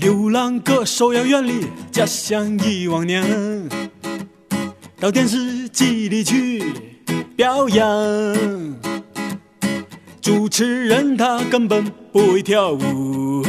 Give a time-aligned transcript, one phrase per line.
[0.00, 3.68] 流浪歌手要远离家乡一万年，
[4.98, 6.64] 到电视机里去
[7.36, 7.84] 表演。
[10.22, 13.44] 主持人他根本不会跳舞。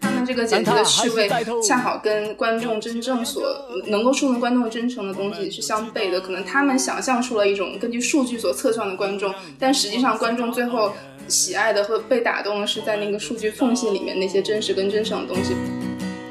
[0.00, 1.28] 他们这个剪辑的趣味，
[1.62, 3.42] 恰好跟观众真正所
[3.86, 6.18] 能够触动观众真诚的东西是相悖的。
[6.18, 10.94] 可能他们想象出了一种根据数据所测算的观众，但实际上观众最后。
[11.28, 15.54] 喜爱的和被打动的是在那个数据缝隙里面那些真实跟真诚的东西。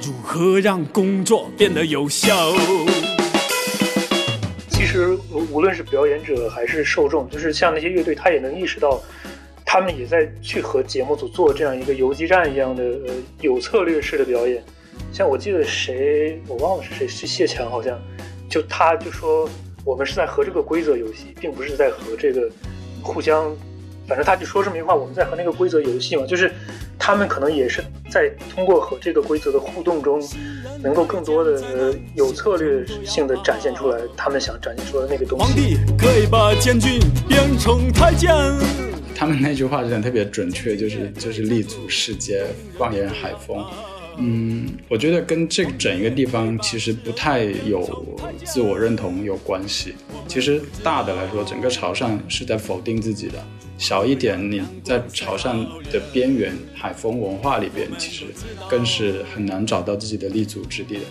[0.02, 2.52] 如何让工作变得有效？
[4.70, 5.16] 其实
[5.52, 8.99] 无论是表演者还是受众，就是像那些乐队，他也能意识到，
[9.63, 14.63] 他们也在去和节目组做这样一个游击战一样的呃有策略式的表演。
[15.13, 17.99] 像我记得谁，我忘了是谁，是谢强好像，
[18.49, 19.48] 就他就说
[19.85, 22.49] 我们是在和这个规则游戏，并不是在和这个
[23.04, 23.55] 互相。
[24.07, 26.49] 反正他就说这么一句话，我们在和那个规则游戏嘛，就是
[26.98, 30.21] 他们可能也是在通过和这个规则的互动中，
[30.82, 35.43] 能够更多的有策略性的展现出来他们想展现出来的那个东西。
[35.43, 38.34] 皇帝可以把监军变成太监。
[39.13, 42.45] 他们那句话讲的特别准确，就是就是立足世界，
[42.77, 43.65] 放眼海风。
[44.20, 47.87] 嗯，我觉得跟这整一个地方其实不太有
[48.43, 49.95] 自我认同有关系。
[50.27, 53.43] 其实大的来说，整个潮汕是在否定自己的。
[53.77, 58.25] 小一点，你在潮汕的边缘海风文化里边，其实
[58.67, 61.01] 更是很难找到自己的立足之地的。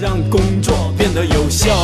[0.00, 1.74] 让工作变得有效。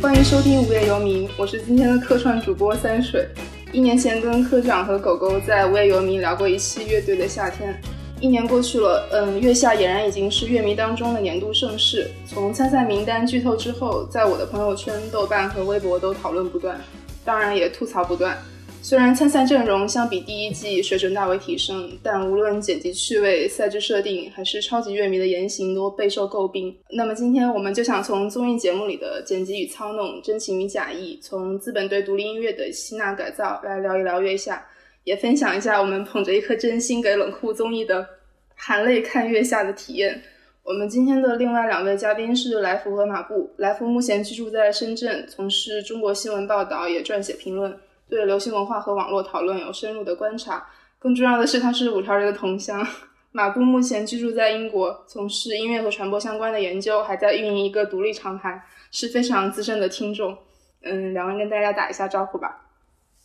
[0.00, 3.26] 欢迎收听《无业游民》，我是今天的客串主播三水。
[3.72, 7.76] 一年前跟科长和狗狗在《无业游民》聊过一期乐队的夏天。
[8.20, 12.08] 一年过去了，嗯，月下俨然已经是乐迷当中的年度盛事。
[12.24, 16.78] 从参赛名单剧透之后，在我的朋友圈、豆瓣和微博都讨论不断。
[17.24, 18.36] 当然也吐槽不断。
[18.82, 26.74] 虽然参赛阵容相比第一季水准大为提升，但无论剪辑趣味、赛制设定，还是超级乐迷的言行，都备受诟病。
[26.88, 34.66] 那么今天我们就想从综艺节目里的剪辑与操弄、真情与假意，从资本对独立音乐的吸纳改造来聊一聊月下，
[35.04, 38.08] 也分享一下我们捧着一颗真心给冷酷综艺的
[38.54, 40.22] 含泪看月下的体验。
[40.62, 43.52] 我们今天的另外两位嘉宾是来福和马布。
[43.58, 47.76] 来福目前居住在深圳，从事中国新闻报道，也撰写评论，
[48.08, 50.66] 对流行文化和网络讨论有深入的观察。
[50.98, 52.86] 更重要的是，他是五条人的同乡。
[53.32, 60.36] 马布目前居住在英国，从事音乐和传播相关的研究，还在运营一个独立厂牌，是非常资深的听众。
[60.82, 62.66] 嗯，两位跟大家打一下招呼吧。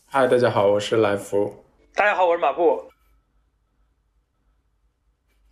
[0.05, 1.65] 嗨，大家好，我是来福。
[1.93, 2.85] 大家好，我是马布。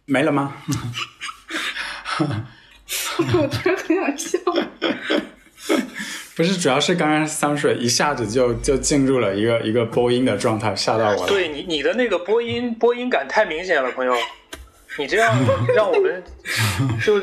[0.06, 0.54] 没了吗？
[3.40, 4.40] 我突然很想笑。
[6.35, 11.28] 不是，主要是刚刚三水一下子就就进入了一个一个播音的状态，吓到我了。
[11.28, 14.13] 对你，你的那个播音播音感太明显了，朋友。
[15.00, 15.35] 你这样
[15.75, 16.23] 让我们
[17.03, 17.19] 就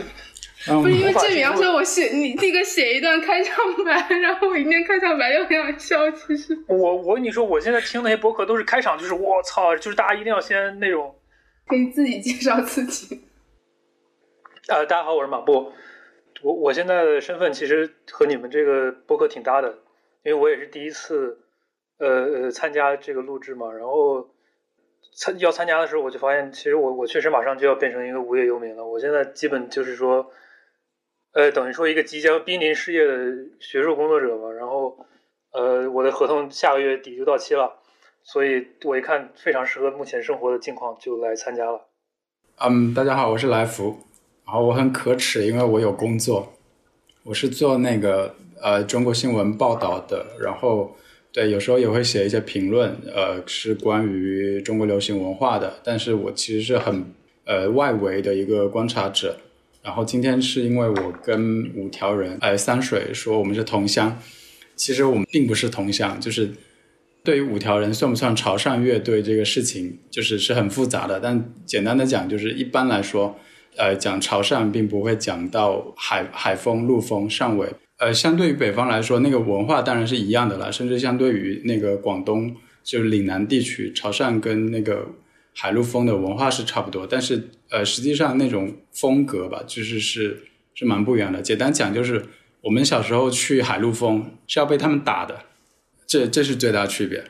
[0.81, 6.11] 不是因为这比方说，我写你那个写一段开场白，然后我一念开场白就很想笑。
[6.11, 11.15] 其实我我跟你说，我现在听那些播客都是开场，就是我操，就是大家一定要先那种
[11.67, 13.21] 可以自己介绍自己。
[14.69, 15.73] 呃，大家好，我是马布。
[16.43, 19.79] 我我现在的身份其实和你们这个播客挺搭的，
[20.23, 21.41] 因为我也是第一次
[21.99, 23.73] 呃呃参加这个录制嘛。
[23.73, 24.29] 然后
[25.17, 28.85] 参要参加的时候，我就发现，其实我我确实马上就要变成一个无业游民了。
[28.85, 30.31] 我现在基本就是说，
[31.33, 33.15] 呃，等于说一个即将濒临失业的
[33.59, 34.53] 学术工作者嘛。
[34.53, 35.07] 然后
[35.53, 37.79] 呃，我的合同下个月底就到期了，
[38.23, 41.89] 所以我一看非常适合目前生活的境况，就来参加了。
[42.59, 44.10] 嗯，大家好，我是来福。
[44.51, 46.53] 然后我很可耻，因为我有工作，
[47.23, 50.97] 我是做那个呃中国新闻报道的，然后
[51.31, 57.05] 对有时候也会写一些评论，呃是关于中国流行文化的，但是我其实是很
[57.45, 59.37] 呃外围的一个观察者。
[59.85, 64.19] 然后今天是因为我跟五条人呃三水说我们是同乡，
[64.75, 66.51] 其实我们并不是同乡，就是
[67.23, 71.21] 对于五条人算不算潮汕乐队这个事情，就是是很复杂的。
[71.21, 73.39] 但简单的讲，就是一般来说。
[73.77, 77.69] 呃，讲潮汕并不会讲到海海风、陆风、汕尾。
[77.99, 80.73] 呃，相对于北方来说，那个文化当然是一样的了。
[80.73, 85.07] 甚至相对于那个广东，就是岭南地区，潮汕跟那个
[85.55, 87.07] 海陆风的文化是差不多。
[87.07, 90.45] 但是，呃，实际上那种风格吧，就是是
[90.75, 91.43] 是蛮不一样的。
[91.43, 92.25] 简单讲，就是
[92.63, 95.45] 我们小时候去海陆风是要被他们打的，
[96.07, 97.25] 这这是最大区别。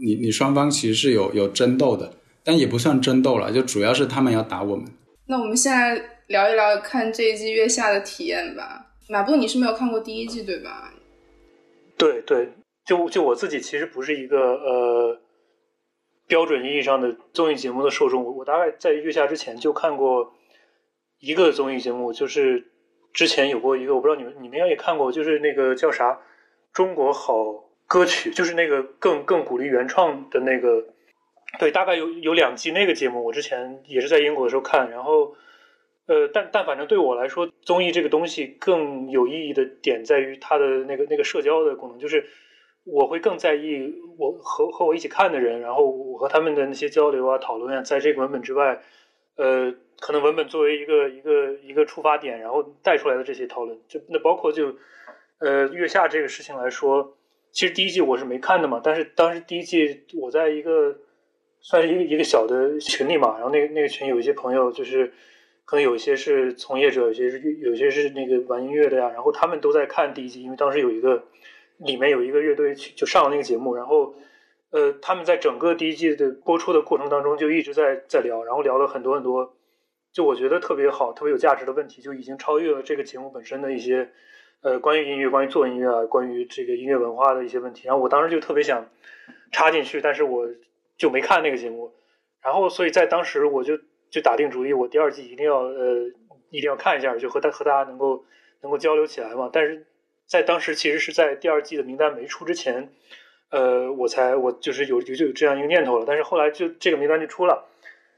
[0.00, 4.86] 你你双方其实是有有争斗的，但也不算争斗了，就主要是他们要打我们。
[5.30, 8.86] 那我们现在聊一聊看这一季月下的体验吧。
[9.10, 10.90] 马布，你是没有看过第一季对吧？
[11.98, 12.48] 对对，
[12.86, 15.20] 就就我自己其实不是一个呃
[16.26, 18.24] 标准意义上的综艺节目的受众。
[18.24, 20.32] 我我大概在月下之前就看过
[21.20, 22.66] 一个综艺节目，就是
[23.12, 26.12] 之前有过一个，我不知道你们你们应该也看过，就是那个叫啥
[26.72, 30.86] 《中国好歌曲》，就是那个更更鼓励原创的那个。
[31.58, 35.34] 对，大概有有两季那个节目，我之前也是在英国的时候看，然后。
[36.10, 42.24] 呃，但但反正对我来说，综艺这个东西更有意义的点在于它的那个那个社交的功能，就是
[42.84, 48.80] 我会更在意我和和我一起看的人，然后我和他们的那些交流啊、讨论啊，在这个文本之外，
[49.36, 54.76] 呃，可能文本作为一个一个一个出发点，然后带出来的这些讨论，就那包括就
[55.40, 57.18] 呃月下这个事情来说，
[57.52, 60.96] 其实第一季我是没看的嘛，但是当时第一季我在一个
[61.60, 65.12] 算是一个一个小的群里嘛，然后那个那个群有一些朋友就是。
[65.70, 71.24] 可能有一些是从业者，有些是有些是那个玩音乐的呀，然后他们都在看第一季，因为当时有一个
[71.76, 74.14] 里面有一个乐队去就上了那个节目，然后
[74.70, 79.54] 呃他们在整个第一季的播出的过程当中就一直在在聊，然后聊了很多很多，
[80.10, 84.08] 就我觉得特别好、特别有价值的问题，就已经超越了这个节目本身的一些
[84.62, 88.88] 呃关于音乐、关于做音乐啊、关于这个音乐文化的一些问题，然后我当时就特别想
[89.52, 90.48] 插进去，但是我
[90.98, 91.90] 就没看那个节目，
[92.42, 93.78] 然后所以在当时我就。
[94.10, 96.10] 就打定主意，我第二季一定要呃，
[96.48, 98.24] 一定要看一下，就和他和大家能够
[98.62, 99.50] 能够交流起来嘛。
[99.52, 99.86] 但是
[100.24, 102.90] 在当时，其实是在第二季的名单没出之前，
[103.50, 106.06] 呃，我才我就是有有就有这样一个念头了。
[106.06, 107.68] 但是后来就这个名单就出了，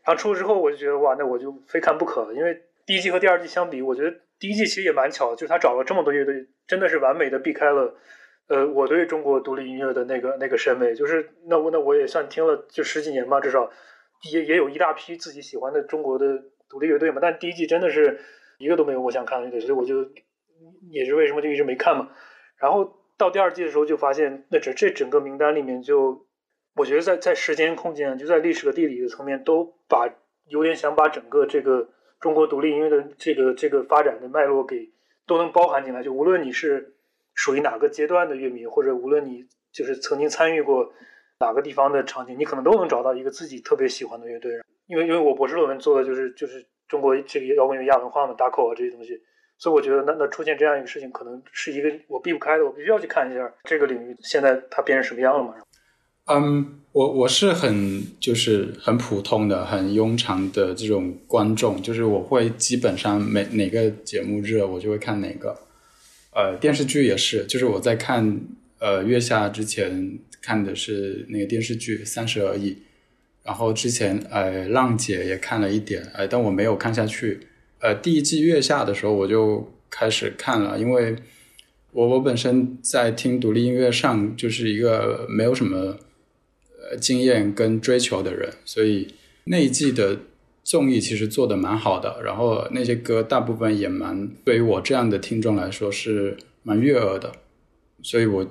[0.05, 2.32] 然后出了之后，我就觉得哇，那我就非看不可。
[2.35, 7.97] 因为第一季和第二季相比，我觉得第一季其实也蛮巧，就是他找了这么多乐队，真的是完美的避开了
[8.50, 10.94] 呃我对中国独立音乐的那个那个审美。
[10.94, 13.70] 就是那我那我也算听了就十几年吧，至少。
[14.31, 18.20] 也也有一大批自己喜欢的中国的独立乐队嘛，但第一季真的是
[18.58, 20.11] 一个都没有我想看的，所以我就
[20.91, 22.11] 也是为什么就一直没看嘛。
[22.58, 26.26] 然后到第二季的时候就发现，那这这整个名单里面就，
[26.76, 30.06] 我觉得在在时间空间，就在历史和地理的层面，都把
[30.49, 31.88] 有点想把整个这个
[32.20, 34.93] 中国独立音乐的这个这个发展的脉络给
[35.26, 36.03] 都能包含进来。
[36.03, 36.94] 就无论你是
[37.35, 40.93] 属于哪个阶段的乐迷，或者无论你就是曾经参与过。
[41.43, 44.53] 哪个地方的场景，你可能都能找到一个自己特别喜欢的乐队。
[44.88, 49.19] 因为因为我博士论文做的就是就是中国这个摇滚乐亚文化嘛，打口啊这些东西，
[49.56, 55.55] 所以我觉得那那出现这样一个事情，可能是一个我避不开的，我必须要去看一下这个领域现在它变成什么样了嘛。
[56.27, 65.56] 嗯，我我是很就是很普通的、很庸常的这种观众，就是我会基本上每哪个节目热我就会看哪个。
[66.32, 68.41] 呃，电视剧也是，就是我在看
[68.79, 70.19] 呃月下之前。
[70.43, 72.71] 看的是那个电视剧《三十而已》，
[73.44, 77.41] 然后之前呃浪姐也看了一点，呃但我没有看下去。
[77.81, 81.15] 呃第一季月下的时候我就开始看了，因为
[81.93, 85.99] 我我本身在听独立音乐上就是一个没有什么
[86.91, 89.09] 呃经验跟追求的人，所以
[89.44, 90.21] 那一季的
[90.70, 97.32] 综艺其实做的蛮好的，然后那些歌大部分也蛮对于我这样的听众来说是蛮悦耳的，
[98.02, 98.46] 所以我。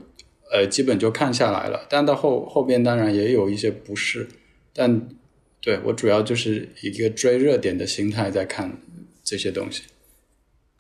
[0.51, 4.27] 呃，基本就看下来了，但到后后边当然也有一些不适，
[4.73, 5.07] 但
[5.61, 8.75] 对我主要就是一个追热点的心态在看
[9.23, 9.83] 这些东西。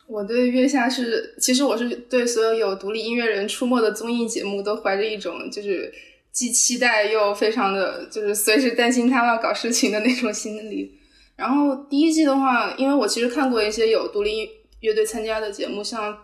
[0.07, 5.93] 我对月下是，其实我是对所有有独立音乐人出没的综艺节目都怀着一种就是
[6.31, 10.98] 既期待又非常的就是随时担心他们要搞事情的那种心理。
[11.39, 14.49] 然后第一季的话，因为我其实看过一些有独立
[14.81, 16.17] 乐队参加的节目，像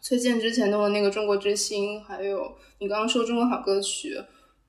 [0.00, 2.50] 崔健之前弄的那个《中国之星》，还有。
[2.78, 4.16] 你刚刚说中国好歌曲，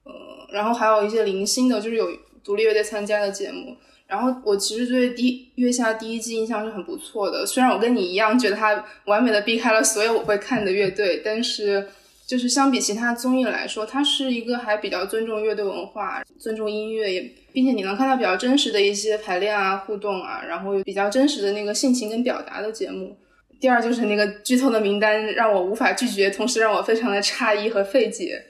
[0.04, 0.14] 呃，
[0.52, 2.08] 然后还有一些零星的，就是有
[2.44, 3.76] 独立乐队参加的节目。
[4.06, 11.90] 然后我其实对第月下第一季印象是很不错的，虽然我跟你一样觉得它完美的避开了所有我会看的乐队，但是
[12.26, 23.16] 就是相比其他综艺来说，它是一个还比较尊重乐队文化、尊重音乐，也并且你能看到比较真实的一些排练啊、互动啊，然后有比较真实的那个性情跟表达的节目。
[23.60, 28.44] 第二就是那个剧透的名单让我无法拒绝，同时让我非常的诧异和费解，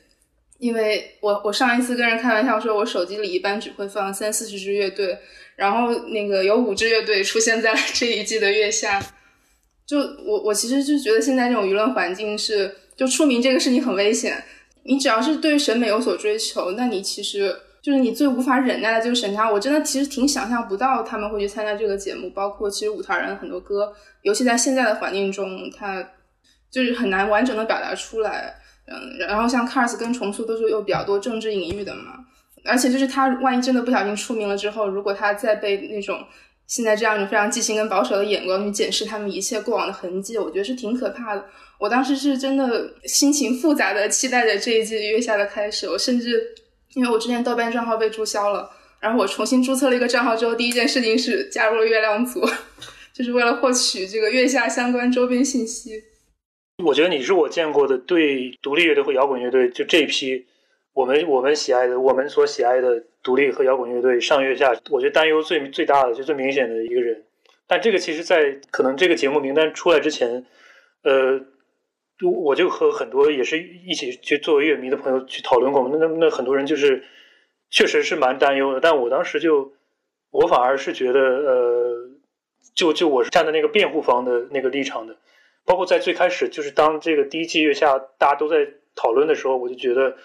[0.60, 5.18] 因为我我上一次跟人开玩笑说，我手机里一般只会放三四十支乐队，
[5.56, 9.00] 然后那个有五支乐队出现在了这一季的月下，
[9.86, 14.44] 就我我其实就觉得现在这种舆论环境是，就出名这个事情很危险，
[14.84, 17.56] 你只要是对审美有所追求，那你其实。
[17.84, 26.02] 就是你最无法忍耐的就是审查，我真的其实挺想象不到他们会去参加这个节目，包括其实舞台人很多歌，尤其在现在的环境中，他
[26.72, 28.56] 就是很难完整的表达出来。
[28.88, 32.20] 嗯，然后像 Cars 跟重塑都是有比较多政治隐喻的嘛，
[32.64, 36.26] 而且就是他万一真的不小心出名了之后，如果他再被那种
[36.68, 41.46] 现在这样一种非常畸形跟保守的眼光去检视他们一切过往的痕迹，我觉得是挺可怕的。
[41.80, 46.56] 我当时是真的心情复杂的期待着这一季月下的开始，我甚至。
[46.96, 52.40] 因为我之前豆瓣账号被注销了，然后我重新注册了一个账号之后，第一件事情是加入了月亮组，
[53.12, 56.04] 就是为了获取这个月下相关周边信息。
[56.86, 60.46] 我觉得你是我见过的对独立乐队和摇滚乐队就这一批，
[60.94, 67.24] 我们我们喜爱的，我们所喜爱的独立和摇滚乐队上月下，我觉得担忧最最大的就最明显的一个人。
[67.66, 70.46] 但这个其实，在可能这个节目名单出来之前，
[71.04, 71.40] 呃，
[72.22, 77.04] 我就和很多也是一起去作为乐迷的朋友去讨论过，那那那很多人就是
[77.70, 78.80] 确实是蛮担忧的。
[78.82, 79.74] 但我当时就
[80.30, 82.10] 我反而是觉得，呃，
[82.76, 85.18] 就就我是站在那个辩护方的那个立场的。
[85.66, 90.18] 包括在最开始，就是当这个第一季月下大家都在讨论的时候，我就觉得，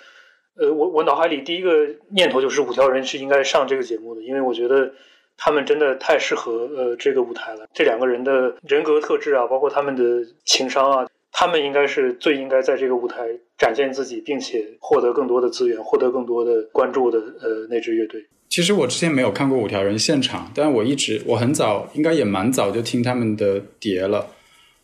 [0.59, 4.93] 呃，我我脑海里第一个念头就是五条人是应该上这个节目的，因为我觉得
[5.37, 7.69] 他们真的太适合呃这个舞台了。
[7.73, 18.27] 这两个人的人格特质啊，包括他们的情商啊，他们应该是最应该在这个舞台展现自己，并且获得更多的资源，获得更多的关注的呃那支乐队。
[18.49, 24.27] 其实我之前没有看过五条人现场，但我一直我很早应该也蛮早就听他们的碟了。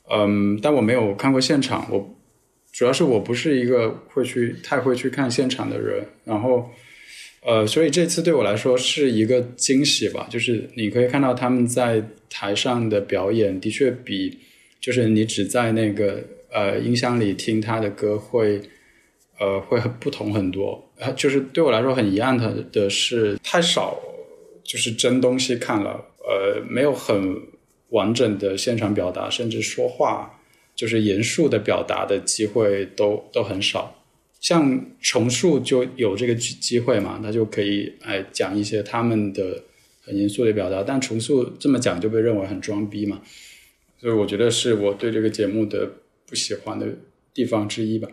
[0.08, 1.86] 嗯，但我没有看过现场。
[1.90, 2.14] 我
[2.74, 6.68] 主要是我不是一个会去太会去看现场的人，然后
[7.42, 10.26] 呃，所以这次对我来说是一个惊喜吧。
[10.28, 14.36] 就是你可以看到他们在台上的表演，的确比
[14.80, 18.60] 就是你只在那个呃音箱里听他的歌会
[19.38, 20.92] 呃会很不同很多。
[21.16, 23.96] 就是对我来说很遗憾的的是太少，
[24.64, 27.54] 就是真东西看了，呃，没有很。
[27.90, 30.33] 完整的现场表达，甚至说话，
[30.74, 34.00] 就是严肃的表达的机会都都很少。
[34.40, 39.62] 像重塑就有这个机机会嘛，他就可以哎讲一些他们的
[40.04, 40.82] 很严肃的表达。
[40.82, 43.22] 但重塑这么讲就被认为很装逼嘛，
[43.98, 45.90] 所以我觉得是我对这个节目的
[46.26, 46.86] 不喜欢的
[47.32, 48.08] 地方之一吧。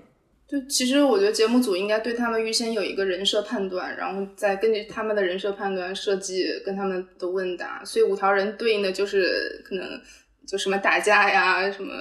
[0.47, 7.83] 就其实我觉得节目组应该对他们预先有一个人设判断，然后再根据他们的人设判断设计跟他们的问答。
[7.85, 9.99] 所以五条人对应的就是可能
[10.47, 11.93] 就什么打架呀，什么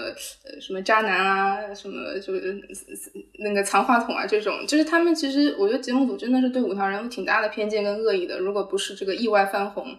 [0.44, 2.60] 呃什么渣男啊，什么就是
[3.38, 4.66] 那个藏话筒啊这种。
[4.66, 8.38] 就是他们其实我觉得节目组真的是对五条人有挺大的偏见跟恶意的。
[8.38, 9.96] 如果不是这个意外翻红，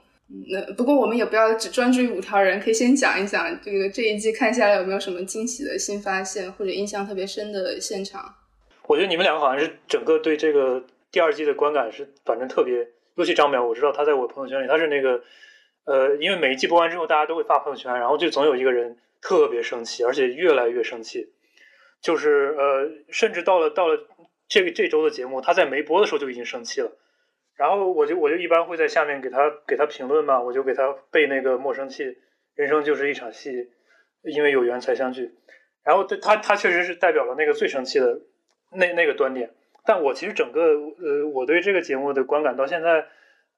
[0.50, 8.33] 那不过我们也不要只专注于五条人，可以先讲一讲这个这一季看下来有没有什么惊喜的新发现或者印象特别深的现场。
[8.88, 15.21] 我觉得你们两个好像是整个对这个第二季的观感是，反正特别，尤其张淼，我知道他在我朋友圈里，他是那个，
[15.85, 21.33] 呃，因为每一季播完之后，大家都会发朋友圈，然后就总有一个人特别生气，而且越来越生气，
[22.01, 23.97] 就是呃，甚至到了到了
[24.47, 26.91] 这个这周的节目，他在没播的时候就已经生气了，
[27.55, 32.17] 然后我就我就一般会在下面给他给他评论嘛，我就给他背那个莫生气，
[32.55, 33.69] 人生就是一场戏，
[34.23, 35.33] 因为有缘才相聚，
[35.83, 38.21] 然后他他确实是代表了那个最生气的。
[38.73, 39.51] 那那个端点，
[39.83, 43.05] 但我其实整个呃，我对这个节目的观感到现在，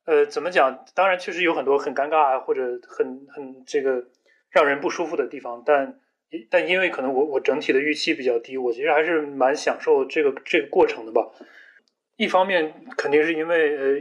[0.06, 0.86] 呃，怎么讲？
[0.94, 4.06] 当然确实有很多很尴尬啊，或者很很这个
[4.50, 6.00] 让人不舒服的地方，但
[6.50, 11.32] 但因为可能我我整体的预期比较低，我其实还是蛮享受这个这个过程的吧。
[12.18, 13.92] 一方面肯定是因为呃，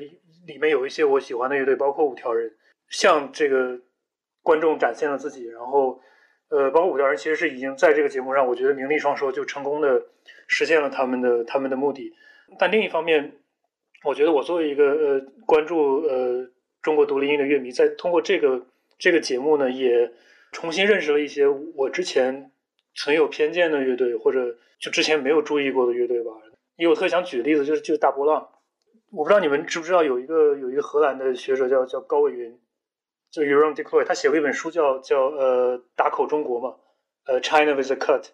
[0.47, 2.53] 里面有一些我喜欢的乐队，包括五条人，
[2.89, 3.81] 向这个
[4.43, 6.01] 观众展现了自己，然后。
[6.55, 10.03] 呃，包括五条人其实是已经在这个节目上，我觉得名利双收，就成功的
[10.47, 12.13] 实现了他们的他们的目的。
[12.59, 13.33] 但另一方面，
[14.05, 16.49] 我觉得我作为一个呃关注呃
[16.81, 18.67] 中国独立音乐乐迷，在通过这个
[18.99, 20.13] 这个节目呢，也
[20.51, 22.51] 重新认识了一些我之前
[22.95, 26.33] 存有偏见的乐队，或者就之前没有注意过的乐队吧。
[26.77, 28.49] 因为我特想举例子就是就是大波浪，
[29.11, 32.59] 我不知道你们知不知道有一个有一个荷兰的学者叫叫高伟云。
[33.31, 36.77] 就 u r o n Decloy，他写过一本书叫叫呃打口中国嘛，
[37.25, 38.27] 呃 China with a cut，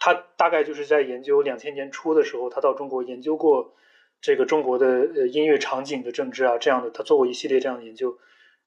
[0.00, 3.74] 他大概就是在研究两千年初的时候，他到中国研究过
[4.20, 8.16] 这个中国的呃音乐场景的政治啊这样的，他做过一系列这样的研究。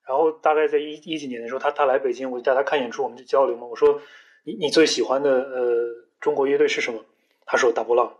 [0.08, 3.68] 然后大概在一一几年的时候，他他来北京，我就带他看演出，我们就交流嘛。
[3.68, 4.02] 我说
[4.46, 5.88] 你你最喜欢的呃
[6.20, 7.04] 中国乐队是什么？
[7.46, 8.18] 他说大波浪。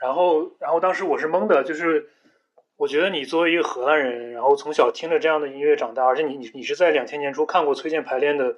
[0.00, 2.10] 然后然后当时我是懵的，就是。
[2.76, 8.56] 我觉得你作为一个荷兰人，然后从小听着这样的音乐长大，而且你你你是在两千年初看过崔健排练的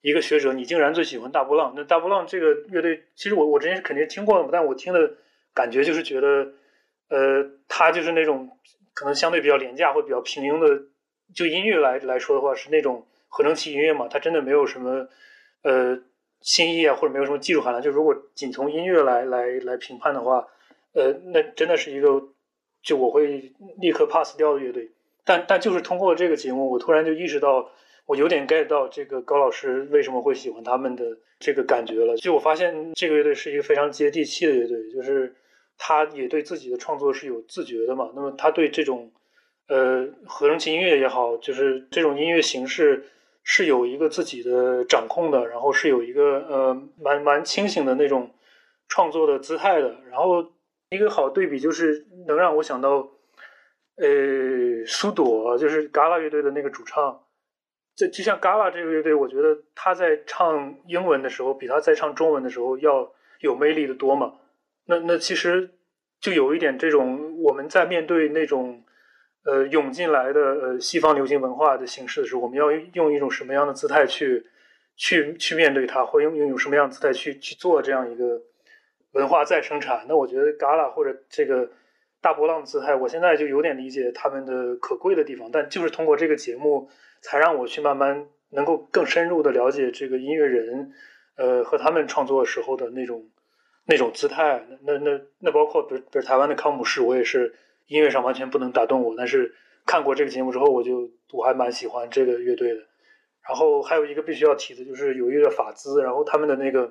[0.00, 1.72] 一个学者，你竟然最喜欢大波浪。
[1.76, 5.12] 那大波浪这个乐队，其实我我之前是肯定听过的，但我听的
[5.54, 6.52] 感觉就是觉得，
[7.12, 8.48] 呃，他就是那种
[8.94, 10.84] 可能相对比较廉价或比较平庸的，
[11.34, 15.08] 就音乐来来说的话，是那种合成器音乐嘛，它真的没有什么
[15.62, 15.98] 呃
[16.40, 17.82] 新意啊，或者没有什么技术含量。
[17.82, 20.48] 就如果仅从音乐来来来评判的话，
[20.94, 22.30] 呃，那真的是一个。
[22.84, 24.90] 就我会立刻 pass 掉的乐队，
[25.24, 27.70] 但但就是通过这个节目，我突然就意识到，
[28.06, 32.16] 我有点 get 到这个高老师为什么会喜欢他们的这个感觉了。
[32.16, 35.32] 就我发现这个乐队是一个非常接地气的乐队，就是
[35.78, 38.10] 他也对自己的创作是有自觉的嘛。
[38.14, 39.12] 那么他对这种
[39.68, 43.06] 呃，合成器音乐也好，就是这种音乐形式
[43.42, 48.34] 是有一个自己的掌控的，然后是有一个呃蛮蛮清醒的那种
[48.88, 49.96] 创作的姿态的。
[50.10, 50.52] 然后
[50.90, 53.08] 一个好对比就是能让我想到，
[53.96, 57.24] 呃，苏朵就是 Gala 乐队的那个主唱，
[57.96, 63.10] 这就像 Gala 这个乐队，我觉得他在唱英文的时候，比他在唱中文的时候要
[63.40, 64.34] 有魅力的多嘛。
[64.86, 65.74] 那那其实
[66.20, 68.84] 就有一点这种我们在面对那种。
[69.44, 74.46] 呃，涌进来的呃西方流行文化的形式的时候，我们要用一种什么样的姿态去
[74.94, 78.40] 去去面对它，或用用什么样的姿态去去做这样一个
[79.14, 80.06] 文化再生产？
[80.08, 81.68] 那我觉得 Gala 或者这个
[82.20, 85.50] 大波浪的姿态，我现在就有点理解他们的可贵的地方。
[85.50, 86.88] 但就是通过这个节目，
[87.20, 90.92] 才让我去慢慢能够更深入的了解这个音乐人，
[91.36, 93.28] 呃，和他们创作时候的那种
[93.86, 94.64] 那种姿态。
[94.82, 97.54] 那那那包括比如比如台湾的康姆士，我也是。
[97.88, 102.80] 音乐上完全不能打动我，但是看过这个节目之后，我就我还蛮喜欢这个乐队的。
[103.46, 106.90] 然后还有一个必须要提的，就是有一个法兹，然后他们的那个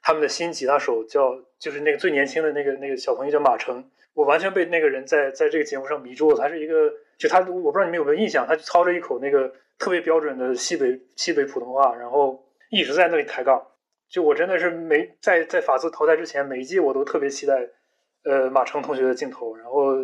[0.00, 6.38] 他们的新吉他手叫，就是那个最年轻的那个那个小朋友叫马成，我完全被那个人在在这个节目上迷住了。
[6.38, 13.66] 他是一个，就他我不知道你们有没有印象，他操着一口那个特别标准的西北西北普通话，然后一直在那里抬杠。
[14.08, 17.68] 就我真的是没在在法兹淘汰之前，每一季我都特别期待。
[18.24, 19.94] 呃，马成同学的镜头，然后，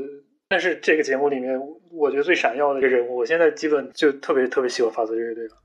[0.49, 5.57] 但是这个节目里面，我觉得最闪耀的一个人物，我现在基本就特别特别喜欢法泽乐队了。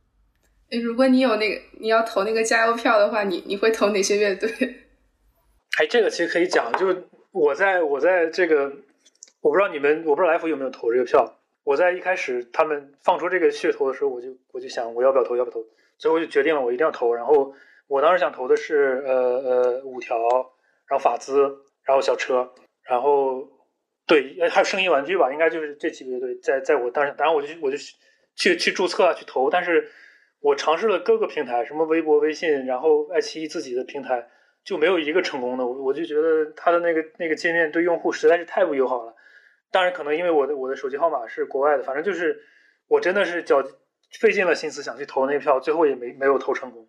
[0.72, 4.50] 哎，如果你有那个你要投那个加油票的话，你你会投哪些乐队？
[5.80, 6.88] 哎，这个其实可以讲，就
[7.32, 8.64] 我在我在这个，
[9.42, 11.40] 我不知道你们，我不知道来福有没有投这个票。
[11.64, 15.66] 我在一开始他们放出这个噱头的时候，我就我就想我要不要投，要不要投，
[15.98, 17.14] 最后就决定了我一定要投。
[17.14, 17.54] 然后
[17.90, 20.18] 我当时想投的是呃呃五条，
[20.88, 21.66] 然后法兹。
[21.86, 22.48] 然后小车，
[22.84, 23.50] 然后
[24.06, 26.36] 对，还有声音玩具吧，应该就是这几个乐队。
[26.36, 27.96] 在在我当时，当然我就我就去
[28.36, 29.50] 去去注册啊，去投。
[29.50, 29.90] 但是
[30.40, 34.30] 我尝试了各个平台，什么微博、微信，然后爱奇艺自己的平台，
[34.64, 35.66] 就没有一个成功的。
[35.66, 39.16] 我我就觉得它的那个那个界面对用户实在是太不友好了。
[39.72, 42.40] 当然，可能因为我的我的手机号码是国外的，反正就是
[42.88, 43.64] 我真的是绞
[44.20, 46.88] 费尽了心思想去投那票，最后也没没有投成功。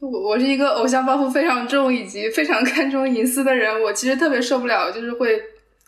[0.00, 5.40] 我我是一个偶像包袱非常重以及非常看重隐私的人，我其实特别受不了，就是会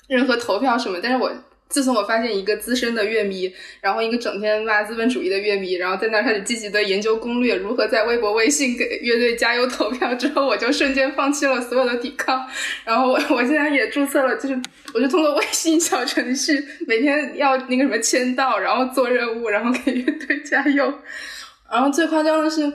[0.07, 0.99] 任何投票什么。
[1.03, 1.33] 但是我
[1.71, 12.47] 自从我发现一个资深的乐迷，然后一个整天骂资本主义的乐迷，然后在那开始积极的研究攻略，如何在微博、微信给乐队加油投票之后，我就瞬间放弃了所有的抵抗。
[12.85, 14.61] 然后我我现在也注册了，就是
[14.93, 20.93] 我就通过微信小程序每天要那个什么签到，然后做任务，然后给乐队加油。
[21.73, 22.71] 然后最夸张的是。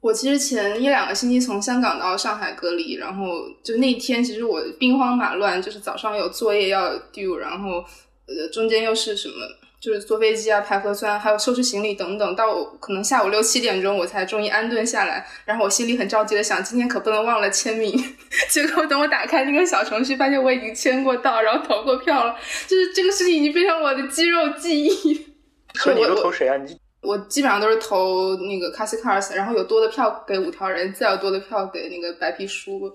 [0.00, 3.24] 我其实前一两个星期从香港到上海隔离，然后
[3.64, 7.84] 就那天其实我兵荒马乱，就是早上有作业要 do，然后
[8.26, 9.34] 呃中间又是什么，
[9.80, 15.26] 就是坐飞机啊、排核酸，还有收拾行李等等，到可能下午六七点钟我才终于安顿下来。
[15.44, 17.92] 然后我心里很着急的想，今天可不能忘了签名。
[18.48, 22.36] 结果等我打开那个小程序，发现我已经签过到，然后投过票了。
[22.68, 25.26] 就是这个事情已经变成我的肌肉记忆。
[25.74, 26.56] 可你都投谁啊？
[26.56, 26.78] 你？
[27.00, 32.92] 我基本上都是投那个 Cassie Cars，然后有多的票给五条人，再有多的票给那个白皮书。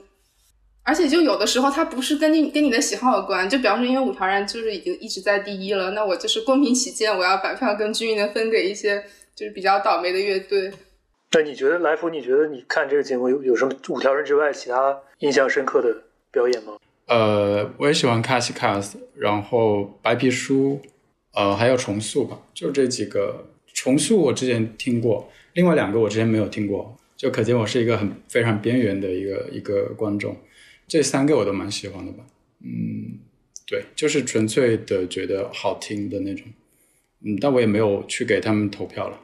[0.86, 9.02] 而且就有的时候，它不是跟你跟你的喜好有关，就比方说，因为五条人就是已经一直在第一了，那我就是公平起见，我要把票更均匀的分给一些
[9.34, 10.70] 就是比较倒霉的乐队。
[11.32, 12.10] 那你觉得来福？
[12.10, 15.96] 你觉得你看这个节目有有什么五条人之外其他印象深刻的
[16.30, 16.74] 表演吗？
[17.08, 20.82] 呃，我也喜欢 Cassie Cars，然后白皮书，
[21.34, 23.46] 呃，还有重塑吧，就这几个。
[23.84, 30.38] 重塑我之前听过，另外两个我之前没有听过，就可见我是一个很非常边缘的一个一个观众。
[30.88, 32.24] 这三个我都蛮喜欢的吧，
[32.62, 33.20] 嗯，
[33.68, 36.46] 对，就是纯粹的觉得好听的那种，
[37.26, 39.20] 嗯，但我也没有去给他们投票了，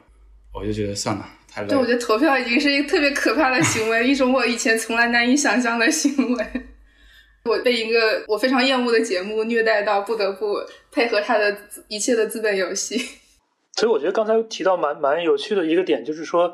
[0.52, 1.68] 我就觉得算了，太累。
[1.68, 6.46] 对，我觉得投票已经是一个特别可怕的行为， 一种我以前从来难以想象的行为。
[7.46, 10.56] 我被一个我非常厌恶的节目虐待到，不得不
[10.92, 11.56] 配合他的
[11.88, 13.00] 一切的资本游戏。
[13.80, 16.52] 所以我觉得刚才提到蛮蛮有趣的一个点，就是说，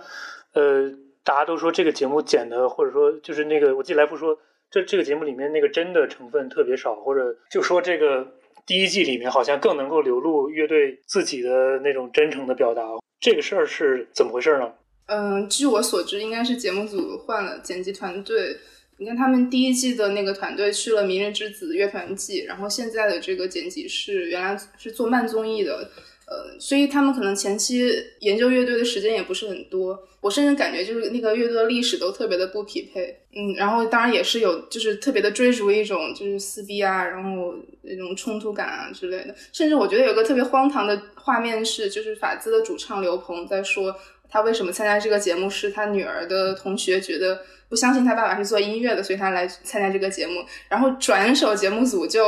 [0.52, 0.88] 呃，
[1.24, 4.38] 大家都说这个节目剪的，或者说就是那个，我记得来福说，
[4.70, 8.28] 这这个节目里面那个真的成分特别少，或者就说这个
[8.64, 12.84] 第一季里面好像更能够流露乐队自己的那种真诚的表达，
[13.18, 14.72] 这个事儿是怎么回事呢？
[15.06, 18.56] 嗯，据我所知，应该是节目组换了剪辑团队。
[18.98, 25.90] 你看他们第一季的那个团队去了《明日之子》乐团季，然后现在的这个剪辑是原来是做慢综艺的。
[26.28, 29.96] 呃，所以他们可能前期研究乐队的时间也不是很多。
[30.20, 33.16] 我甚至感觉就是那个乐队的历史都特别的不匹配。
[33.32, 39.32] 嗯，然后当然也是有就是特别的追逐一种就是撕逼啊，然后那种冲突感啊之类的。
[39.52, 43.94] 甚至我觉得有个特别荒唐的画面是，就是法兹的主唱刘鹏在说
[44.28, 50.44] 他为什么参加这个节目，是他女儿的同学觉得不相信他爸爸是做音乐的，所以他来参加这个节目。
[50.68, 52.20] 然后转手节目组就。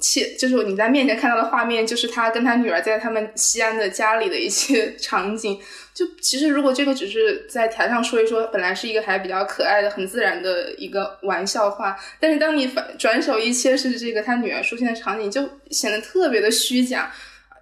[0.00, 5.58] 切，就是你在面前看到的画面，就是他跟他女儿在他们西安的家里的一些 场景。
[5.92, 17.10] 就其实，如果这个只是在台上说一说，本来是一个还比较可爱的、很自然的一个玩笑话，但是当你反转手一切是这个他女儿出现的场景，就显得特别的虚假。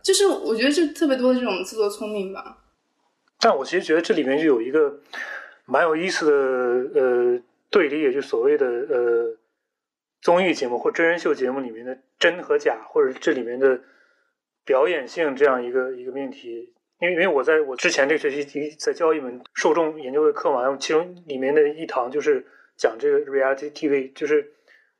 [0.02, 2.58] 就是我觉得就特别多的这种自作聪明吧。
[3.40, 5.00] 但我其实觉得这里面就有一个
[5.64, 9.37] 蛮有意思的呃对立，也就所谓的呃。
[10.28, 13.80] 综艺节目或真人秀节目里面的真和假，或者这里面的
[14.62, 22.44] 表演性这样一个一个命题，因为因为我在我之前这个学期在教一门受众研究的课嘛，然后其中里面的一堂就是
[22.76, 24.52] 讲这个 reality TV，就是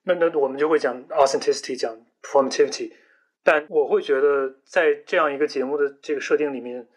[0.04, 2.92] 那那我们就会讲 authenticity，讲 performativity，
[3.44, 6.88] 但我会觉得在这样一个节目的这个设定里面，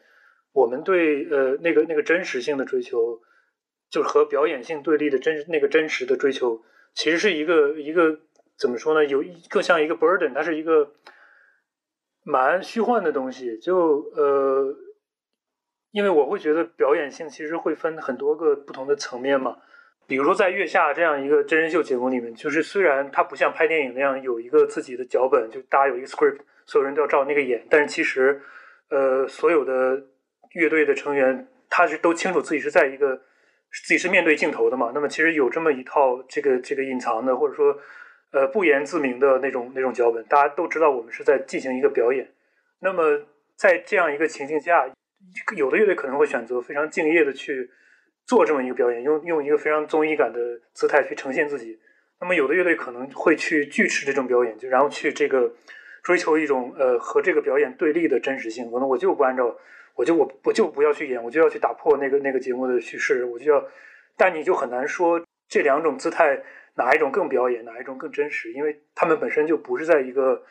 [0.53, 3.19] 我们对呃那个那个真实性的追求，
[3.89, 6.63] 就是和表演性对立的真那个真实的追求。
[6.93, 8.19] 其实是一个一个
[8.57, 9.05] 怎么说呢？
[9.05, 10.91] 有一更像一个 burden，它是一个
[12.23, 13.57] 蛮虚幻的东西。
[13.57, 14.75] 就呃，
[15.91, 19.57] 因为我会觉得表演性其实会分很多个不同的层面嘛。
[20.05, 28.41] 比如说在月下这样一个真人秀节目里面，就是虽然它不像拍电影那样有一个自己的脚本，就大家有一个 script，所有人都要照那个演，但是其实
[28.89, 30.03] 呃，所有的
[30.53, 33.21] 乐队的成员他是都清楚自己是在一个。
[33.71, 34.91] 自己是面对镜头的嘛？
[34.93, 37.77] 那么其实有这么一套这个这个隐藏的，或者说
[38.31, 42.29] 呃不言自明的那种那种脚本，大家都知道我们是在进行一个表演。
[42.79, 43.21] 那么
[43.55, 44.85] 在这样一个情境下，
[45.55, 47.69] 有的乐队可能会选择非常敬业的去
[48.25, 50.39] 做这么一个表演，用用一个非常综艺感的
[50.73, 51.79] 姿态去呈现自己。
[52.19, 55.49] 那么有的乐队可能会去拒斥这种表演，就然后去这个
[56.03, 58.69] 追求一种呃和这个表演对立的真实性。
[58.69, 59.55] 可能我就不按照。
[59.95, 63.63] 我就我我就不要去演，我就要去打破那个那个节目的叙事，我就要，
[64.17, 66.41] 但你就很难说这两种姿态
[66.75, 70.41] 哪一种更表演，哪一种更真实，因为他们本身就不是在一个，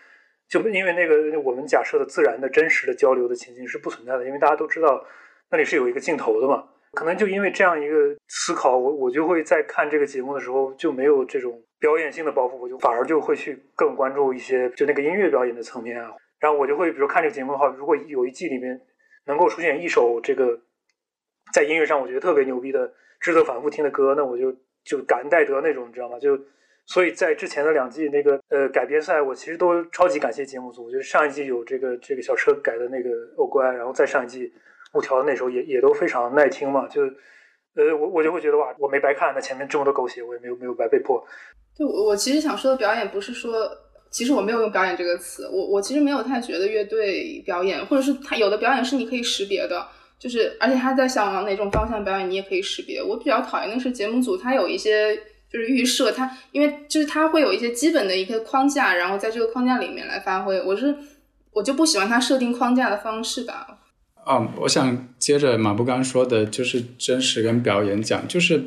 [0.48, 5.04] 就因为那个我们假设的自然的真实的交流的情境是不存在的，因为大家都知道
[5.50, 18.80] 那里是有一个镜头的嘛，可能就因为这样一个思考，我我就会在看这个节目的时候就没有这种表演性的包袱，我就反而就会去更关注一些就那个音乐表演的层面啊，然后我就会比如看这个节目的话，如果有一季里面。
[19.26, 20.58] 能够出现一首这个
[21.52, 24.52] 在音乐上我觉得特别牛逼的、值得反复听的歌，那我就
[24.84, 26.18] 就感恩戴德那种，你知道吗？
[26.18, 26.38] 就
[26.86, 30.86] 所以在之前的两季那个呃改编赛，我其实都超级感谢节目组。
[30.86, 34.52] 我觉得上一季有这个这个小车改的那个欧乖，然后再上一季
[34.94, 36.88] 五条的那首也也都非常耐听嘛。
[36.88, 37.02] 就
[37.76, 41.24] 呃我我就会觉得哇，我没白看，那前面这么多狗血，我也没有没有白被迫。
[41.76, 43.50] 就我其实想说的表演不是说。
[44.10, 49.86] 其实我没有用表演这个词，我我其实没有太觉得乐队表演，或者是他有的表演是你可以识别的，
[50.18, 53.00] 就是而且他在想往哪种方向表演，你也可以识别。
[53.00, 55.16] 我比较讨厌的是节目组，他有一些
[55.48, 60.60] 就是预设，他因为就是他会有一些基本的一个框架，然后在这个框架里面来发挥。
[60.60, 60.92] 我是
[61.52, 63.78] 我就不喜欢他设定框架的方式吧。
[64.24, 68.64] 啊，我想接着马步刚说的，就是真实跟表演讲，就是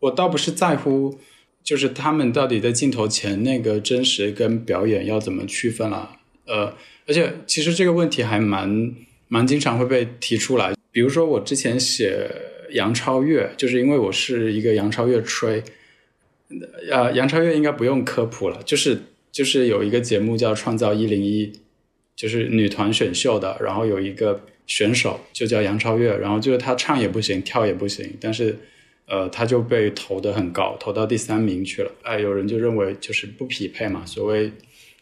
[0.00, 1.18] 我倒不是在乎。
[1.64, 6.16] 就是他们到底在镜头前那个真实跟表演要怎么区分了？
[6.46, 6.74] 呃，
[7.06, 8.92] 而且其实这个问题还蛮
[9.28, 10.74] 蛮经常会被提出来。
[10.90, 12.28] 比如说我之前写
[12.70, 15.62] 杨超越，就是因为我是一个杨超越吹，
[16.90, 18.98] 呃，杨超越应该不用科普了，就是
[19.30, 21.46] 就是有一个节目叫《创造一零一》，
[22.16, 28.58] 就是女团选秀的，然后有一个选手就叫杨超越，然后就是她唱也不行，跳也不行，但是。
[29.12, 31.92] 呃，他就被投的很高，投到第三名去了。
[32.02, 34.50] 哎，有人就认为就是不匹配嘛，所谓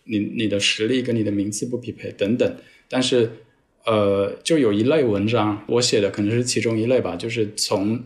[0.02, 2.56] 你你的实力跟你的名次不匹配等等。
[2.88, 3.30] 但是，
[3.86, 8.02] 呃，就有一类文章，我写的可能是其中一类吧，就是从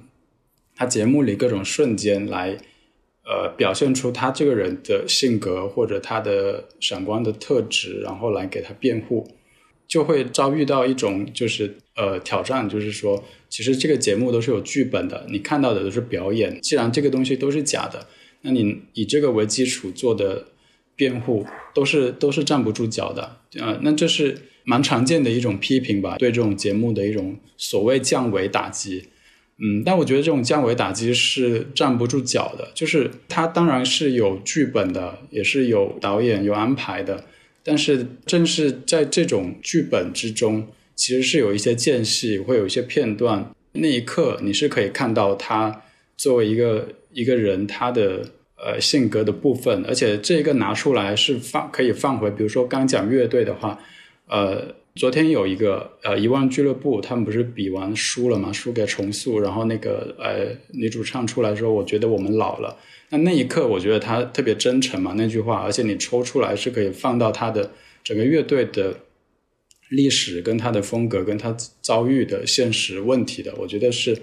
[0.77, 2.59] 他节目里各种瞬间来，
[3.25, 9.27] 呃，表现出他这个人的性格或者他的闪光的特质，然后来给他辩护。
[9.87, 13.23] 就会遭遇到一种就是呃挑战，就是说，
[13.55, 16.61] 其实这个节目都是有剧本的，你看到的都是表演。
[16.61, 18.05] 既然这个东西都是假的，
[18.40, 20.49] 那你以这个为基础做的
[20.97, 23.23] 辩护都是都是站不住脚的
[23.62, 23.79] 啊。
[23.83, 29.05] 那这是蛮常见的一种批评吧，对这种节目的一种所谓降维打击。
[29.59, 37.25] 嗯，但我觉得这种降维打击是站不住脚的，就是它当然是有剧本的，也是有导演有安排的。
[37.62, 45.83] 但是正是在这种剧本之中，其实是有一些间隙，会有一些片段，那一刻你是可以看到他
[46.16, 48.22] 作为一个一个人他的
[48.57, 53.78] 呃性格的部分，而且这个拿出来是放可以放回，比如说刚讲乐队的话，
[54.28, 54.74] 呃。
[54.96, 62.76] 昨天有一个呃遗忘俱乐部，他们不是比完输了嘛，输给重塑，然后那个呃女主唱出来说，我觉得我们老了。
[63.09, 67.68] 那那一刻，我觉得他特别真诚嘛，那句话，而且你抽出来是可以放到他的
[68.04, 68.94] 整个乐队的
[69.94, 74.16] 历史跟他的风格跟他遭遇的现实问题的，我觉得是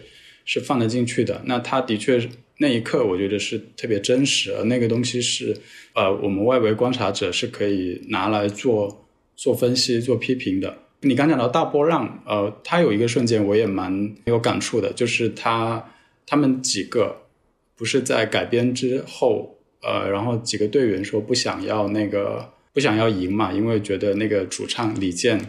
[0.45, 1.41] 是放得进去的。
[1.45, 5.57] 那他的确那一刻，我觉得是特别真实，而那个东西是
[5.93, 8.99] 呃我们外围观察者是可以拿来做。
[9.34, 10.77] 做分析、做批评的。
[10.99, 15.84] 你刚讲到大波浪，呃，他有一个瞬间我也蛮有感触的，就是他
[16.27, 17.23] 他们几个
[17.75, 25.41] 不是在改编之后，呃，然后几个队员说不想要那个不想要赢嘛，因为觉得那个主唱李健，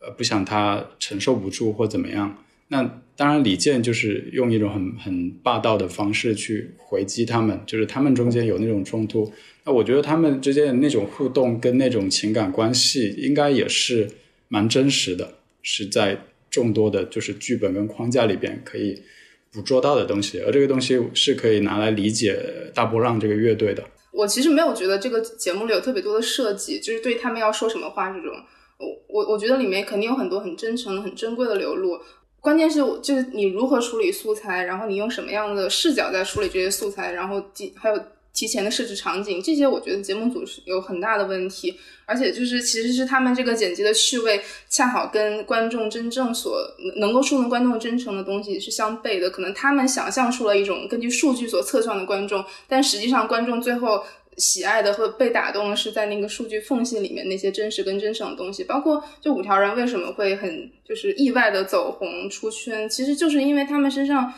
[0.00, 2.44] 呃，不想他承受不住或怎么样。
[2.68, 9.32] 那当然，李健就是用一种很很霸道的方式去回击他们，就是他们中间有那种冲突。
[9.64, 14.08] 那我觉得他们之间的那种互动跟那种情感关系，应该也是
[14.48, 16.18] 蛮真实的，是在
[16.50, 19.02] 众多的就是剧本跟框架里边可以
[19.50, 20.38] 捕捉到的东西。
[20.40, 22.38] 而这个东西是可以拿来理解
[22.74, 23.82] 大波浪这个乐队的。
[24.12, 28.32] 我其实没有觉得这个节目里有特别多的设计，就是对他们要说什么话这种。
[28.78, 32.00] 我我我觉得里面肯定有很多很真诚、很珍贵的流露。
[32.40, 38.00] 关键是，就是你如何处理素材，然后你用什么样的视角在处理这些素材，然后提还有
[38.32, 41.76] 提前的设置场景，这些我觉得节目组是有很大的问题。
[42.06, 46.58] 而且就是其实是他们这个剪辑的趣味，恰好跟观众真正所
[46.96, 49.28] 能够触动观众真诚的东西是相悖的。
[49.28, 54.04] 可能他们想象出了一种根据数据所测算的观众，但实际上观众最后。
[54.38, 64.32] 喜爱的和被打动的是在那个数据缝隙里面那些真实跟真诚的东西，包括就五条人为什么会很就是意外的走红出圈，其实就是因为他们身上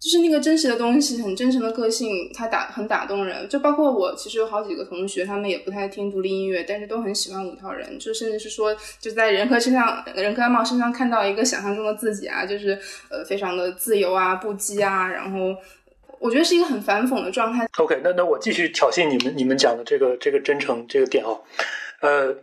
[0.00, 3.48] 就是那个真实的东西，很真诚的个性，他打很打动人。
[3.48, 12.78] 就包括我，其实有好几个同学，他们也不太听独立音乐，但是都很喜欢五条人，就甚至是说就在任科身上，任科阿茂身上看到一个想象中的自己啊，就是
[13.10, 15.54] 呃非常的自由啊，不羁啊，然后。
[16.22, 17.66] 我觉得是一个很反讽的状态。
[17.78, 21.40] OK，那那我继续挑衅你们，你们讲的这个这个真诚这个点啊，
[22.00, 22.36] 呃，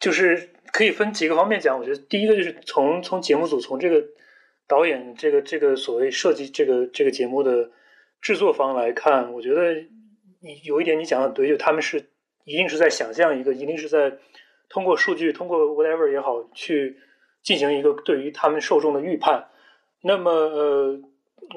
[0.00, 1.78] 就是可以分几个方面讲。
[1.78, 4.02] 我觉得第一个就是从从节目组从这个
[4.66, 7.70] 导演这个这个所谓设计这个这个节目的
[8.22, 9.74] 制作方来看，我觉得
[10.40, 12.08] 你有一点你讲的很对，就他们是
[12.44, 14.16] 一定是在想象一个，一定是在
[14.70, 16.96] 通过数据，通过 whatever 也好，去
[17.42, 19.48] 进行一个对于他们受众的预判。
[20.00, 21.00] 那么呃，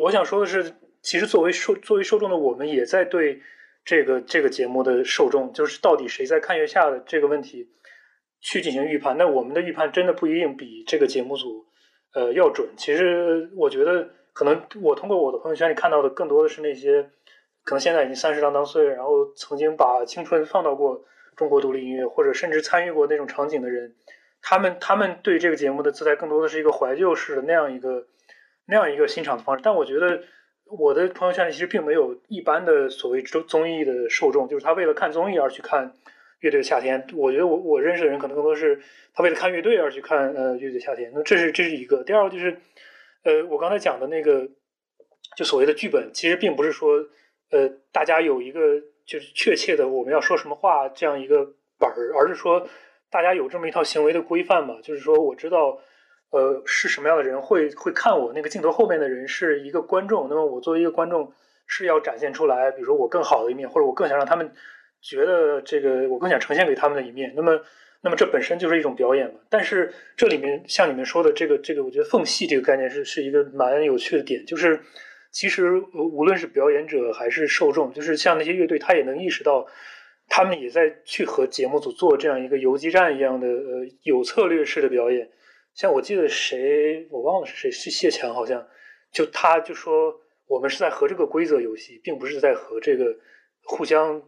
[0.01, 0.73] 我想说的是。
[1.05, 3.39] 其实，作为受作为受众的我们，也在对
[3.85, 7.69] 这个这个节目的受众，就是到底谁在看月下的这个问题
[8.41, 9.15] 去进行预判。
[9.15, 11.67] 那我们的预判真的不一定比这个节目组
[12.15, 12.69] 呃要准。
[12.75, 17.03] 其实，我觉得可能我通过我的朋友圈里看到的，更多的是那些
[17.63, 23.93] 可能现在已经三十郎当岁，然后曾经把青春放到过中国独立音乐，或者甚至参与过那种场景的人，
[24.41, 28.07] 他们他们对这个节目的姿态，更多的是一个怀旧式的那样一个
[28.65, 29.61] 那样一个欣赏的方式。
[29.63, 30.23] 但我觉得。
[30.67, 35.93] 我的朋友圈里其实并没有一般的所谓综综艺的受众，就是他为了看综艺而去看
[36.39, 37.05] 乐队的夏天。
[37.13, 38.81] 我觉得我我认识的人可能更多是
[39.13, 41.11] 他为了看乐队而去看呃乐队夏天。
[41.13, 42.03] 那这是这是一个。
[42.03, 42.59] 第二个就是，
[43.23, 44.49] 呃，我刚才讲的那个，
[45.37, 47.05] 就所谓的剧本，其实并不是说
[47.51, 51.45] 呃大家有一个就是确切的我们要说什么话这样一个
[51.77, 52.67] 本儿，而是说
[53.11, 54.79] 大家有这么一套行为的规范嘛。
[54.81, 55.79] 就是说我知道。
[56.35, 58.33] 呃，是什么样的人会会看我？
[58.33, 61.31] 那个镜头后面的人是一个观众，那么我作为一个观众
[61.65, 64.51] 是要展现出来，比如说我更好的一面，或者我更想让他们
[65.01, 67.31] 觉得这个我更想呈现给他们的一面。
[67.37, 67.61] 那么，
[68.01, 69.39] 那么这本身就是一种表演嘛。
[69.49, 74.81] 但是这里面像你们说的这个这个，我觉得缝隙这个概念是是一个蛮有趣的点，就是
[75.31, 79.65] 其实无论是表演者还是受众，就是像那些乐队，他也能意识到，
[80.27, 85.29] 他们也在去和节目组做这样一个游击战一样的呃有策略式的表演。
[85.75, 88.65] 像我记得谁，我忘了是谁，是谢强好像，
[89.11, 93.13] 就他就说我们是在和这个规则游戏，并不是在和这个
[93.65, 94.21] 互相，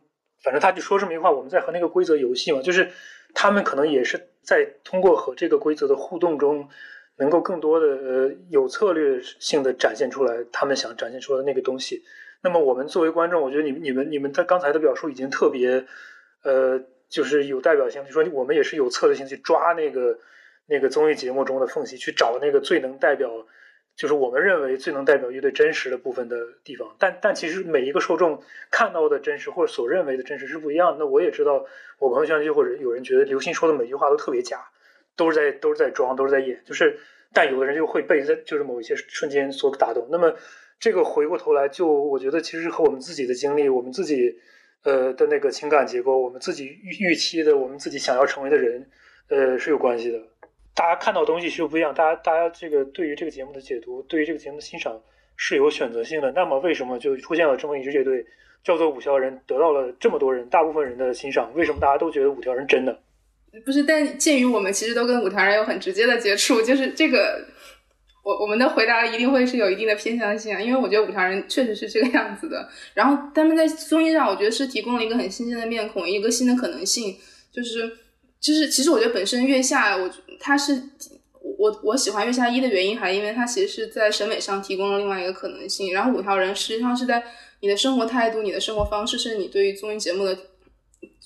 [0.44, 2.90] 反正他就说这么一句话，我们在和那个规则游戏嘛，就是
[3.34, 6.68] 他们可能也是在通过和这个规则的互动中，
[7.16, 12.04] 能够更多的呃有策略性的展现出来他们想展现出来的那个东西。
[12.42, 15.86] 那么我们作为观众，我觉得你们你们你们在刚才的表述已经特别
[16.44, 20.20] 呃，就是有代表性，就说我们也是有策略性去抓那个。
[20.68, 23.30] 那个综艺节目中的缝隙，去找那个最能代表，
[23.96, 26.96] 就是我们认为最能代表乐队真实的部分的地方。
[27.00, 31.00] 但但其实每一个受众看到的真实或者所认为的真实是不一样的。
[31.00, 31.66] 那我也知道，
[32.00, 34.60] 我朋友圈就或者有人觉得刘星说的每句话都特别假，
[35.16, 37.00] 都是在都是在装，都是在演，就是
[37.34, 40.08] 但有的人就会被在就是某一些瞬间所打动。
[40.12, 40.36] 那么
[40.80, 44.38] 这个回过头来，就我觉得其实和我们自己的经历，我们自己
[44.84, 48.90] 呃的那个情感结构，我们自己预预期的，我们自己想要成为的人，
[49.30, 50.20] 呃是有关系的。
[50.78, 55.02] 大家看到东西是不一样，大家大家这个对于这个节目的解读，对于这个节目的欣赏
[55.36, 56.32] 是有选择性的。
[56.34, 58.24] 那么为什么就出现了这么一支乐队，
[58.64, 61.52] 叫做五条人，得到了这么多人大部分人的欣赏？
[61.56, 62.96] 为什么大家都觉得五条人真的？
[63.66, 67.44] 不是，但鉴于我们其实都跟五条人有很直接的接触，就是这个，
[68.24, 72.70] 我我们的回答一定会是有一定的偏向性啊，因为我觉得五条人确实是这个样子的。
[72.94, 77.18] 然后他们在综艺上，我觉得是提供了一个很新鲜的面孔，一个新的可能性，
[77.52, 77.92] 就是
[78.48, 80.82] 就是其实我觉得本身月下，我他是
[81.58, 85.92] 我我喜欢月下一的原因，还因为它其实是在审美上提供了另外一个可能性。
[85.92, 87.22] 然后五条人实际上是在
[87.60, 90.38] 你的生活态度、你的生活方式，甚至你对于综艺节目的。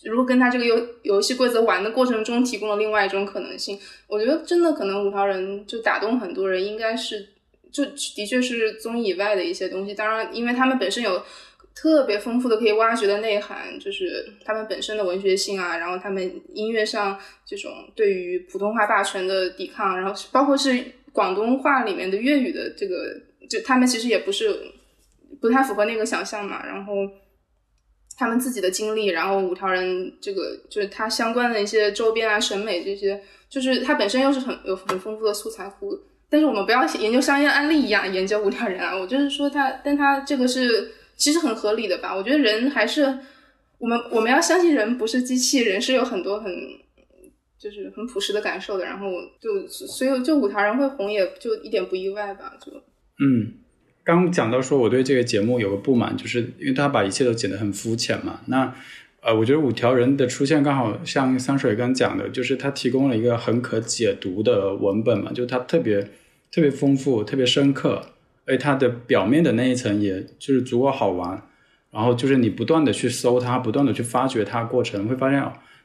[0.03, 7.29] 如果跟他这个游游戏规则玩的过程中提供了另外一种可能性，我觉得真的可能五条人就打动很多人，应该是
[7.71, 9.93] 就的确是综艺以外的一些东西。
[9.93, 11.21] 当然，因为他们本身有
[11.75, 23.13] 特别丰富的可以挖掘的内涵，就是他们本身的文学性啊，然后他们音乐上这种对于普通话霸权的抵抗，然后包括是广东话里面的粤语的这个，
[23.49, 24.55] 就他们其实也不是
[25.39, 26.93] 不太符合那个想象嘛，然后。
[28.17, 35.97] 他们自己的经历，然后五条人这个就是他相关的一些周边啊、审美这些，就是他本身又是很有很丰富的素材库。
[36.29, 42.15] 但是我们不要研究商业案例一样研究五条人啊，我就是说他，但他这个是其实很合理的吧？
[42.15, 43.03] 我觉得人还是
[43.77, 46.51] 我们我们要相信人不是机器人，是有很多很
[47.59, 48.83] 就是很朴实的感受的。
[48.83, 49.05] 然后
[49.39, 52.57] 就所以就五条人会红，也就一点不意外吧？
[52.59, 53.53] 就嗯。
[54.03, 58.41] 刚讲到说，我对这个节目有个不满，就是因为他把一切都剪得很肤浅嘛。
[58.47, 58.73] 那
[59.21, 66.01] 呃，我觉得五条人的出现刚好像三水刚讲的，就是他提供了一个很可解读的文本嘛，就它特别
[66.51, 68.01] 特别丰富、特别深刻，
[68.51, 71.41] 而它的表面的那一层也就是足够好玩。
[71.93, 75.39] 然后就是你不断的去搜它，不断的去发掘它过程，会发现，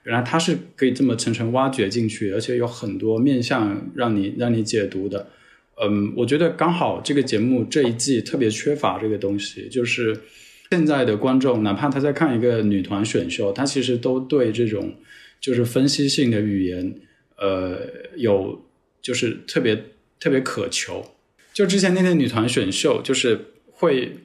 [0.05, 5.29] 原来它是可以这么层层挖掘进去，而且有很多面向让你让你解读的。
[5.83, 10.17] 嗯，我觉得刚好这个节目这一季特别缺乏这个东西，就是
[10.71, 14.95] 现在的观众，哪怕他在看一个女团选秀，他其实都对这种
[15.41, 16.95] 就是分析性的语言，
[17.37, 17.81] 呃，
[18.15, 18.65] 有
[19.03, 19.75] 就是特别
[20.21, 21.05] 特别渴求。
[21.57, 24.19] 就之前那天女团选秀，就是会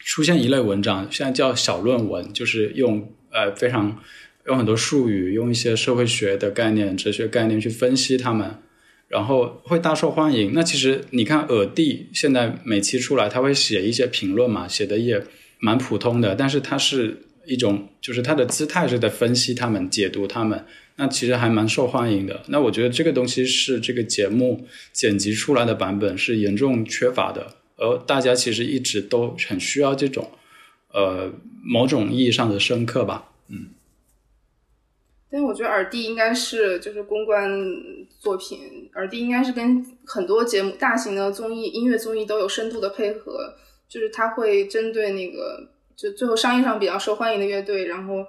[0.00, 4.02] 出现一类文章，现在叫小论文，就是用呃非常
[4.46, 8.58] 用很多术语，用一些社会学的概念、哲学概念去分析他们。
[9.06, 10.54] 然后会大受欢迎。
[10.54, 15.22] 那其实你看耳帝现在每期出来，他会写一些评论嘛，写的也
[15.60, 20.64] 蛮普通的，但是他是一种，就是他的姿态是在分析他们、解读他们，
[20.96, 22.42] 那其实还蛮受欢迎的。
[22.48, 30.30] 那我觉得这个东西是这个节目剪辑出来的版本是严重缺乏的，而大家其实一直都很需要这种，
[30.92, 31.30] 呃，
[31.62, 33.66] 某种意义上的深刻吧，嗯。
[35.28, 37.50] 但是我觉得耳帝应该是就是公关
[38.20, 43.54] 作品，耳帝应该是跟很多节目、大型的综艺、音乐综艺都有深度的配合，
[43.88, 48.24] 就是他会针对那个就最后商业上比较受欢迎的乐队，然后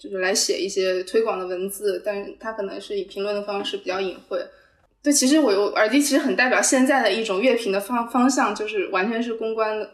[0.00, 4.40] 就是来写一些推广的文字，但是他可能是以评论的方式比较隐晦。
[5.02, 9.90] 对，其实我我耳机其实很代表现在的一种乐评的方方向，就是完全是公关的。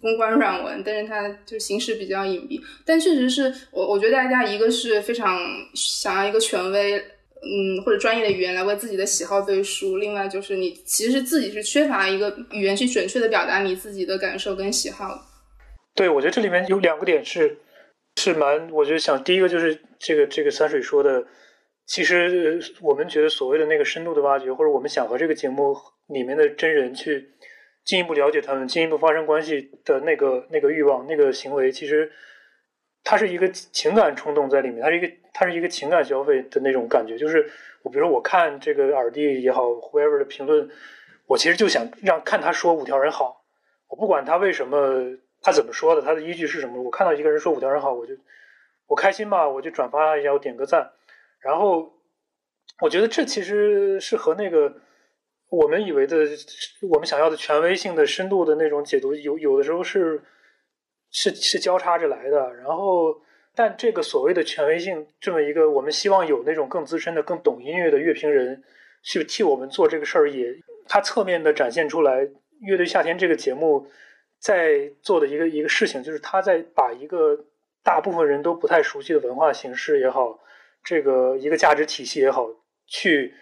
[0.00, 2.60] 公关软文，但是它就形式比较隐蔽。
[2.84, 5.38] 但确实是我，我觉得大家一个是非常
[5.74, 15.24] 想要一个权威，嗯，或者专业的语言来为自己的喜好背书；，另外就是你其实自己是缺乏一个语言去准确的表达你自己的感受跟喜好。
[15.94, 17.56] 对，我觉得这里面有两个点是
[18.16, 21.24] 是蛮，我觉得想第一个就是这个这个三水说的，
[21.86, 25.76] 其实我们觉得所谓的那个深度的挖掘，或者我们想和这个节目
[26.08, 27.30] 里面的真人去。
[27.84, 32.12] 进一步了解他们，进一步发生关系的那个那个欲望、那个行为，其实
[33.02, 37.18] 它是一个情感冲动在里面，它是一个它是一个情感消费的那种感觉。
[37.18, 37.44] 就是
[37.82, 40.70] 我比如说我看这个耳帝也好，whoever 的评论，
[41.26, 43.42] 我其实就想让看他说五条人好，
[43.88, 46.80] 我不管他为什么，他怎么说的，他的依据是什么。
[46.82, 48.14] 我看到一个人说五条人好，我就
[48.86, 50.92] 我开心嘛，我就转发一下，我点个赞。
[51.40, 51.92] 然后
[52.80, 54.74] 我觉得这其实是和那个。
[55.52, 56.16] 我们以为的，
[56.90, 60.22] 我们想要的权威性的深度的那种解读，有有的时候是
[61.10, 62.54] 是是交叉着来的。
[62.54, 63.20] 然后，
[63.54, 68.64] 但这个所谓的权威性，这么一个我们希望有那种更资深的、更懂音乐的乐评人
[69.02, 70.54] 去替我们做这个事儿，也
[70.88, 72.24] 它侧面的展现出来，
[72.62, 73.86] 《乐队夏天》这个节目
[74.42, 77.46] 在做的一个一个事情，就是他在把一个
[77.82, 80.40] 大部分人都不太熟悉的文化形式也好，
[80.84, 82.46] 这个一个价值体系也好，
[82.86, 83.32] 去。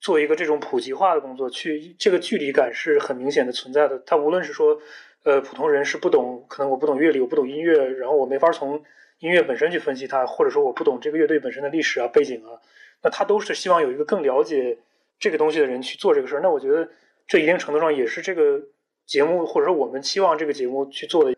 [0.00, 3.98] 做一个这种普及化的工作，去这个距离感是很明显的存在的。
[4.06, 4.80] 他无论是说，
[5.24, 8.80] 呃，普通人是不懂，可能我不懂乐理，我不懂音乐，然后我没法从
[9.18, 12.62] 音乐本身去分析它，或者说我不懂这个乐队本身的历史啊、背景啊，
[13.02, 14.78] 那他都是希望有一个更了解
[15.18, 16.40] 这个东西的人去做这个事儿。
[16.40, 16.88] 那我觉得
[17.26, 18.62] 这一定程度上也是这个
[19.08, 21.34] 节目，或者说我们期望这个节目去做的。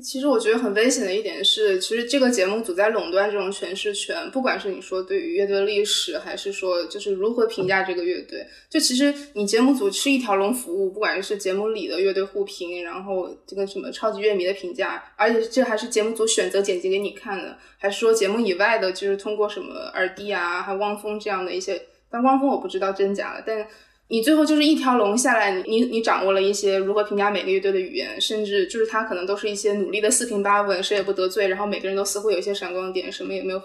[0.00, 23.66] 其实我觉得很危险的一点是，其实这个节目组在垄断这种诠释权，不管是你说对于乐队历史，还是说就是如何评价这个乐队，就其实你节目组是一条龙服务，不管是节目里的乐队互评，然后这个什么超级乐迷的评价，而且这还是节目组选择剪辑给你看的，还是说节目以外的，就是通过什么耳帝啊，还汪峰这样的一些，但汪峰我不知道真假了，但。
[24.10, 33.60] 你最后就是一条龙下来，你你掌握了一些如何评价每个乐队的语言，甚至就是他可能都是一些努力的四平八稳，谁也不得罪，然后每个人都似乎有一些闪光点，什么也没有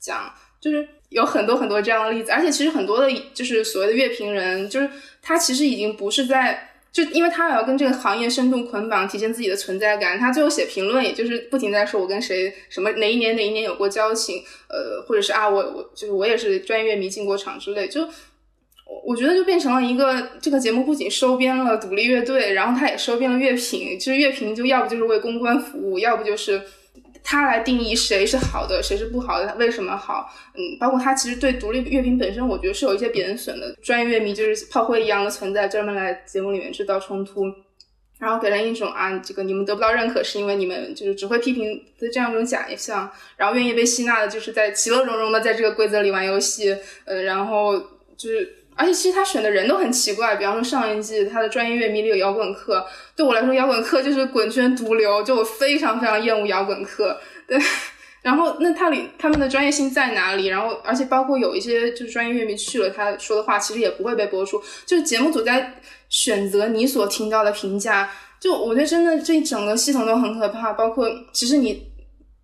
[0.00, 2.30] 讲，就是有很多很多这样的例子。
[2.30, 4.88] 而且其实很多的，就是所谓的乐评人，就是
[5.20, 18.08] 他其实已经不是在，就因为他要跟这个行业深度捆绑，体现自己的存在感，他最后写评论，也就是不停在说我跟谁什么哪一年哪一年有过交情，呃，或者是啊我我就是我也是专业乐迷进过场之类，就。
[19.04, 23.98] 我觉得就变成了一个这个节目不仅收编了独立乐队，然后他也收编了乐评。
[23.98, 26.62] 就是乐评就要不就是为公关服务，要不就是
[27.24, 30.32] 他来定义谁是好的，谁是不好的，为什么好。
[30.54, 33.74] 嗯，包括他其实对独立乐评本身，我觉得是有一些贬损的。
[33.82, 37.44] 专业乐迷就是炮灰一样的存在，专门来节目里面制造冲突，
[38.18, 43.10] 然后给人一种啊，这个你们得不到认可是因为你们就是只会批评的这样一种假象。
[43.36, 46.76] 然后愿意被吸纳的就是在其乐融融的在这个规则里玩游戏。
[47.04, 47.78] 呃，然后
[48.16, 48.58] 就是。
[48.82, 57.16] 而且其实他选的人都很奇怪，比方说上一季他的专业乐迷里有摇滚课，对我来说摇滚课就是滚圈毒瘤，就我非常非常厌恶摇滚课。
[57.46, 57.56] 对，
[58.22, 60.46] 然后那他里他们的专业性在哪里？
[60.46, 64.60] 然后而且包括有一些就是专业乐迷去了，他说的话其实也不会被播出。
[64.84, 65.74] 就是节目组在
[66.08, 68.10] 选择你所听到的评价，
[68.40, 70.72] 就我觉得真的这一整个系统都很可怕。
[70.72, 71.86] 包括其实你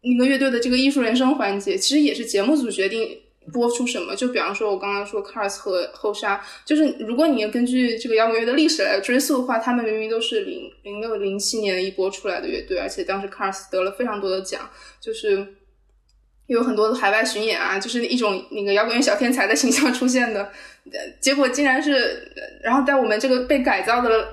[0.03, 3.19] 那个乐队的这个艺术人生环节，其实也是节目组决定。
[3.53, 4.15] 播出什么？
[4.15, 14.69] 就比方说，我刚刚说 Cars 和后沙，就是如果你要根据这个摇滚乐的历史来追溯的话，他们明明都是零零六零七年一播出来的乐队，而且当时 Cars 得了非常多的奖，
[15.01, 15.55] 就是
[16.47, 20.51] 有很多的海外巡演啊，就是一种那个摇滚乐小天才的形象出现的，
[21.21, 22.33] 结果竟然是，
[22.63, 24.29] 然后在我们这个被改造的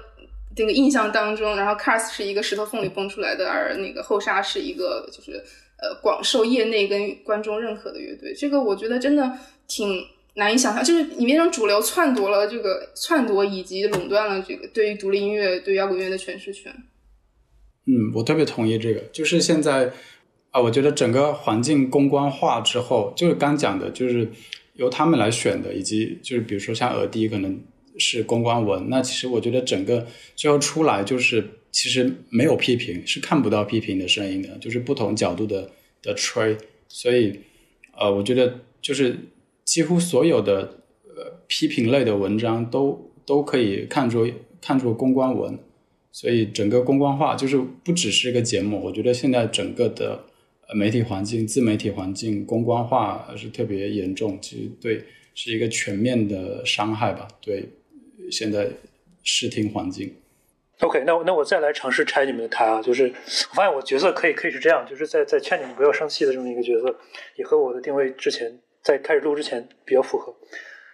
[0.58, 5.44] 那个印象当中，然后 Cars 是一个石头缝里蹦出来的，而那个后沙是一个就是。
[5.78, 10.06] 呃，广受业内跟观众认可的乐队，这个我觉得真的挺
[10.36, 16.74] 难以想象，就是你变成主流篡夺了这个篡夺以及垄断了这个对于独立音乐、对摇滚乐的诠释权。
[17.88, 19.92] 嗯，我特别同意这个，就是现在
[20.52, 24.30] 啊，我觉得整个环境公关化之后，就是刚讲的，就是
[24.76, 27.62] 由他们来选的，以及就是比如说像耳迪可能
[27.98, 30.08] 是公关文，那其实我觉得整个
[30.38, 31.46] 最后出来就是。
[31.76, 35.70] 其实没有批评，是看不到批评的声音的，就是不同角度的
[36.02, 36.58] 的吹。
[36.88, 37.38] 所以，
[37.98, 39.18] 呃，我觉得就是
[39.66, 44.26] 几乎所有的呃批评类的文章都都可以看作
[44.62, 45.60] 看作公关文。
[46.14, 48.82] 所以，整个公关化就是不只是一个节目。
[48.82, 50.24] 我觉得现在整个的
[50.74, 55.04] 媒体环境、自媒体环境公关化是特别严重，其实对
[55.34, 57.28] 是一个全面的伤害吧。
[57.42, 57.68] 对
[58.32, 58.70] 现在
[59.24, 60.14] 视听环境。
[60.82, 66.94] OK，那我那我再来尝试拆你们的台啊，就是我发现我角色可以可以是这样，就是在在劝你们不要生气的这么一个角色，
[67.38, 70.36] 也和我的定位之前在开始录之前比较符合。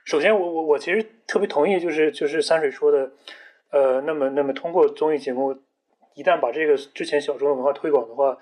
[0.05, 3.11] 首先，我我我其实特别同意，就是就是三水说的，
[3.71, 5.57] 呃，那么那么通过综艺节目，
[6.13, 8.37] 一旦把这个之前小众的文化推广的话，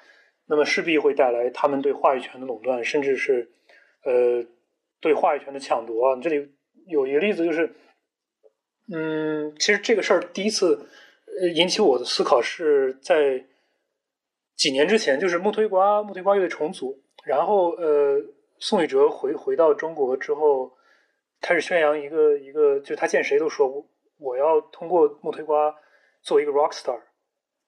[0.47, 3.49] 那么势必会带来他们对话语权的垄断，甚至是
[4.03, 4.43] 呃
[4.99, 6.19] 对话语权的抢夺啊。
[6.21, 6.51] 这里
[6.85, 7.73] 有一个例子就是，
[8.93, 10.85] 嗯，其实这个事儿第一次。
[11.41, 13.45] 呃，引起我的思考是在
[14.55, 18.21] 几年之前，就是木推瓜木推瓜乐队重组，然后呃，
[18.59, 20.71] 宋雨哲回回到中国之后，
[21.39, 23.85] 开始宣扬一个一个，就是他见谁都说我
[24.17, 25.73] 我要通过木推瓜
[26.21, 26.99] 做一个 rock star，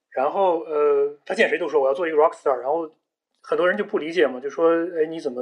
[0.10, 2.90] 然后呃，他见谁都说我要做一个 rock star，然后
[3.42, 5.42] 很多人就不理解嘛，就说哎你怎么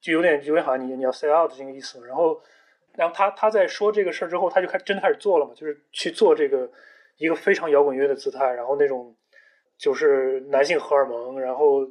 [0.00, 2.40] 就有点有点好像你你要 say out 这个意思，然后
[2.94, 6.70] 然后他他在说这个事儿之后，他就开真的开始做了嘛，就是去做这个。
[7.20, 9.14] 一个非常摇滚乐的姿态，然后那种
[9.78, 11.86] 就是男性荷尔蒙，然后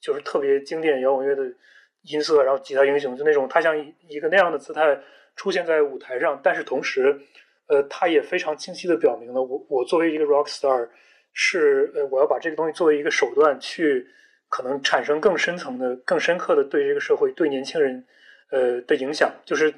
[0.00, 1.42] 就是特别经典摇滚乐的
[2.04, 3.78] 音色，然后吉他英雄，就那种他像
[4.08, 4.98] 一个那样的姿态
[5.36, 7.20] 出现在舞台上，但是同时，
[7.66, 10.88] 呃，他也非常清晰的表明了我我作为一个 rock star
[11.34, 14.06] 是呃我要把这个东西作为一个手段去
[14.48, 18.04] 可能产生更深层的、更深刻的对这个社会、对年轻人
[18.50, 19.74] 呃的影响，就是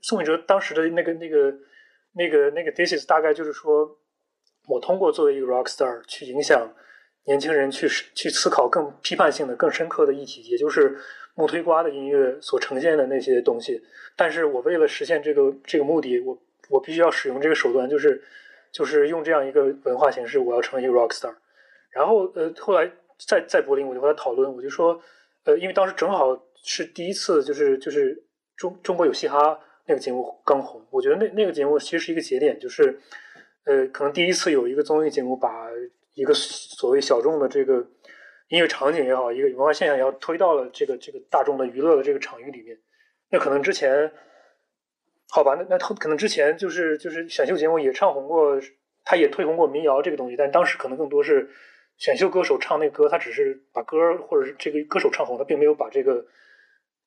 [0.00, 1.54] 宋哲当时的那个那个
[2.14, 3.98] 那个那个 thesis 大概就是说，
[4.66, 6.72] 我通过作为一个 rock star 去影响
[7.24, 10.98] 年轻人去去思考更批判性的、更深刻的议题，也就是
[11.34, 13.82] 木推瓜的音乐所呈现的那些东西。
[14.16, 16.38] 但是我为了实现这个这个目的，我
[16.68, 18.22] 我必须要使用这个手段，就是
[18.72, 21.34] 就是用这样一个文化形式，我要成为一个 rock star。
[21.90, 25.00] 然后呃，后来在在柏林，我就和他讨论，我就说，
[25.44, 28.22] 呃，因为当时正好是第一次，就是就是
[28.56, 32.98] 中中国有嘻哈那个节目刚红，我觉得那那个节目其实是一个节点，就是
[33.64, 35.68] 呃，可能第一次有一个综艺节目把
[36.14, 37.86] 一个所谓小众的这个
[38.48, 42.78] 音乐场景也好，一个文化现象也好，推到了这个这个大众的娱乐的这个场域里面。
[43.30, 44.12] 那可能之前，
[45.30, 48.60] 好吧，那那可能之前就是就是选秀节目也唱红过，
[49.04, 51.50] 他也推红过民谣这个东西，但当时可能更多是。
[51.96, 56.26] 选秀歌手唱那歌，他只是把歌或者是这个歌手唱红，他并没有把这个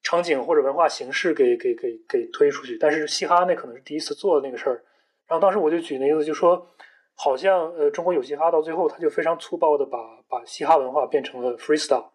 [0.01, 2.77] 场景或者文化形式给给给给推出去。
[2.77, 4.81] 但是嘻哈那可能是第一次做的那个事儿。
[5.27, 6.67] 然后当时我就举那例子，就说
[7.15, 9.97] 好像呃中国有嘻哈到最后，他就非常粗暴的把
[10.27, 12.07] 把嘻哈文化变成了 freestyle。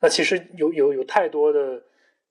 [0.00, 1.82] 那其实有有有太多的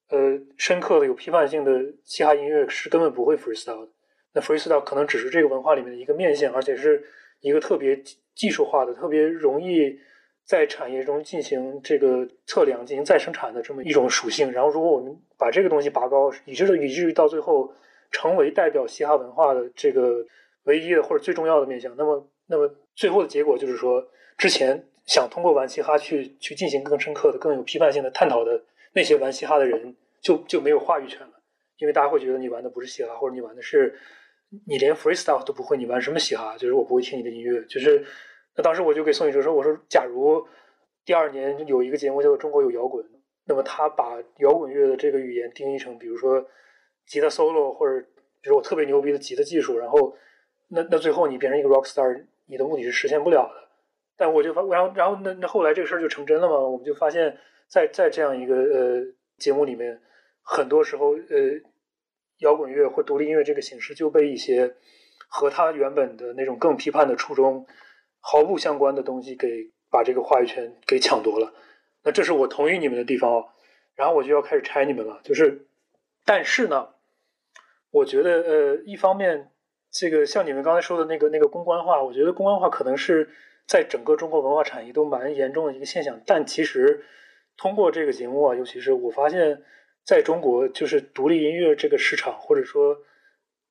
[0.09, 1.71] 呃深刻的有批判性的
[2.03, 3.91] 嘻哈音乐是根本不会 freestyle 的。
[4.33, 7.03] 那 freestyle 可能只是这个文化里面的一个面向，而且是
[7.41, 8.01] 一个特别。
[8.35, 9.97] 技术化的特别容易
[10.43, 14.51] 在产业中进行这个测量、进行再生产的这么一种属性。
[14.51, 17.73] 然后，如果我们把这个东西拔高，以致以至于到最后
[18.11, 20.25] 成为代表嘻哈文化的这个
[20.63, 31.33] 唯一的或者最重要的面向，那么，那么最后的结果就是说，之前想通过玩嘻哈去去进行更深刻的、更有批判性的探讨的那些玩嘻哈的人，就就没有话语权了，
[31.77, 33.97] 因为大家会觉得你玩的不是嘻哈，或者你玩的是。
[34.67, 36.55] 你连 freestyle 都不会，你玩什么嘻哈？
[36.55, 37.61] 就是我不会听你的音乐。
[37.65, 38.05] 就是
[38.55, 40.47] 那当时我就给宋雨哲说：“我说，假如
[41.03, 43.03] 第二年有一个节目叫做《中国有摇滚》，
[43.45, 46.45] 那么他把摇滚乐的这个语言定义成，比如说
[47.05, 48.05] 吉他 solo，或者
[48.41, 50.15] 比如我特别牛逼的吉他技术，然后
[50.67, 53.69] 那那最后你变成一个 rock star，你的目的是实现不了的。
[54.17, 56.57] 但我就发，然后然后那那后来这个事儿就成真了嘛？
[56.57, 57.37] 我们就发现，
[57.67, 59.03] 在在这样一个呃
[59.37, 60.01] 节目里面，
[60.41, 61.61] 很多时候呃。
[62.39, 64.75] 摇滚乐或独立音乐这个形式就被一些
[65.29, 67.65] 和他原本的那种更批判的初衷
[68.19, 71.53] 毫不相关的东西给把这个话语权给抢夺了。
[72.03, 73.45] 那这是我同意你们的地方哦，
[73.95, 75.21] 然后我就要开始拆你们了。
[75.23, 75.65] 就是，
[76.25, 76.94] 但是呢，
[77.95, 79.49] 我觉得呃，一方面
[79.91, 83.29] 这个像你们刚才说的那个那个公关化，我觉得公关化可能是
[83.67, 86.19] 在整个中国文化产业都蛮严重的一个现象。
[86.25, 87.05] 但其实
[87.57, 89.61] 通过这个节目啊，尤其是我发现。
[90.07, 92.95] 在中国，就是独立音乐这个市场，或者说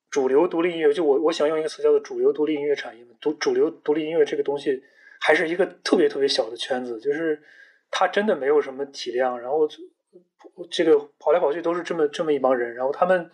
[0.09, 3.05] 主流独立音乐，就我我想用一个词叫做主流独立音乐产业。
[3.21, 4.83] 独主流独立音乐这个东西，
[5.21, 7.41] 还是一个特别特别小的圈子，就是
[7.89, 9.65] 它真的没有什么体量，然后
[10.69, 13.31] 这个跑来跑去都是这么这么一帮人，然后他们，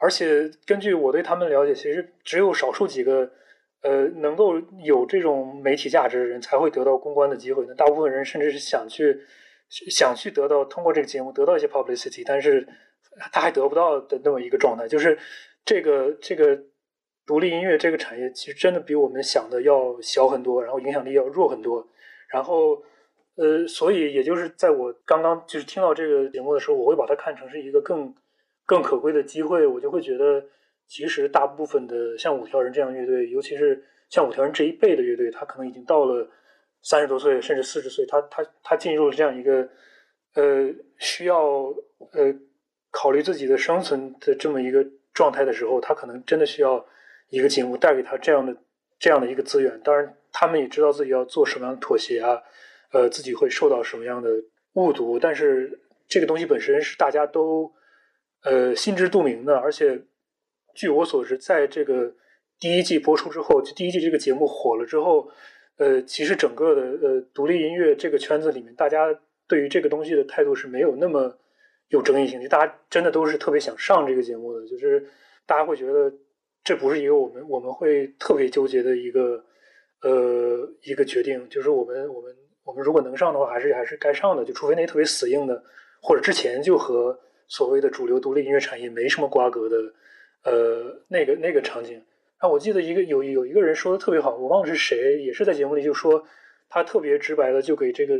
[0.00, 3.30] 而且根据我对他们的了解，其实只有少数几个
[3.82, 9.20] 呃能够有这种媒体价值的人才会得到公关的机会，那大部分人甚至是想去。
[9.88, 12.66] 想去得到通过这个节目得到一些 publicity，但是
[13.30, 15.16] 他还得不到的那么一个状态，就是
[15.64, 16.60] 这个这个
[17.24, 21.86] 独立音乐这个产业其实真的比我们想的要小很多，然后影响力要弱很多，
[22.32, 22.82] 然后
[23.36, 28.12] 呃，所以也就是在我刚刚就是听到这个节目的时候，我会把它看成是一个更
[28.70, 30.40] 更可贵的机会，我就会觉得
[30.86, 36.30] 其实大部分的像五条人这样乐队，尤其是像五条人这一辈的乐队，他可能已经到了。
[36.82, 39.68] 三十多岁甚至四十岁，他他他进入了这样一个
[40.32, 41.38] 呃需要
[42.12, 42.34] 呃
[42.90, 46.82] 考虑自己的生存的这么一个状态的时候，他可能真的需要
[47.28, 48.56] 一个节目带给他这样的
[48.98, 49.78] 这样的一个资源。
[49.84, 52.40] 当然，他们也知道自己要做什么样的妥协啊，
[52.92, 54.30] 呃，自己会受到什么样的
[54.72, 55.18] 误读。
[55.18, 57.70] 但是这个东西本身是大家都
[58.44, 60.02] 呃心知肚明的，而且
[60.74, 62.14] 据我所知，在这个
[62.58, 65.30] 第一季播出之后，就第一季这个节目火了之后。
[65.76, 69.18] 呃，其实整个的呃独立音乐这个圈子里面，大家
[69.48, 71.34] 对于这个东西的态度是没有那么
[71.88, 75.08] 有争议性，就大家真的都是特别想上这个节目的，就是
[75.46, 76.12] 大家会觉得
[76.62, 79.42] 这不是一个我们我们会特别纠结的一个
[80.02, 85.64] 呃一个决定，就是我们我们我们如果能上的话，还是还是该上的，就除非那些特别死硬的，
[86.02, 87.18] 或者之前就和
[87.50, 89.76] 所谓的主流独立音乐产业没什么瓜葛的
[90.44, 92.02] 呃那个那个场景。
[92.38, 96.24] 啊，我记得一个有有一个人说的特别好，我忘了是谁，也是在节目里就说，
[96.70, 98.18] 他特别直白的就给这个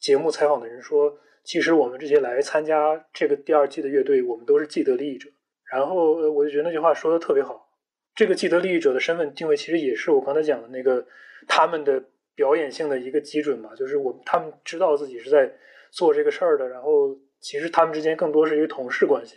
[0.00, 5.28] 节目采访的人说，其实我们这些来参加这个第二季的乐队，我们都是既得利益者。
[5.70, 7.70] 然后我就觉得那句话说的特别好，
[8.14, 11.06] 这个既得利益者的身份定位，其实也是我刚才讲的那个
[11.46, 12.02] 他们的
[12.34, 15.52] 表演性的一个基准嘛，就是我他们知道自己是在
[15.90, 19.36] 做这个事儿的，然后其实他们之间更多是一个同事关系。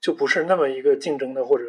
[0.00, 1.64] 就不是那么一个竞争的或者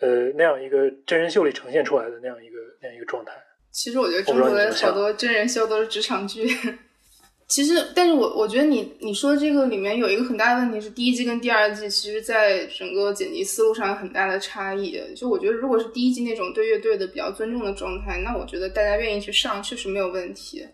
[0.00, 3.30] 呃那样一个真人秀里呈现出来的那样一个那样一个状态。
[3.70, 6.48] 其实我觉得中国的好多真人秀都是职场剧。
[7.46, 15.00] 其实，但是我我觉得你你说这个里面有一个很大的问题是，第一季跟第二季其实在整个剪辑思路上有很大的差异。
[15.16, 20.66] 就我觉得，如果是第一季那种对乐队的比较尊重的状态，那我觉得大家愿意去上确实没有问题。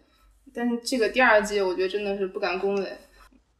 [0.54, 2.92] 但是这个第二季，我觉得真的是不敢恭维。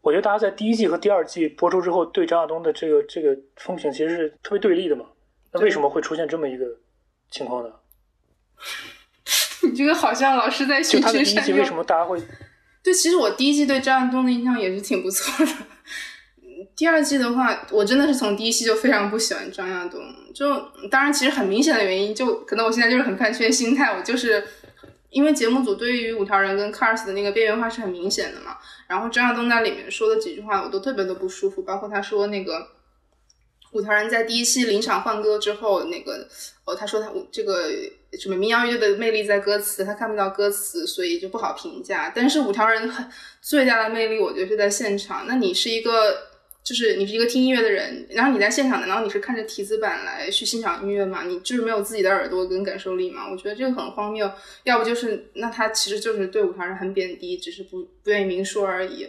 [0.06, 5.04] 我觉得大家在第一季和第二季播出之后，对张亚东的这个这个风评其实是特别对立的嘛。
[5.52, 6.64] 那为什么会出现这么一个
[7.28, 7.74] 情况呢？
[9.66, 11.56] 你这个好像老是在循循善诱。
[11.56, 12.22] 为什么大家会？
[12.84, 15.52] 对，其实我第一季对张亚东的印象也是挺不错的。
[16.76, 20.00] 第二季的话，我真的是从第一期就非常不喜欢张亚东。
[20.32, 20.56] 就
[20.88, 23.86] 当然，其实很明显的原因，就可能我现在就是很饭圈心态。
[23.88, 24.44] 我就是
[25.10, 28.56] 因为节目组对于五条人跟 Cars 的那个边缘化是很明显的嘛。
[28.88, 31.62] 然后张亚东在里面说的几句话，我都特别的不舒服。
[31.62, 32.66] 包括他说那个
[33.72, 36.26] 五条人在第一期临场换歌之后，那个
[36.64, 37.70] 哦，他说他这个。
[38.18, 42.10] 什么民谣乐队的魅力在歌词，他看不到歌词，所以就不好评价。
[42.14, 43.06] 但是五条人很
[43.42, 45.26] 最大的魅力，我觉得是在现场。
[45.26, 46.25] 那你是一个，
[46.66, 51.22] 就是你是一个听音乐的人，然后你在现场，难道你是看着提词板来去欣赏音乐吗？
[51.22, 53.30] 你就是没有自己的耳朵跟感受力吗？
[53.30, 54.28] 我觉得这个很荒谬。
[54.64, 59.08] 要不就是，那他其实就是对舞台人很贬低，只是不不愿意明说而已。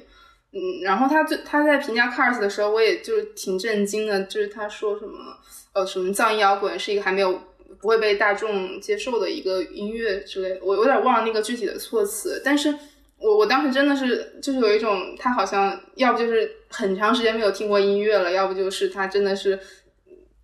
[0.54, 5.36] 嗯，然后他最他在评价 Cars 的时候，我也就是挺震惊的，就是他说什么，
[5.74, 7.42] 呃，什么噪音摇滚是一个还没有。
[7.80, 12.74] 不会被大众接受的一个音乐之类的，我有点忘了那个具体的措辞，但是
[13.20, 19.60] 我我当时真的是就是有一种他好像要不就是很长时间没有听过音乐了，要不就是他真的是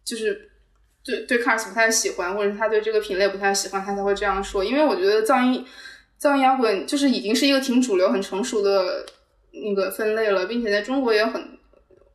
[0.04, 0.50] 就是
[1.04, 4.64] 对对 Cars 不太喜欢，或者他对这个品类不太喜欢，他才会这样说。
[4.64, 5.66] 因为我觉得噪音
[6.20, 9.06] 噪音摇滚就是已经是一个挺主流、很成熟的
[9.52, 11.42] 那个分类了，并且在中国也很。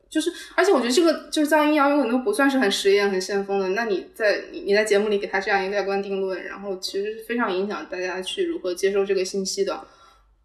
[0.09, 3.69] 就是，而且我觉得这个就是噪音摇滚都不算是很实验、很先锋的。
[3.69, 9.79] 那你在你你在节目里给他这样一个盖棺定论，然后其实是非常影响大家去如何接受这个信息的。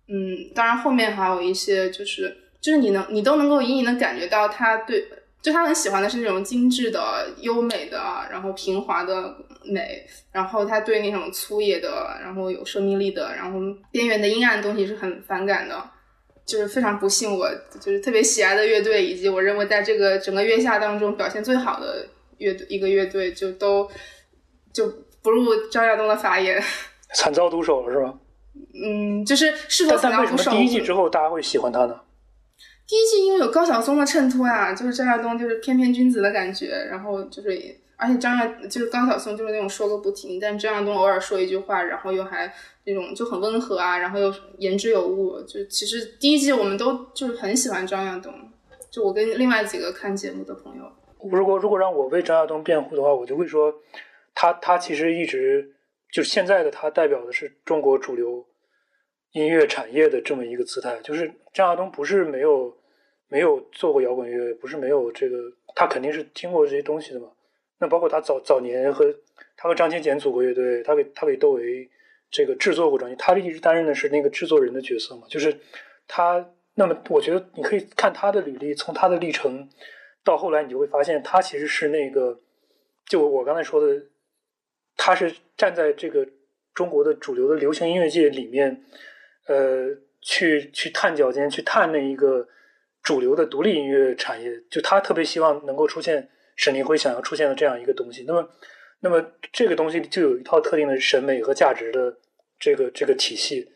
[0.08, 5.06] 嗯，当然后面还有一些，就是就是你能你都能够隐隐的感觉到他对，
[5.42, 7.98] 就他很喜欢的是那种精致的、优美的，
[8.30, 9.34] 然后平滑的
[9.64, 13.58] 美，然后他对那种粗野的、然后有生命力的、然后
[13.90, 15.90] 边缘的阴暗东西是很反感的。
[16.46, 17.48] 就是非常不幸，我
[17.80, 23.90] 就是特别喜爱的乐队，以及我认为在这个整个月下当中表现最好的乐队一个乐队，就都
[24.70, 24.86] 就
[25.22, 26.62] 不入张亚东的法眼，
[27.16, 28.12] 惨遭毒手了是吧？
[28.74, 30.50] 嗯，就是是否惨遭毒手？
[30.50, 32.00] 第一季之后大家会喜欢他呢？
[32.86, 37.76] 第一季因为有高晓松的衬托呀，就是张亚东就是翩翩君子的感觉，然后就是。
[37.96, 42.52] 而且张亚就是高晓松，就是那种说个不停，但张亚东偶尔说一句话，然后又还
[42.82, 45.40] 那种就很温和啊，然后又言之有物。
[45.42, 48.34] 就其实第一季我们都就是很喜欢张亚东，
[48.90, 50.82] 就我跟另外几个看节目的朋友。
[51.30, 53.72] 如果如果让我为张亚东辩护的话，我就会说，
[54.34, 55.73] 他他其实一直
[56.14, 58.46] 就现在的他代表的是中国主流
[59.32, 60.96] 音乐产业的这么一个姿态。
[61.02, 62.72] 就是张亚东不是没有
[63.26, 65.36] 没有做过摇滚乐，不是没有这个，
[65.74, 67.32] 他肯定是听过这些东西的嘛。
[67.80, 69.12] 那包括他早早年和
[69.56, 71.90] 他和张清俭组过乐队，他给他给窦唯
[72.30, 75.26] 这个制作过专辑，他一直担任的是那个制作人的角色嘛。
[75.28, 75.52] 就是
[76.06, 79.68] 他，那么我觉得你可以看他的履历，从他的历程
[80.22, 82.38] 到后来，你就会发现他其实是那个，
[83.08, 84.00] 就我刚才说的，
[84.96, 86.26] 他是站在这个
[86.74, 88.84] 中国的主流的流行音乐界里面，
[89.46, 89.88] 呃，
[90.20, 92.48] 去去探脚尖，去探那一个
[93.02, 96.28] 主流的独立音乐产业，就他特别希望能够出现。
[96.56, 98.48] 沈凌辉想要出现的这样一个东西，那么，
[99.00, 99.20] 那么
[99.52, 102.16] 这个东西就有一套特定的审美和价值的
[102.60, 103.68] 这个这个体系。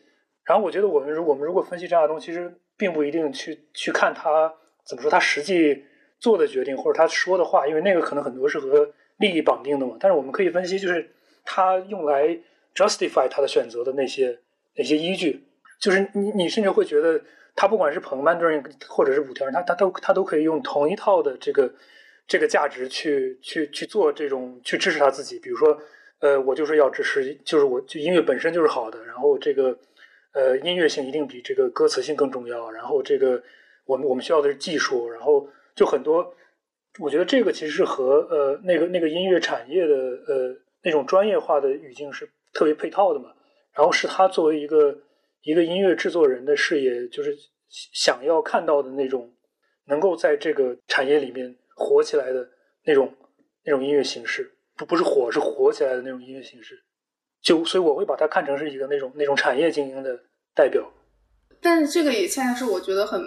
[0.45, 4.49] 然后，我觉得我们如我们如果分析张亚东西，其实并不一定去去看他
[4.85, 5.83] 怎么说，他实际
[6.21, 8.89] 做的决定或者他说的话，因为那个可能很多是和
[9.19, 9.95] 利益绑定的嘛。
[9.99, 11.09] 但是我们可以分析，就是
[11.45, 12.37] 他用来
[12.75, 14.39] justify 他的选择的那些
[14.75, 15.43] 那些依据，
[15.79, 17.21] 就是你你甚至会觉得
[17.55, 21.71] 他不管是捧 Mandarin 或者是五条人，他他都他都可以用同一套的这个。
[22.31, 25.75] 这个价值去去去做这种去支持他自己，比如说，
[26.19, 29.75] 呃，我就是要支持，就是我就音乐本身就是好的，然后这个，
[30.33, 33.41] 呃，音乐性一定比这个歌词性更重要，然后这个
[33.85, 36.31] 我们我们需要的是技术，然后就很多，
[36.97, 43.31] 我觉得这个其实是和呃那个那个音乐产业的呃那种专业化的语境是特别配套的嘛，
[43.73, 44.97] 然后是他作为一个
[45.43, 47.37] 一个音乐制作人的视野，就是
[47.69, 49.31] 想要看到的那种
[49.85, 51.55] 能够在这个产业里面。
[51.81, 52.45] 火起来的
[52.83, 53.15] 那种
[53.63, 56.77] 那种音乐形式，不不是火，是火起来的那种音乐形式。
[57.41, 60.19] 就所以我会把它看成是一个那种那种产业精英的
[60.53, 60.91] 代表。
[61.61, 63.21] 但是这个也恰恰是我觉得很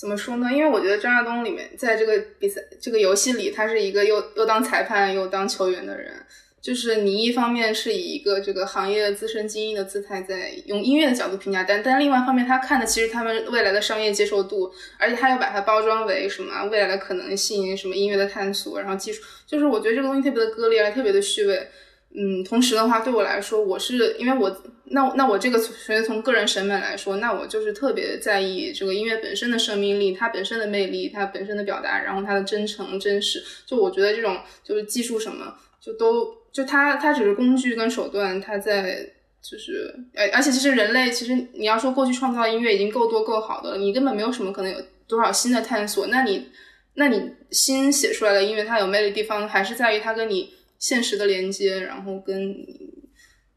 [0.00, 0.48] 怎么说呢？
[0.50, 6.14] 因为我觉得张亚东里面在这个比赛这个游戏里，他是一个又又当裁判又当球员的人。
[6.62, 21.68] 就是你一方面是以一个这个行业资深精英的姿态在用音乐的角度评价，但但另外一方面，他看的其实他们未来的商业接受度，而且他要把它包装为什么未来的可能性，什么音乐的探索，然后技术，就是我觉得这个东西特别的割裂，特别的虚伪。
[22.14, 24.54] 嗯，同时的话，对我来说，我是因为我
[24.90, 33.42] 那那我这个所以从个人审美来说，那我就是特别在意这个音乐本身的生命力，它本身的魅力，它本身的表达，然后它的真诚真实。
[33.66, 39.08] 就我觉得这种就是技术什么，就都就它它只是工具跟手段，它在
[39.42, 44.78] 就是而而且其实人类其实你要说过去创造音乐已经够多够好的了，你根本没有什么可能有
[45.08, 46.06] 多少新的探索。
[46.08, 46.48] 那你
[46.94, 50.54] 那你新写出来的音乐，它有魅力的地方还是在于它跟你。
[50.80, 52.56] 现实的连接，然后跟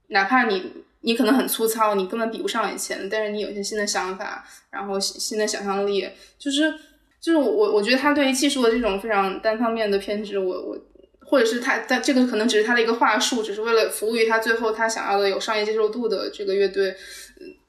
[0.09, 0.61] 哪怕你
[1.03, 6.73] 你可能很粗糙，你根本比不上以前，但是你有一些新的想法，然后新的想象力，就是
[7.19, 10.77] 就是我我觉得他对于技术的这种非常单方面的偏执，我我
[11.19, 16.95] 或者是他他这个可能只是他的一个话术，只是为了服务于他最后他想要的有商业接受度的这个乐队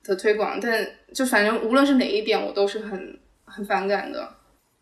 [0.05, 4.37] 的推广，但就反正无论是哪一点，我都是很很反感的。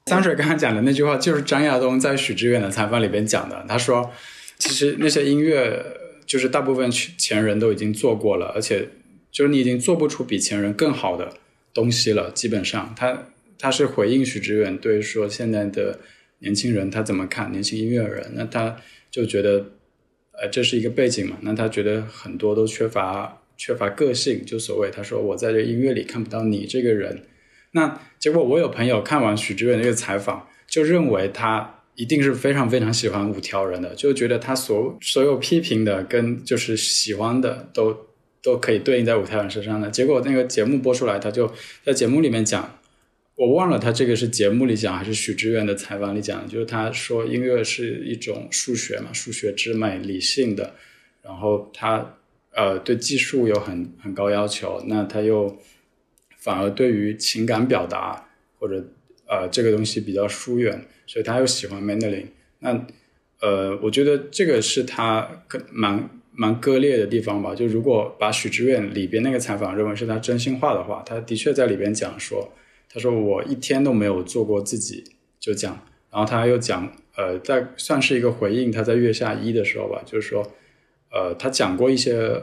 [0.07, 4.11] 香水刚刚讲的那句话，就是张亚东在许知远的采访里边讲的，他说。
[4.59, 5.85] 其实那些音乐，
[6.33, 8.89] 就是大部分前人都已经做过了，而且
[9.31, 11.37] 就是你已经做不出比前人更好的
[11.75, 12.31] 东西了。
[12.31, 13.27] 基本上，他
[13.59, 16.01] 他是回应许知远对说现在的
[16.39, 18.79] 年轻人他怎么看年轻音乐人，那他
[19.11, 19.73] 就觉得，
[20.41, 21.37] 呃，这是一个背景嘛。
[21.43, 27.27] 那他觉得很多都缺乏缺乏个性，就所谓他说我在这音乐里看不到你这个人。
[27.73, 31.81] 那结果我有朋友看完许知远那个采访，就认为他。
[31.95, 37.95] 一定是非常非常喜欢五条人的，就觉得他所所有批评的跟就是喜欢的都
[38.43, 39.91] 都可以对应在五条人身上的。
[39.91, 41.53] 结果那个节目播出来，他就
[41.85, 42.79] 在节目里面讲，
[43.35, 50.75] 我忘了他这个是节目里讲还是许知远的采访里讲，就是他说音乐是一种数学嘛，数学之美，理性的，
[51.23, 52.17] 然后他
[52.55, 55.59] 呃对技术有很很高要求，那他又
[56.39, 58.29] 反而对于情感表达
[58.59, 58.83] 或者
[59.29, 60.83] 呃这个东西比较疏远。
[61.13, 62.25] 所以他又喜欢 Mandolin，
[62.61, 62.87] 那
[63.43, 67.55] 呃，我觉得这个是他蛮蛮割裂的地方吧。
[67.55, 72.51] 就如果把许知远里边那个采访认为是他真心话的话，他的确在里边讲说，
[72.89, 75.05] 他说我一天都没有做过自己，
[75.39, 75.79] 就讲，
[76.11, 80.51] 然后他又讲，呃，在算是一个回应他在月下一的时候吧，就是说，
[81.11, 82.43] 呃，他讲过一些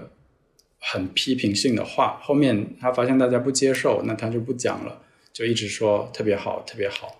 [0.80, 5.02] 很批评性的话，后面他发现大家不接受，那他就不讲了，
[5.34, 7.19] 就一直说特别好，特别好。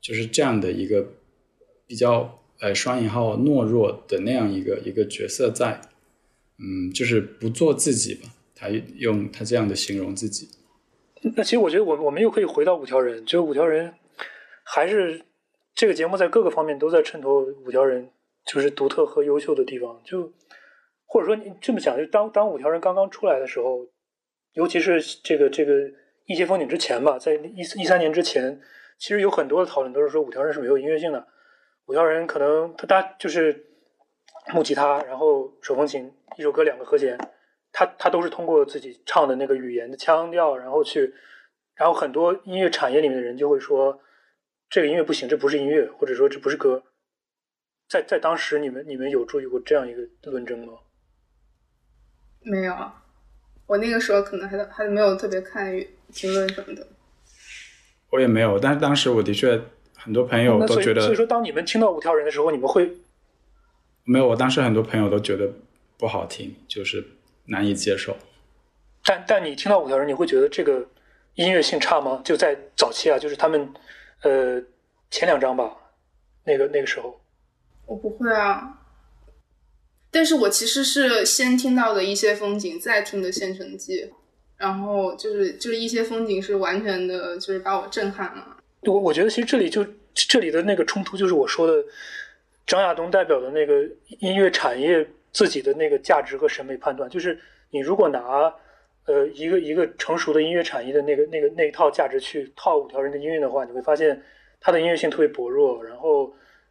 [0.00, 1.06] 就是这样的一个
[1.86, 5.78] 比较呃双引号懦弱的那样一个一个角色在，
[6.58, 10.48] 嗯，就是不做自己吧，他用他这样的形容自己。
[11.36, 13.92] 那其实我觉得我我们又可以回到五条人，就五条人
[14.64, 15.20] 还是
[15.74, 18.08] 这个节目在各个方面都在衬托五条人
[18.46, 20.00] 就是独特和优秀的地方。
[20.02, 20.32] 就
[21.04, 23.86] 或者说你这么讲，就当当五条人刚刚出来的时候，
[24.54, 25.90] 尤其是这个这个
[26.24, 28.58] 一些风景之前吧，在一一三年之前。
[29.00, 31.26] 其实有很多的讨论都是说五条人是没有音乐性的，
[31.86, 33.66] 五条人可能他他就是
[34.52, 37.18] 木吉他，然后手风琴，一首歌两个和弦，
[37.72, 41.14] 他他都是通过自己唱的那个语言的腔调，然后去，
[41.74, 43.98] 然后很多音乐产业里面的人就会说
[44.68, 46.82] 这个音乐不行，这不是音乐，或者说这不是歌。
[47.88, 50.74] 在在当时，你们你们有注意过这样一个论证吗？
[52.42, 52.74] 没有，
[53.66, 55.72] 我那个时候可能还还没有特别看
[56.14, 56.86] 评论什么的。
[58.10, 59.60] 我也没有，但是当时我的确
[59.96, 62.90] 很多朋友都觉得，所以说当你们听到五条人的时候，你们会
[64.04, 64.26] 没有？
[64.26, 65.52] 我当时很多朋友都觉得
[65.96, 67.06] 不好听，就是
[67.46, 68.16] 难以接受。
[69.04, 70.86] 但但你听到五条人，你会觉得这个
[71.34, 72.20] 音乐性差吗？
[72.24, 73.72] 就在早期啊，就是他们
[74.22, 74.60] 呃
[75.10, 75.74] 前两张吧，
[76.44, 77.20] 那个那个时候，
[77.86, 78.76] 我不会啊。
[80.10, 84.02] 但是我其实是先听到的一些风景，再听的《县城记》。
[84.60, 88.58] 然后就是就是一些风景是完全的，就是把我震撼了。
[88.82, 91.82] 我我觉得其实这里就这里的那个冲突，就是我说的
[92.66, 93.82] 张亚东代表的那个
[94.18, 97.08] 音乐产业自己的那个价值和审美判断。
[97.08, 97.40] 就是
[97.70, 98.52] 你如果拿
[99.06, 104.22] 呃一个一个成熟的音乐产业的那个那个那一套价值去套五条人的音乐的话，你会发现
[104.60, 105.82] 它的音乐性特别薄弱。
[105.82, 106.30] 然后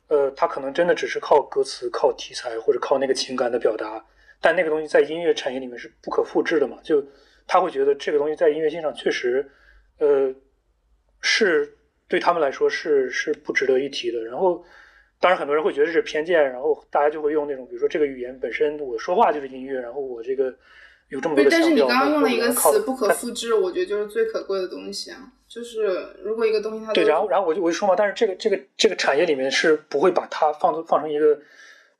[0.09, 4.05] 呃，它可能真的只是靠歌词、靠题材或者靠那个情感的表达，
[4.39, 6.77] 但那个东西在音乐产业里面是不可复制的嘛？
[6.83, 7.03] 就
[7.51, 9.43] 他会觉得这个东西在音乐性上确实，
[9.97, 10.31] 呃，
[11.19, 11.67] 是
[12.07, 14.23] 对他们来说是是不值得一提的。
[14.23, 14.63] 然后，
[15.19, 20.53] 当然很多人会觉得这是偏见，然后大家就会用那种，比如说这个语言本身我说话就是音乐，然后我这个
[21.07, 25.17] 有这么多的但是你刚刚用了一个词“不可复制”，我觉得就是最可贵的东西啊。
[25.47, 31.39] 就是如果一个东西它对，然后然后我就我就说嘛，但是这个这个这个产业里面是不会把它放放成一个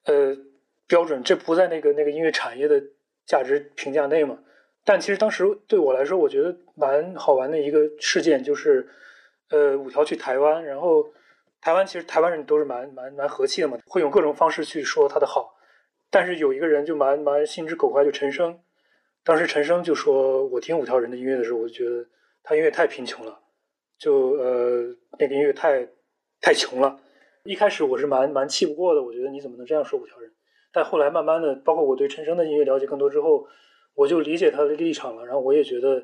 [0.06, 0.38] 呃
[0.86, 2.80] 标准，这不在那个那个音乐产业的
[3.26, 4.38] 价值评价内嘛。
[4.90, 8.90] 但其实当时对我来说，我觉得蛮好玩的一个事件就是，
[9.52, 11.06] 呃，五条去台湾，然后
[11.62, 15.54] 台湾其实台湾人都是蛮蛮蛮和气的嘛，会用各种方式去说他的好。
[16.10, 18.60] 但是有一个人就蛮蛮心直口快，就陈升。
[19.24, 22.04] 当时陈升就说：“我听五条人的音乐的时候，我就觉得。”
[22.42, 23.40] 他音乐太贫穷了，
[24.00, 24.88] 就呃
[25.20, 25.88] 那个音乐太
[26.42, 27.00] 太穷了。
[27.44, 30.32] 一开始我是蛮蛮气不过的，我觉得你怎么能这样说五条人？
[30.74, 33.46] 但后来慢慢的，包括我对陈升的音乐了解更多之后，
[34.00, 35.26] 我就理解他的立场了。
[35.26, 36.02] 然后我也觉得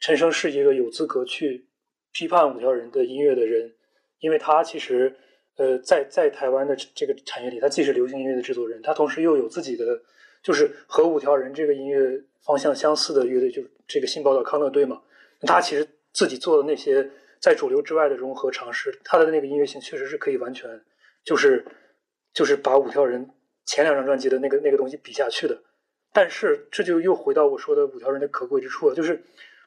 [0.00, 1.66] 陈升是一个有资格去
[2.12, 3.74] 批判五条人的音乐的人，
[4.20, 5.16] 因为他其实
[5.56, 9.98] 呃在在台湾的这个产业里，他既是流行音乐的制作人，他同时又有自己的
[10.42, 15.00] 就是和五条人这个音乐方向相似的乐队，就是这个新宝岛康乐队嘛。
[15.42, 17.08] 他其实自己做的那些
[17.40, 20.68] 在主流之外的融合尝试，他的那个音乐性确实是可以完全
[21.24, 21.64] 就是
[22.34, 23.30] 就是把五条人
[23.64, 25.58] 前两张专辑的那个那个东西比下去的。
[26.12, 29.22] 但是这就又回到我说的五条人的可贵之处了，就是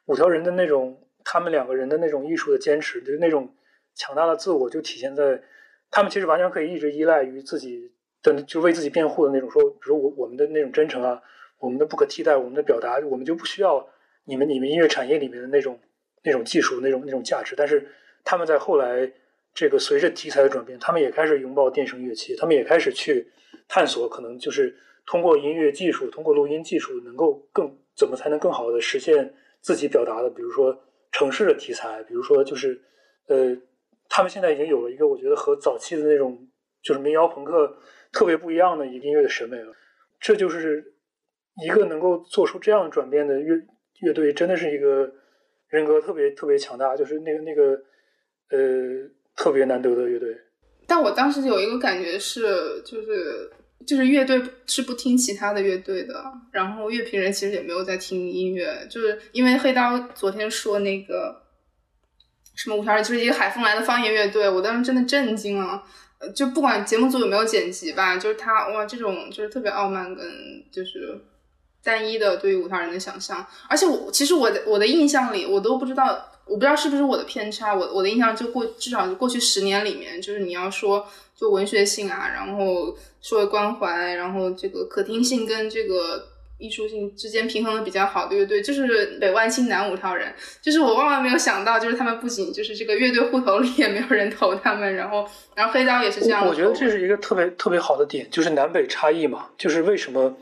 [0.05, 3.55] 五条人的那种他们两个人的那种艺术的坚持，就是那种
[3.95, 5.41] 强大的自我，就体现在
[5.89, 7.91] 他们其实完全可以一直依赖于自己
[8.23, 11.21] 的，就为自己辩护的那种说，比如我我们的那种真诚啊，
[11.59, 13.87] 我们的不可替代，我们的表达，我们就不需要。
[14.25, 15.79] 你们你们音乐产业里面的那种
[16.23, 17.89] 那种技术那种那种价值，但是
[18.23, 19.11] 他们在后来
[19.51, 23.27] 这个随着题材的转变，他们也开始拥抱电声乐器，他们也开始去
[23.67, 24.75] 探索，可能就是
[25.05, 30.77] 通过音乐技术，通过录音技术，能够更怎么才能更好的实现自己表达的，比如说
[31.11, 32.81] 城市的题材，比如说就是
[33.27, 33.57] 呃，
[34.09, 36.47] 他们现在已经有了一个我觉得和早期的那种
[36.81, 37.77] 就是民谣朋克
[38.11, 39.73] 特别不一样的一个音乐的审美了，
[40.19, 40.93] 这就是
[41.63, 43.61] 一个能够做出这样转变的乐。
[44.01, 45.13] 乐队真的是一个
[45.67, 47.79] 人格特别特别强大，就是那个那个
[48.49, 50.35] 呃特别难得的乐队。
[50.87, 53.47] 但我当时有一个感觉是，就是
[53.85, 61.43] 就是乐队是不听其他的乐队的，然后乐评人其实也没有在听音乐，就是因为黑刀昨天说那个
[62.55, 65.83] 什么五条人就是一个海风来的方言乐队，我当时真的震惊了。
[66.35, 70.25] 就不管节目组有没有剪辑吧，就是他哇这种就是特别傲慢跟
[70.71, 71.19] 就是。
[71.83, 77.73] 单一的对于五条人的想象，而且我其实我的我的印象里，我都不知道，我不知道是不是我的偏差。
[77.73, 86.27] 我我的印象就过至少过去十年里面，就是你要说就文学性啊，然后社会关怀，然后这个可听性跟这个
[86.59, 90.31] 艺术性之间平衡的比较好的乐队，就是北万青南五条人。
[90.61, 96.45] 就是我万万没有想到，就是他们不仅就是这个乐队户头里也没有人投他们，然后然后黑刀也是这样。
[96.45, 100.37] 我觉得这是一个特别特别好的点，就是南北差异嘛，就是为什么。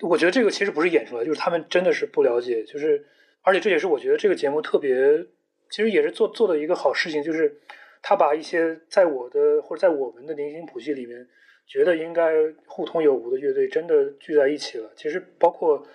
[0.00, 3.06] 我觉得这个其实不是演出来，就是他们真的是不了解，就是
[3.42, 5.24] 而且这也是我觉得这个节目特别，
[5.70, 7.60] 其实也是做做的一个好事情，就是
[8.02, 11.26] 他把一些在我的或者在我们的零星谱系里面
[11.66, 12.32] 觉得应该
[12.66, 14.90] 互通有无的乐队真的聚在一起了。
[14.96, 15.86] 其实包括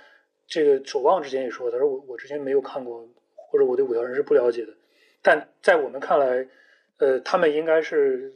[0.48, 4.74] 这个守望之前也说，他说我我之前没有看过，或者我对五条人是不了解的，
[5.22, 6.48] 但在我们看来，
[7.00, 8.34] 呃，他们应该是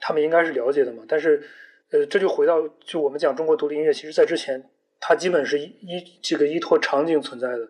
[0.00, 1.04] 他们应该是了解的嘛。
[1.06, 1.42] 但是
[1.90, 4.64] 呃，这就回到就我们讲中国独立音乐，其实在之前。
[4.98, 7.68] 它基本是依依这个依托场景存在的，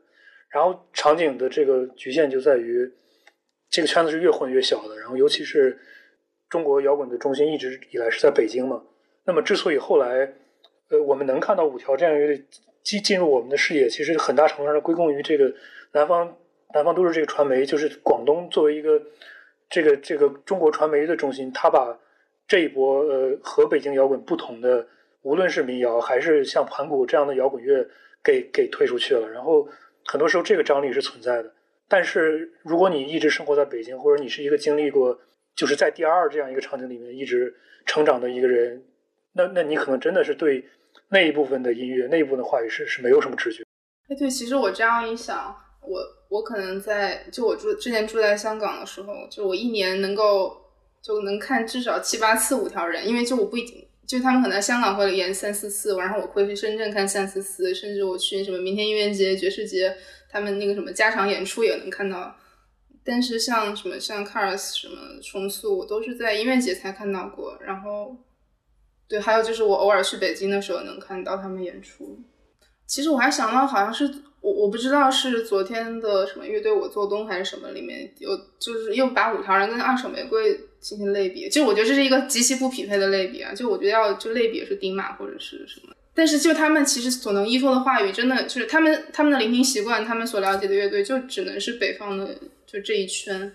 [0.49, 2.91] 然后场景的这个局限就在于，
[3.69, 5.79] 这个圈子是越混越小的，然后尤其是
[6.49, 8.83] 中国摇滚的中心一直以来是在北京嘛。
[9.25, 10.33] 那么之所以后来，
[10.89, 12.43] 呃，我们能看到五条这样一个
[12.83, 15.53] 进进入我们的视野，其实很大程度上归功于这个
[15.93, 16.39] 南方
[16.73, 19.03] 南方都市这个传媒，就是广东作为一个
[19.69, 21.99] 这个这个中国传媒的中心，它把
[22.47, 24.87] 这一波呃和北京摇滚不同的。
[25.27, 27.85] 无论是民谣还是像盘古这样的摇滚乐，
[28.23, 29.29] 给给推出去了。
[29.29, 29.69] 然后
[30.05, 31.53] 很多时候这个张力是存在的。
[31.89, 35.19] 但是如果你一直生活在北京，或者你是一个经历过
[35.57, 37.53] 就是在第二这样一个场景里面一直
[37.87, 38.81] 成长的一个人，
[39.33, 40.65] 那那你可能真的是对
[41.09, 43.65] 那一部分的音乐、那一部分的话语是是没有什么直觉。
[44.09, 45.53] 哎，对，其实我这样一想，
[45.83, 50.57] 我我可能在就我住之前住在香港的时候，就我一年能够
[51.03, 53.85] 就能看至少七八次五条人，因为就我不一定。
[54.07, 59.97] 就他们可能香港会演三四次，然后我会去深圳看三四次，甚至我去什么明天音乐节、爵士节，
[60.31, 62.35] 他们那个什么加场演出也能看到。
[63.05, 67.57] 但是像什么像 Cars 什么重塑，我都是在音乐节才看到过。
[67.61, 68.17] 然后，
[69.09, 72.19] 对，还有就是我偶尔去北京的时候能看到他们演出。
[72.87, 74.09] 其实我还想到，好像是
[74.41, 78.31] 我我不知道是昨天的什么乐队我做东还是什么里面有，
[78.61, 80.61] 就是又把五条人跟二手玫瑰。
[80.87, 83.53] 进行类比，就我觉得这是一个极其不匹配的类比啊！
[83.53, 93.53] 就我觉得要就类比是丁马或者是什么，但是就他们其实所能依托的话语，真的就是他们他们的聆听习惯，他们所了解的乐队，就只能是北方的，就这一圈。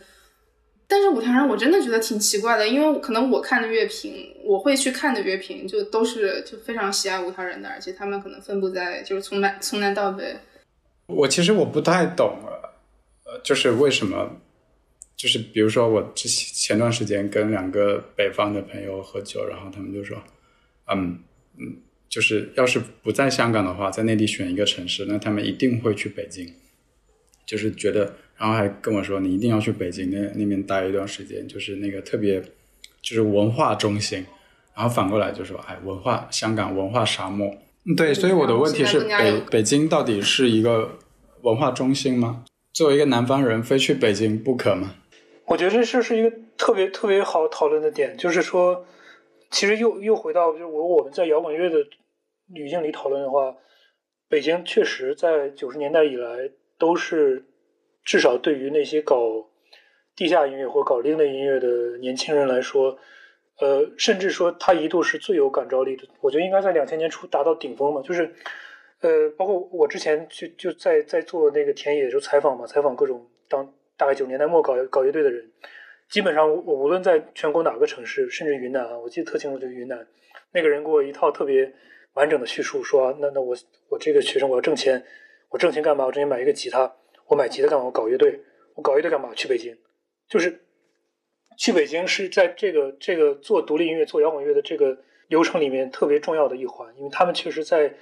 [0.89, 10.35] 但是五条人我真的觉得挺奇怪的，因为可能我看的乐评，我会去看的乐评就都是就非常喜爱五条人的，而且他们可能分布在就是从南从南到北。
[11.07, 12.37] 我其实我不太懂，
[13.23, 14.35] 呃，就是为什么，
[15.21, 20.17] 就是比如说我之前前段时间跟两个北方的朋友喝酒，然后他们就说，
[20.91, 21.19] 嗯
[21.59, 21.77] 嗯，
[22.09, 26.51] 就是要是不在香港的话，在内地选一个城市，那他们一定会去北京，
[27.45, 28.15] 就是觉得。
[28.35, 32.41] 然后还跟我说，你一定要去北京那那边待一段时间，就是那个特别，
[32.99, 34.25] 就是文化中心。
[34.75, 37.55] 然后反过来就说，哎，文化香港文化沙漠。
[37.95, 40.97] 对，所以我的问题是，北北京到底是一个
[41.43, 42.43] 文化中心吗？
[42.73, 44.95] 作为一个南方人，非去北京不可吗？
[45.51, 48.85] 我觉得这事是一个特别特别好讨论的点，就是说，
[49.49, 51.85] 其实又又回到，就是我我们在摇滚乐的
[52.55, 53.53] 语境里讨论的话，
[54.29, 57.45] 北京确实在九十年代以来都是。
[58.03, 59.47] 至少对于那些搞
[60.15, 62.97] 地下音乐或搞另类音乐的年轻人来说，
[63.59, 66.07] 呃，甚至说他一度是最有感召力的。
[66.19, 68.01] 我觉得应该在两千年初达到顶峰嘛。
[68.01, 68.33] 就是，
[69.01, 73.71] 呃，包括我之前就就在在做那个田野就采访嘛，采访各种当
[74.01, 75.51] 大概九十年代末搞搞乐队的人，
[76.09, 80.07] 基本上我无论在全国哪个城市，甚至云南啊，我记得特清楚，就是云南
[80.51, 81.71] 那个人给我一套特别
[82.13, 83.55] 完整的叙述，说那那我
[83.89, 85.05] 我这个学生我要挣钱，
[85.49, 86.03] 我挣钱干嘛？
[86.07, 86.91] 我挣钱买一个吉他。
[87.27, 87.85] 我买吉他干嘛？
[87.85, 88.41] 我搞乐队。
[88.73, 89.29] 我搞乐队干嘛？
[89.35, 89.77] 去北京，
[90.27, 90.61] 就是
[91.59, 94.97] 去北京是在这个这个做独立音乐、做摇滚乐的这个
[95.27, 97.93] 流程里面特别重要的一环，因为他们确实在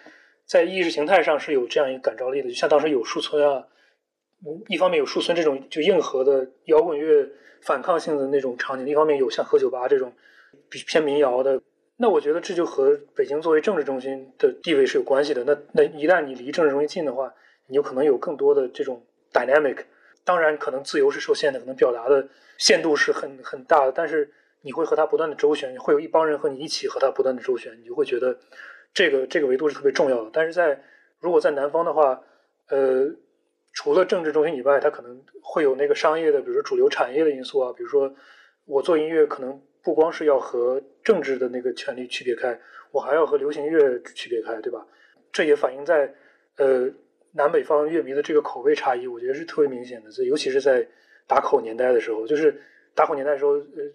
[0.45, 2.47] 在意识形态上是有这样一个感召力的。
[2.47, 3.67] 就像当时有树村啊，
[4.67, 7.29] 一方面有树村这种就硬核的摇滚乐
[7.61, 10.13] 反抗性的那种场景，一方面有像喝酒吧这种
[10.69, 11.61] 比偏民谣的。
[11.97, 15.43] 那我觉得这就和北京作为政治中心的地位是有关系的。
[15.43, 17.33] 那那一旦你离政治中心近的话，
[17.67, 19.03] 你有可能有更多的这种。
[19.31, 19.77] dynamic，
[20.25, 22.27] 当然可能自由是受限的，可能表达的
[22.57, 24.27] 限度是很很大的，但是
[24.63, 28.35] 你会和他不断的周旋，会有一帮人和你一起和他不断的周旋，你就会觉得
[28.91, 30.31] 这个这个维度是特别重要的。
[30.33, 30.81] 但是在
[31.19, 32.19] 如果在南方的话，
[32.69, 33.07] 呃，
[33.73, 38.13] 除了政治中心以外，它可能会有那个商业的，比如说主流产业的因素啊，比如说
[38.65, 42.59] 我做音乐可能不光是要和政治的那个权利区别开，
[42.91, 44.85] 我还要和流行乐区别开，对吧？
[45.31, 46.13] 这也反映在
[46.57, 46.89] 呃。
[47.31, 50.09] 南北方乐迷的这个口味差异，我觉得是特别明显的。
[50.09, 50.83] 这尤其是在
[51.27, 52.59] 打口年代的时候，就是
[52.95, 53.85] 打口年代的时候，呃，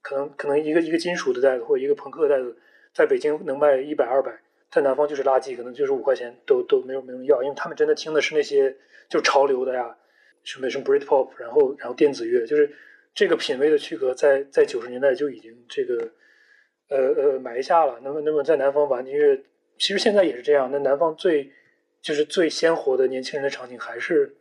[0.00, 2.56] 可能可能一个一个金属的袋子或者一个朋克袋子，
[2.94, 4.30] 在北京能卖一百二百，
[4.74, 8.76] 在南方就是垃圾，可能就是五块钱都都没有没人要，因为他们真的听的是那些
[9.08, 9.96] 就潮流的呀，
[10.42, 12.68] 什么什么 Britpop，然后然后电子乐，就是
[13.14, 16.10] 这个品味的区隔，在在九十年代就已经这个
[16.88, 18.00] 呃呃埋下了。
[18.02, 19.40] 那么那么在南方玩音乐，
[19.78, 20.68] 其实现在也是这样。
[20.72, 21.48] 那南方最
[22.02, 24.34] 就是最鲜活的年轻人的场景，还是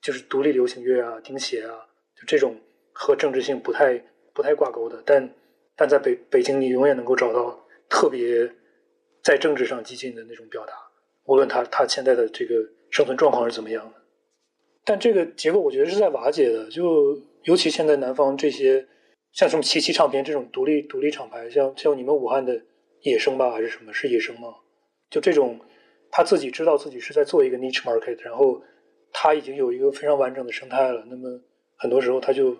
[0.00, 1.84] 就是独立流行乐啊、钉鞋啊，
[2.14, 2.56] 就这种
[2.92, 4.00] 和政治性不太
[4.32, 5.02] 不太挂钩的。
[5.04, 5.28] 但
[5.74, 8.48] 但在北北京，你永远能够找到特别
[9.28, 10.72] 在政治上激进的那种表达，
[11.24, 12.54] 无论他他现在的这个
[12.88, 13.94] 生存状况是怎么样的。
[14.86, 16.70] 但这个结构，我觉得是在瓦解的。
[16.70, 18.88] 就尤其现在南方这些，
[19.32, 22.58] 像什么七七唱片这种独立独立厂牌，像像你们武汉的
[23.02, 23.92] 野生吧，还是什么？
[23.92, 24.48] 是野生吗？
[25.10, 25.60] 就这种。
[26.10, 28.62] 他自己知道自己是在做一个 niche market，然后
[29.12, 31.04] 他已经有一个非常完整的生态了。
[31.06, 31.38] 那么
[31.76, 32.56] 很多时候他就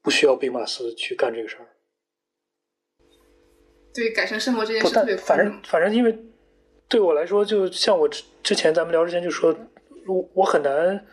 [0.00, 1.66] 不需要贝马斯去干这个事儿。
[3.94, 6.18] 对，改善生活这件事特别反正反正因为
[6.88, 9.54] 对我来说，就像我之之前咱们聊之前就说，
[10.06, 11.06] 我我很难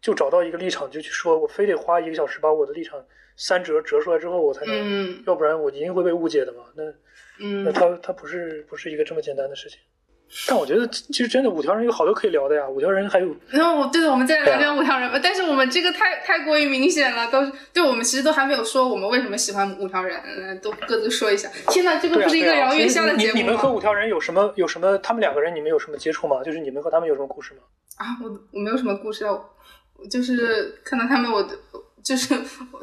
[0.00, 3.04] 就找到一个立场，就去说我非得花一个小时把我的立场
[3.36, 6.64] 三折折出来之后我才能，要不然我一定会被误解的嘛。
[6.74, 6.82] 那
[7.40, 9.78] 嗯，那他他不是不是一个这么简单的事情。
[10.48, 13.36] 但我觉得其实真的五条人有好多可以聊的呀，五条人还有。
[13.52, 15.20] 那我对的，我们再聊聊五条人吧。
[15.22, 17.40] 但是我们这个太太过于明显了，都
[17.72, 21.48] 对我们其实都还没有说我们为什么喜欢五条人，都各自说一下。
[21.68, 24.98] 天呐，这个不是一个聊月下的节目你们和五条人有什么有什么？
[24.98, 26.42] 他们两个人你们有什么接触吗？
[26.44, 27.60] 就是你们和他们有什么故事吗？
[27.98, 29.24] 啊，我我没有什么故事，
[30.10, 31.48] 就是看到他们，我
[32.02, 32.34] 就是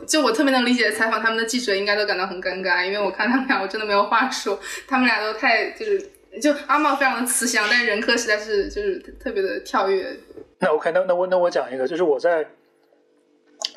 [0.08, 6.10] 就我特别能理解采访他们的记者应该都感到很尴尬，因为我看他们俩我真的没有话说，他们俩都太就是。
[6.40, 10.16] 就阿茂非常的慈祥，但是任科实在是就是特别的跳跃。
[10.60, 12.48] 那 OK，那那我那我讲一个，就是我在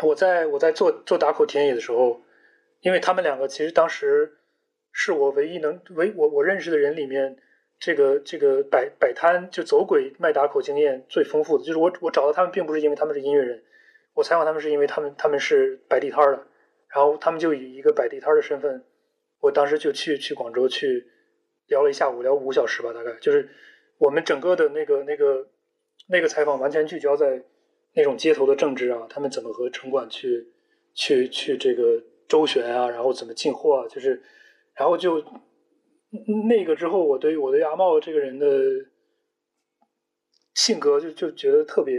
[0.02, 2.20] 我在我在做做打口田野的时候，
[2.80, 4.34] 因为他们两个其实当时
[4.92, 7.36] 是我唯一能唯我我认识的人里面，
[7.80, 11.64] 这个这个摆摆摊就走鬼卖打口经验最丰富的。
[11.64, 13.62] 就是我我找到他们，并不是因为他们是音乐人，
[14.14, 16.46] 我采访他们是因为他们他们是摆地摊的，
[16.94, 18.84] 然后他们就以一个摆地摊的身份，
[19.40, 21.08] 我当时就去去广州去。
[21.66, 23.48] 聊了一下午，聊五小时吧，大概就是
[23.98, 25.48] 我们整个的那个、那个、
[26.08, 27.42] 那个采访完全聚焦在
[27.94, 30.52] 那种街头的政治啊，他们怎么和城管去
[30.94, 34.22] 去去这个周旋啊，然后怎么进货啊，就是
[34.74, 35.22] 然后就
[36.48, 38.46] 那个之后，我对我对阿茂这个人的
[40.54, 41.96] 性格就就觉得特别，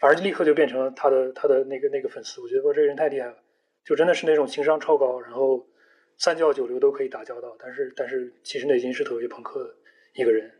[0.00, 2.40] 反正立刻就变成了他的他的那个那个粉丝。
[2.40, 3.36] 我觉得我这个人太厉害了，
[3.84, 5.66] 就真的是那种情商超高，然后
[6.18, 9.74] 三教九流都可以打交道，但是但是其实内心是特别朋克的
[10.14, 10.50] 一个人。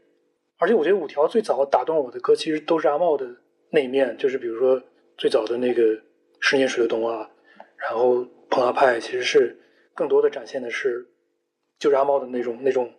[0.56, 3.26] 而且我觉得五条最早打动我的歌，其实都是阿茂的
[3.70, 4.82] 那一面，就是比如说
[5.16, 5.82] 最早的那个
[6.40, 7.30] 《十年水的冬》啊，
[7.76, 8.16] 然后
[8.48, 9.56] 《澎湃派》，其实是
[9.94, 11.06] 更多的展现的是
[11.78, 12.92] 就是阿茂的那种那种，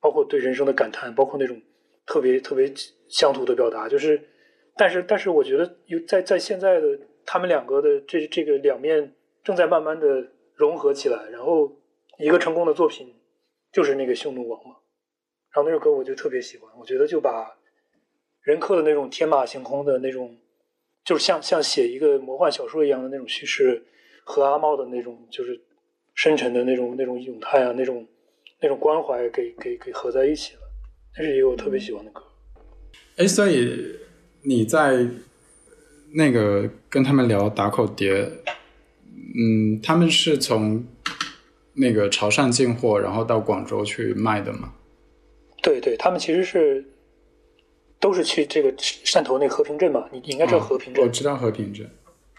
[0.00, 1.60] 包括对人生的感叹，包括那种
[2.06, 2.72] 特别特别
[3.08, 3.88] 乡土的表达。
[3.88, 4.20] 就是，
[4.76, 9.12] 但是但是我觉得有在在现在的他们两个的这这个两面
[9.44, 11.72] 正在慢慢的融合起来，然后
[12.20, 13.14] 一个成功的作品
[13.72, 14.76] 就是那个《匈奴王》嘛。
[15.52, 17.56] 然后那首歌我就特别喜欢，我觉得就把
[18.42, 20.36] 任克的那种天马行空的那种，
[21.04, 23.82] 就是像像写一个魔幻小说一样的那种叙事，
[24.24, 25.60] 和阿茂的那种就是
[26.14, 28.06] 深沉的那种那种咏叹啊，那种
[28.60, 30.60] 那种关怀给给给合在一起了，
[31.18, 32.22] 那是一个我特别喜欢的歌。
[33.16, 33.96] 哎，所以
[34.42, 35.06] 你在
[36.14, 40.84] 那个跟他们聊打口碟，嗯，他们是从
[41.72, 44.72] 那个潮汕进货，然后到广州去卖的吗？
[45.62, 46.84] 对对，他们其实是
[47.98, 51.04] 都是去这个汕头那个和平镇嘛，你应该知道和平镇。
[51.04, 51.88] 我知道和平镇，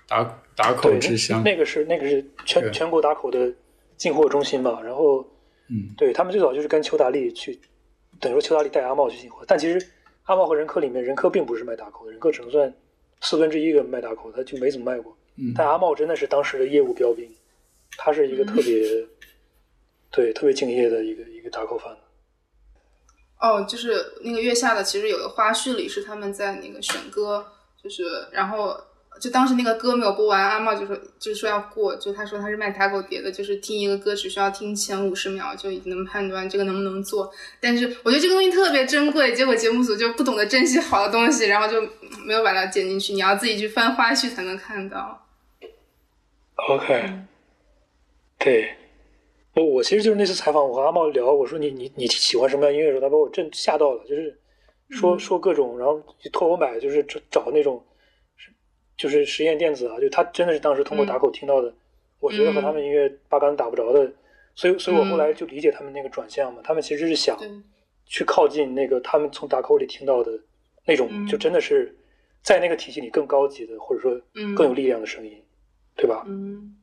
[0.07, 1.43] 打打口之乡。
[1.43, 3.53] 那个是那个是全全国打口的
[3.95, 4.81] 进货中心嘛。
[4.81, 5.21] 然后，
[5.69, 7.59] 嗯，对他们最早就是跟邱达利去，
[8.19, 9.43] 等于说邱达利带阿茂去进货。
[9.47, 9.87] 但其实
[10.23, 12.73] 阿茂和任科里面，任科并不是卖打口的，任科只能算
[13.21, 15.15] 四分之一个卖打口，他就没怎么卖过。
[15.37, 17.29] 嗯，但阿茂真的是当时的业务标兵，
[17.97, 19.05] 他是一个特别
[20.11, 21.95] 对特别敬业的一个一个打口贩。
[23.39, 27.43] 哦，就是那个月下的，其实有个花絮里是他们在那个选歌，
[27.81, 28.79] 就是然后
[29.19, 37.31] 就当时那个歌没有播完，阿茂就说就是说要过，就他说他是卖打狗碟的，就是听一个歌只需要听前五十秒就已经能判断这个能不能做。
[37.59, 41.81] 但是我觉得这个东西特别珍贵，结果节目组就不懂得珍惜好的东西，然后就
[42.23, 45.27] 没有把它剪进去，你要自己去翻花絮才能看到。
[46.69, 47.11] OK，
[48.37, 48.77] 对。
[49.53, 54.39] 我我其实就是那次采访，我和阿茂聊，我说你你你喜欢什么样音乐的时候，他把我震吓到了，就是
[54.89, 57.83] 说说各种，然后托我买，就是找找那种，
[58.97, 61.73] 就是实验电子啊，就他真的是当时通过打口听到的，
[62.19, 64.09] 我觉得和他们音乐八竿子打不着的，
[64.55, 67.37] 所以所以我后来就理解他们那个转向嘛，他们其实是想
[68.05, 70.31] 去靠近那个他们从打口里听到的
[70.85, 71.93] 那种，就真的是
[72.41, 74.17] 在那个体系里更高级的，或者说
[74.55, 75.41] 更有力量的声音，
[75.95, 76.23] 对吧？
[76.25, 76.77] 嗯。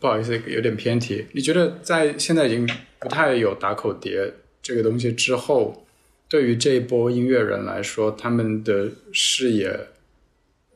[0.00, 1.26] 不好意思，有点偏题。
[1.32, 2.68] 你觉得在现在已经
[2.98, 5.86] 不太有打口碟这个东西之后，
[6.28, 9.78] 对于这一波音乐人来说，他们的视野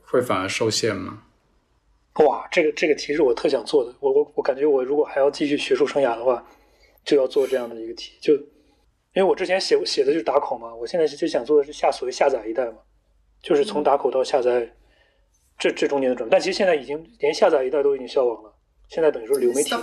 [0.03, 1.23] 会反而受限吗？
[2.25, 3.95] 哇，这个这个题是我特想做的。
[4.01, 6.45] 我我我感觉我如果还要继续学术生涯的话，
[7.05, 8.13] 就要做这样的一个题。
[8.21, 12.79] 就因为我之前写写的就是打口嘛，我现在就想做的是下所谓下载一代嘛，
[13.43, 14.69] 就是从打口到下载
[15.59, 16.31] 这这中间的转变。
[16.31, 18.53] 但其实现在已经连下载一代都已经消亡了。
[18.89, 19.75] 现在等于说流媒体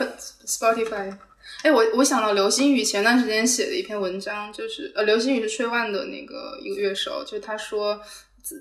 [0.45, 1.15] ，Spotify。
[1.61, 8.01] 哎，我我想到刘星宇前段时间写的一篇文章，就是呃，刘星宇是吹万的那个一个乐手，就他说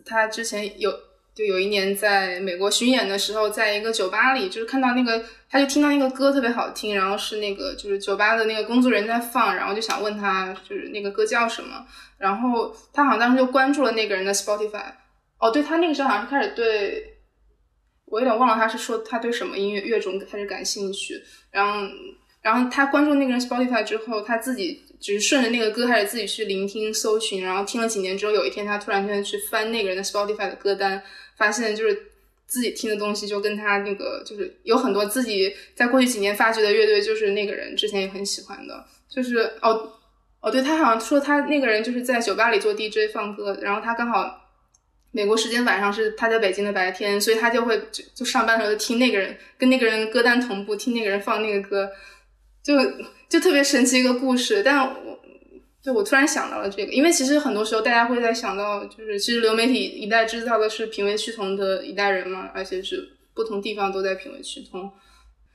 [0.04, 0.92] 他之前有
[1.34, 11.86] 就有一年在美国巡演的时候，在一个酒吧里，就是看到那个他就听到那个歌特别好听，然后是那个就是酒吧的那个工作人员在放，然后就想问他就是那个歌叫什么，
[12.18, 14.92] 然后他好像当时就关注了那个人的 Spotify。
[15.38, 17.13] 哦，对他那个时候好像是开始对。
[18.14, 21.20] 我有点忘了他是说他对什么音乐乐种开始感兴趣，
[21.50, 21.84] 然后，
[22.40, 31.02] 然后他关注那个人 Spotify 之后，他自己只是顺着那个歌开始自己去聆听搜寻，然后听了几年之后，有一天他突然间去翻那个人的 Spotify 的歌单，
[31.36, 32.02] 发现就是
[32.46, 39.92] 自己听的东西就跟他那个就是有很多自己在过去几年发掘的乐队，就是那个人之前也很喜欢的，就是哦
[40.40, 44.43] 哦，对他好像说他那个人就是在酒吧里做 DJ 放歌，然后他刚好。
[45.14, 51.88] 美国时间晚上是他在北京的白天，所以他就会就就上班的时候就听那个人跟那个人歌单同步，听那个人放那个歌，
[52.64, 52.74] 就
[53.28, 54.60] 就特别神奇一个故事。
[54.64, 55.20] 但我
[55.80, 64.90] 就我突然想到了这个，因为其实很多时候大家会在想到，就是其实流媒体一代制造的是品味趋同的一代人嘛，而且是不同地方都在品味趋同。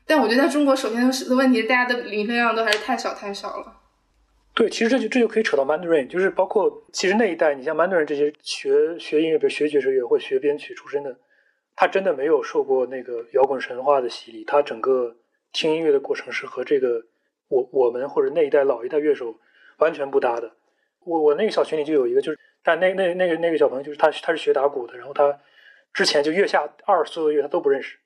[0.07, 3.78] 但我觉得在中国，首先的问题是大家的聆听量都还是太少太少了。
[4.59, 11.17] 对，其实这就这就可以扯到 Mandarin，就是包括其实那一代，你像 Mandarin 这些学学音乐，比如学爵士乐或学编曲出身的，
[11.77, 15.15] 他真的没有受过那个摇滚神话的洗礼，他整个
[15.53, 17.01] 听音乐的过程是和这个
[17.47, 19.33] 我我们或者那一代老一代乐手
[19.77, 20.51] 完全不搭的。
[21.05, 25.39] 我我那个小群里就有一个，就是但那那那个那个小朋友就是他他是学打鼓的，然后他
[25.93, 27.97] 之前就月下二所有的乐他都不认识，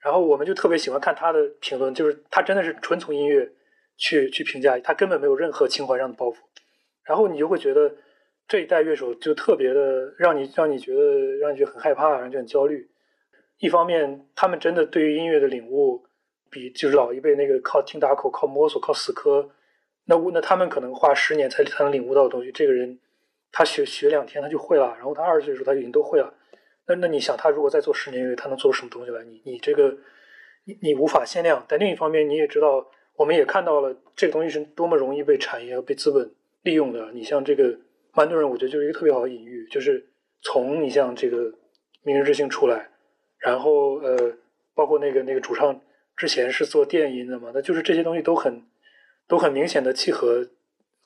[0.00, 3.48] 然后我们就特别喜欢看他的评论，就是他真的是纯从音乐
[3.96, 6.36] 去去评价，他根本没有任何情怀上的包袱，
[7.04, 7.94] 然后你就会觉得
[8.46, 12.88] 这一代乐手就特别的让你让你觉得让你觉得很害怕，让你觉得很焦虑。
[13.58, 16.04] 一方面，他们真的对于音乐的领悟
[16.50, 19.50] 比就是老一辈那个靠听打口、靠摸索、靠死磕，
[20.04, 22.98] 那那他们可能花十年才才能领悟到的东西，这个人
[23.50, 26.34] 他学学两天他就会了，然后他二十岁的时候他已经都会了。
[26.86, 29.24] 那那你想，他如果再做十年音乐，他能做出什么东西来？
[29.24, 29.96] 你你这个
[30.64, 31.64] 你你无法限量。
[31.66, 32.86] 但另一方面，你也知道，
[33.16, 36.30] 我们也看到了这个东西是多么容易被产业和被资本
[36.62, 37.10] 利用的。
[37.12, 37.78] 你像这个
[38.12, 40.06] 曼多人，我觉得就是一个特别好的隐喻，就是
[40.42, 41.52] 从你像这个
[42.02, 42.90] 明日之星出来。
[43.38, 44.32] 然后呃，
[44.74, 45.80] 包括那个那个主唱
[46.16, 48.62] 之前是做电音的嘛，那就是这些东西都很
[49.28, 50.48] 都很明显的契合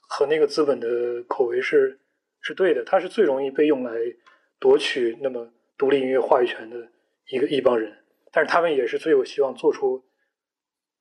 [0.00, 1.98] 和那个资本的口味是
[2.40, 3.92] 是对的，它是最容易被用来
[4.58, 6.76] 夺取那么独立音乐话语权的
[7.30, 7.92] 一个一帮人，
[8.32, 10.02] 但是他们也是最有希望做出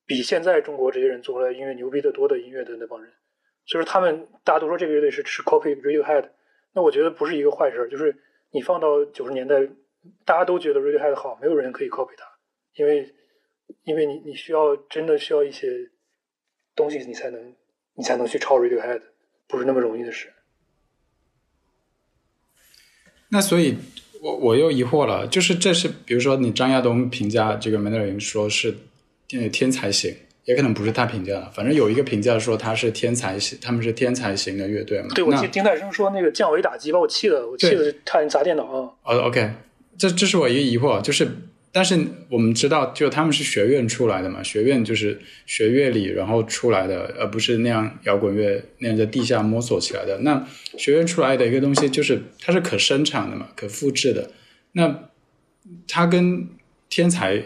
[0.10, 3.14] 比现在中国这些人做出来音乐牛逼的多的音乐的那帮人，
[3.66, 6.30] 所以说他们大家都说这个乐队是是 copy Radiohead，
[6.74, 8.18] 那我觉得不是一个坏事，就是
[8.50, 9.70] 你放到九十年代。
[10.24, 12.26] 大家都觉得 Radiohead 好，没有人可以 copy 它，
[12.76, 13.14] 因为，
[13.84, 15.68] 因为你你需要真的需要一些
[16.74, 17.54] 东西，你才能
[17.96, 19.02] 你才能去超 Radiohead，
[19.46, 20.32] 不是那么容易的事。
[23.28, 23.76] 那所以，
[24.22, 28.74] 我我又疑惑了，就是这是比如说你张亚东评价这个 Mandarin 说是
[29.30, 35.08] 天天才型，也可能不是他评价的，反正有一个评价说他是天才型，他们是天才型的乐队嘛。
[35.16, 38.66] 对，我记丁太生说那个降维打击把我气的，我气的差点砸电脑。
[38.66, 39.50] 哦，OK。
[39.98, 41.28] 这这是我一个疑惑，就是，
[41.74, 42.00] 但是
[42.30, 50.18] 我们知道，就他们是学院出来的嘛，学院就是学乐理，然后出来的，而不是那样摇滚乐那样在地下摸索起来的。
[50.20, 50.48] 那
[50.78, 54.32] 学院出来的一个东西，就是它是可生产的嘛，可复制的。
[54.72, 55.10] 那
[55.86, 56.48] 它跟
[56.90, 57.44] 天才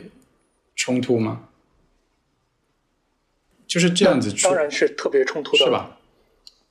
[0.75, 1.49] 冲突吗？
[3.73, 5.97] 就是这样子，当然是特别冲突的，是吧？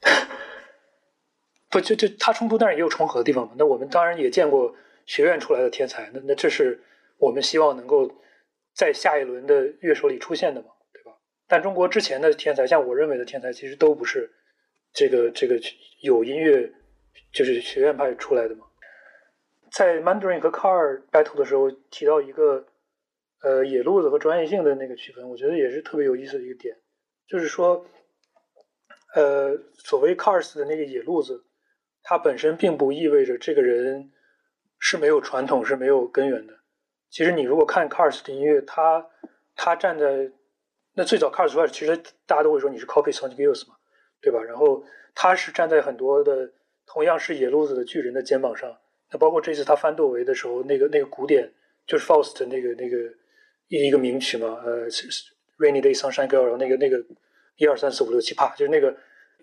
[1.68, 3.54] 不，就就它冲突，但是也有重合的地方嘛。
[3.56, 4.76] 那我们当然也见过。
[5.04, 6.80] 学院出来的天才，那那这是
[7.18, 8.08] 我们希望能够
[8.72, 11.18] 在下一轮的乐手里出现的嘛，对吧？
[11.48, 14.30] 但中国之前的天才，像我认为的天才，其实都不是
[14.92, 15.60] 这个这个
[16.02, 16.72] 有音乐
[17.32, 18.64] 就是学院派出来的嘛。
[19.72, 22.64] 在 Mandarin 和 Car battle 的时候提到一个
[23.42, 26.76] 呃野路子和专业性的那个区分，我觉得也是特别有意思的一个点，
[27.32, 27.86] 就是说
[29.14, 31.42] 呃所谓 Cars 的那个野路子，
[32.02, 34.12] 它本身并不意味着这个人。
[34.84, 36.52] 是没有传统，是没有根源的。
[37.08, 39.06] 其实你如果看 Cars 的音乐，他
[39.54, 40.28] 他站在
[40.94, 41.96] 那最早 Cars 出来，其实
[42.26, 43.76] 大家都会说你是 copy Sonic Youth 嘛，
[44.20, 44.42] 对吧？
[44.42, 44.84] 然后
[45.14, 46.52] 他是站在很多的
[46.84, 48.76] 同样是野路子的巨人的肩膀上。
[49.12, 51.48] 那包括这次他翻窦唯的时候，那个那个古典
[51.86, 52.96] 就是 Faust 那个那个
[53.68, 54.90] 一一个名曲嘛，呃
[55.58, 57.04] ，Rainy Day Sunshine Girl，然后那个那个
[57.56, 58.96] 一二三四五六七，啪，就是那个。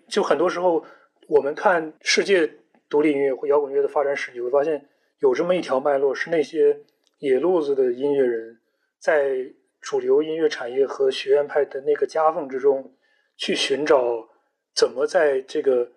[0.08, 0.84] 就很多时候
[1.28, 2.50] 我们看世界
[2.88, 4.86] 独立音乐或摇滚乐的发展史，你会发现。
[5.20, 6.80] 有这么一条脉络，是那些
[7.18, 8.58] 野路子的音乐人，
[8.98, 12.94] 在主流音乐产业和学院派的那个夹缝之中，
[13.36, 14.30] 去寻找
[14.74, 15.92] 怎么在这个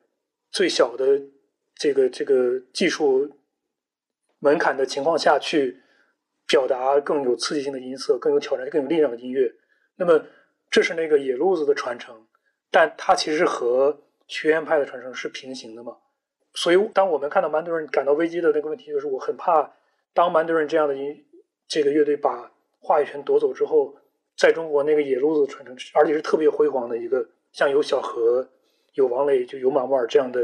[0.51, 1.21] 最小的
[1.73, 3.31] 这个这个技术
[4.39, 5.81] 门槛的情况下去
[6.45, 9.49] 表达更有刺激性的音色、更有挑战、更有力量的音乐。
[9.95, 10.25] 那么，
[10.69, 12.25] 这是那个野路子的传承，
[12.71, 15.97] 但它其实和学院派的传承是平行的嘛？
[16.55, 19.71] 所以，当我们看到曼德人感到危机的那个问题，就是我很怕，
[20.13, 21.25] 当曼德人这样的音
[21.67, 23.95] 这个乐队把话语权夺走之后，
[24.37, 28.47] 在中国那个野路子传承，而且是特别辉煌的一个，像有小何、
[28.93, 30.41] 有王磊、就有马木尔这样的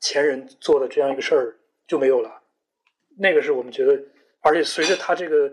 [0.00, 1.56] 前人做的这样一个事儿
[1.86, 2.42] 就没有了。
[3.18, 4.00] 那个是我们觉得，
[4.40, 5.52] 而且随着他这个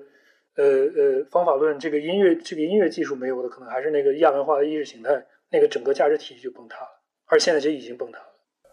[0.58, 7.02] 呃呃方法论，这个音乐这个音乐技术没有的，可能还是那个亚文化的意识形态，那个整个价值体系就崩塌了。
[7.28, 8.26] 而现在其实已经崩塌了。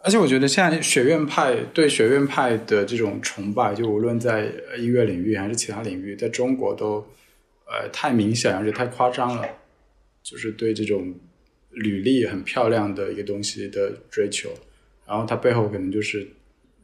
[0.03, 6.97] 而且我觉得现在学院派对学院派的这种崇拜，就无论在音乐领域还是其他领域，在中国都
[7.67, 9.49] 呃太明显，而且太夸张了。
[10.23, 11.15] 就是对这种
[11.69, 14.49] 履历很漂亮的一个东西的追求，
[15.07, 16.27] 然后它背后可能就是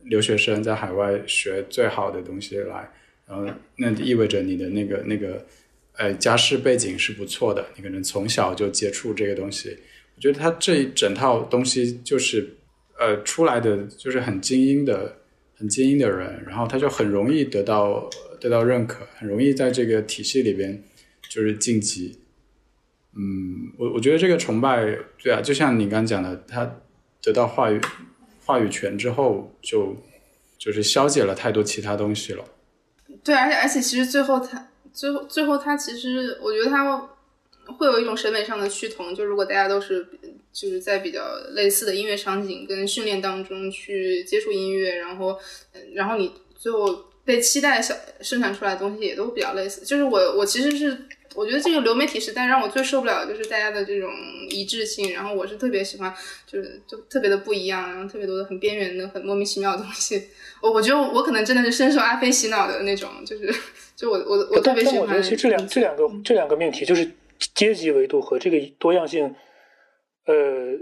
[0.05, 2.87] 留学生在海外学最好的东西来，
[3.31, 3.47] 然后
[3.77, 5.47] 那意味着你的那个那个
[5.97, 9.79] 呃家世背景是不错的，你可能从小就接触这个东西。
[10.17, 12.57] 我觉得他这一整套东西就是。
[13.03, 15.17] 呃，出来的就是很精英的、
[15.57, 20.85] 很精英的人，然后他就很容易得到得到认可，很容易在这个体系里边
[21.31, 22.19] 就是晋级。
[23.17, 26.83] 嗯，我我觉得这个崇拜，对啊，就像你刚讲的，他
[27.23, 27.81] 得到话语
[28.45, 29.97] 话语权之后，就
[30.59, 32.45] 就是消解了太多其他东西了。
[33.23, 37.09] 对，而且而且其实最后他最后最后他其实我觉得他
[37.79, 40.07] 会有一种审美上的趋同，就如果大家都是
[40.53, 41.21] 就是在比较
[41.51, 45.39] 类似的音乐场景跟训练当中去接触音乐，然后
[45.95, 49.85] 然后你最后被期待小生产出来的东西也都比较类似。
[49.85, 50.99] 就是我我其实是
[51.35, 54.11] 我觉得这个流媒体时代让我最受不了的就是大家的这种
[54.49, 56.13] 一致性，然后我是特别喜欢
[56.47, 60.29] 就是就特别的不一样，然后特别多的很边缘的很莫名其妙的东西。
[60.61, 63.55] 我我觉得我可能真的是深受阿飞洗脑的那种，就是
[63.95, 64.99] 就我我我特别喜欢。
[64.99, 67.09] 但我觉得其实这两这两个这两个命题就是
[67.55, 69.35] 阶级维度和这个多样性，
[70.27, 70.35] 呃，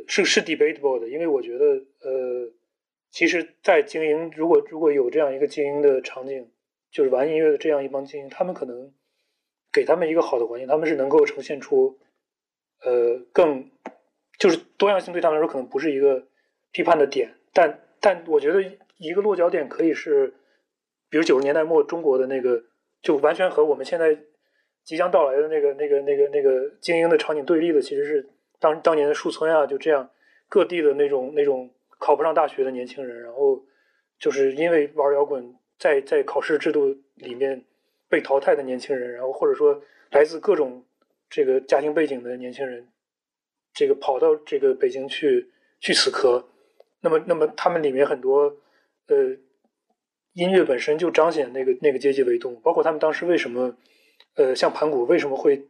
[0.06, 1.64] 是是 debatable 的，因为我觉得
[2.00, 2.50] 呃，
[3.10, 6.48] 其实，在经营如果如果有这样一个经营的场景，
[6.90, 8.90] 就是玩音乐的这样一帮精英，他们可能
[9.72, 11.98] 给他们一个好的环境，他们是能够呈现出
[12.84, 13.70] 呃更
[14.38, 16.26] 就是多样性对他们来说可能不是一个
[16.72, 18.78] 批判的点，但但我觉得。
[19.00, 20.34] 一个落脚点可以是，
[21.08, 22.64] 比如九十年代末中国的那个，
[23.00, 24.18] 就完全和我们现在
[24.82, 28.28] 即将到来的那个、那个、那个、那个精英的场景对立的，其实是
[28.58, 30.10] 当当年的树村啊，就这样
[30.48, 31.70] 各地的那种那种
[32.00, 33.64] 考不上大学的年轻人，然后
[34.18, 37.64] 就是因为玩摇滚，在在考试制度里面
[38.08, 40.84] 被淘汰的年轻人，然后或者说来自各种
[41.28, 42.88] 这个家庭背景的年轻人，
[43.72, 46.48] 这个跑到这个北京去去死磕，
[47.00, 48.56] 那么那么他们里面很多。
[49.10, 49.34] 呃，
[50.34, 53.74] 音乐本身就彰显那个那个阶级维度，包括他们当时为什么，
[54.34, 55.66] 呃，像盘古为什么会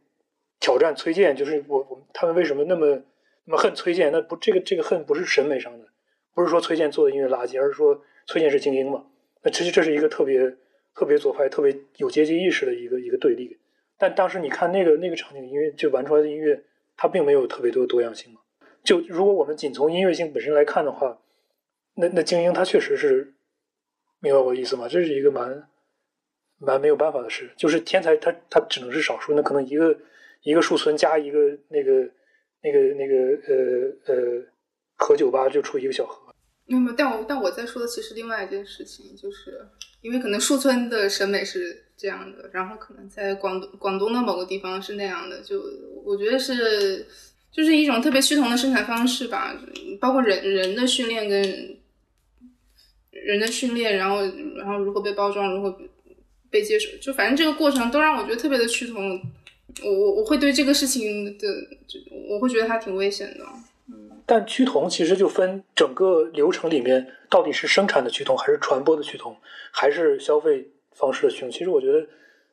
[0.59, 3.01] 挑战崔健，就是我我他们为什么那么
[3.45, 4.11] 那么恨崔健？
[4.11, 5.87] 那不这个这个恨不是审美上的，
[6.35, 9.05] 不是说崔健做的音乐垃圾，而是说崔健是精英嘛？
[9.41, 10.57] 那其实这是一个特别
[10.99, 13.57] 特别左派、特别有阶级意识的一个一个对立。
[13.97, 16.61] 但当时你看那个那个场景音乐，就玩出来的音乐，
[16.97, 18.41] 它并没有特别多多样性嘛。
[18.83, 21.21] 就如果我们仅从音乐性本身来看的话。
[21.95, 23.33] 那那精英他确实是，
[24.21, 24.87] 明白我意思吗？
[24.87, 25.67] 这是一个蛮
[26.57, 29.97] 蛮没有办法的事，就是天才他他只能是少数，那可能一个
[30.43, 32.09] 一个树村加一个那个
[32.61, 33.15] 那个那个
[33.49, 34.45] 呃呃
[34.95, 36.28] 河酒吧就出一个小河。
[36.77, 39.65] 没有，但我但我在说的其实另外一件事情，就是
[40.01, 45.63] 因为可能树村的审美是这样的，然后可能在广东广东的某个地方是那样的，就
[46.03, 47.07] 我觉得是
[47.51, 49.57] 就是一种特别趋同的生产方式吧，
[49.99, 51.79] 包括人人的训练跟。
[53.11, 54.21] 人的训练，然后，
[54.55, 55.77] 然后如何被包装，如何
[56.49, 59.21] 被接受，就反正这个过程都让我觉得特别的趋同。
[59.83, 61.47] 我我我会对这个事情的，
[61.85, 63.45] 就我会觉得它挺危险的。
[64.29, 69.35] 但趋同其实就分整个流程里面到底是生产的趋同，还是传播的趋同，
[69.71, 71.49] 还是消费方式的趋同。
[71.49, 72.07] 其实我觉得，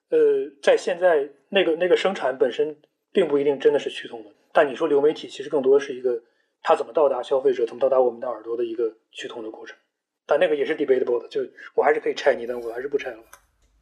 [0.09, 2.75] 呃，在现在那个那个生产本身
[3.13, 4.31] 并不一定真的是趋同的。
[4.55, 6.19] 但你说流媒体，其实更多是一个
[6.63, 9.77] 它怎么到达消费者，怎么到达我们的耳朵的一个趋同的过程。
[10.25, 11.43] 但那个也是 debatable 的，就
[11.75, 13.19] 我还是可以拆你，但我还是不拆了。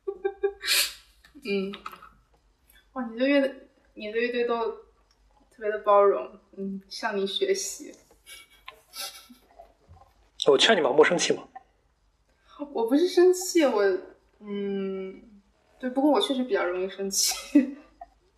[1.46, 1.70] 嗯，
[2.94, 3.54] 哇，你这乐队，
[3.94, 4.56] 你的乐队都
[5.56, 7.94] 特别的包容，嗯，向你学习。
[10.46, 11.42] 我劝你嘛，莫生气嘛。
[12.72, 13.82] 我不是生气，我，
[14.40, 15.22] 嗯，
[15.78, 17.76] 对，不过我确实比较容易生气。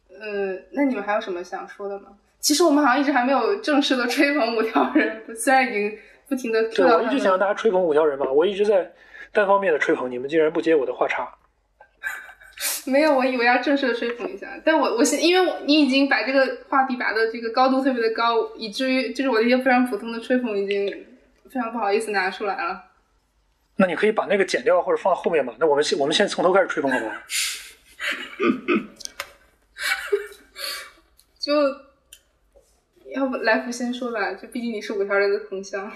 [0.08, 2.16] 嗯， 那你们还有什么想说的吗？
[2.38, 5.98] 其实我们好像一直还没有正式的吹捧五条人，虽然已经。
[6.28, 8.92] 不停的对，我一直想让大家吹捧五条人嘛，我一直在
[9.30, 11.32] 单方面的吹捧，你们竟然不接我的话茬。
[12.90, 20.86] 没有，我以为要正式的吹捧一下，但我我现因为你已经把这个话题拔的这个高度特别的高，以至于就是我一些非常普通的吹捧已经
[21.50, 22.84] 非常不好意思拿出来了。
[23.76, 25.52] 那你可以把那个剪掉或者放到后面嘛？
[25.58, 27.14] 那我们先我们现在从头开始吹捧好不好？
[31.38, 31.52] 就
[33.14, 35.92] 要不来福先说吧，就毕竟你是五条人的同乡。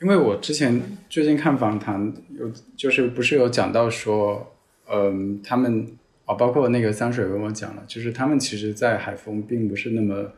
[0.00, 4.56] 因为我之前最近看访谈，有就是不是有讲到说，
[4.92, 5.86] 嗯，他们
[6.24, 10.32] 啊，包括那个三水跟我讲了，就是他们其实，在海丰并不是那么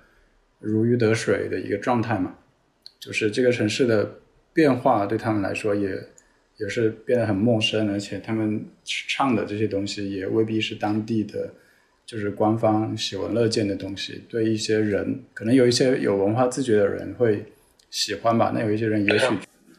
[0.60, 2.34] 如鱼得水的一个状态嘛，
[3.00, 4.18] 就是这个城市的
[4.52, 5.90] 变化对他们来说也
[6.58, 11.54] 也是变得很陌生，而且他们唱的这些东西也未必是当地的，
[12.04, 17.46] 就是官方喜闻乐见的东西，对一些人，可能有一些有文化自觉的人会
[17.90, 19.26] 喜欢吧，那有一些人也许。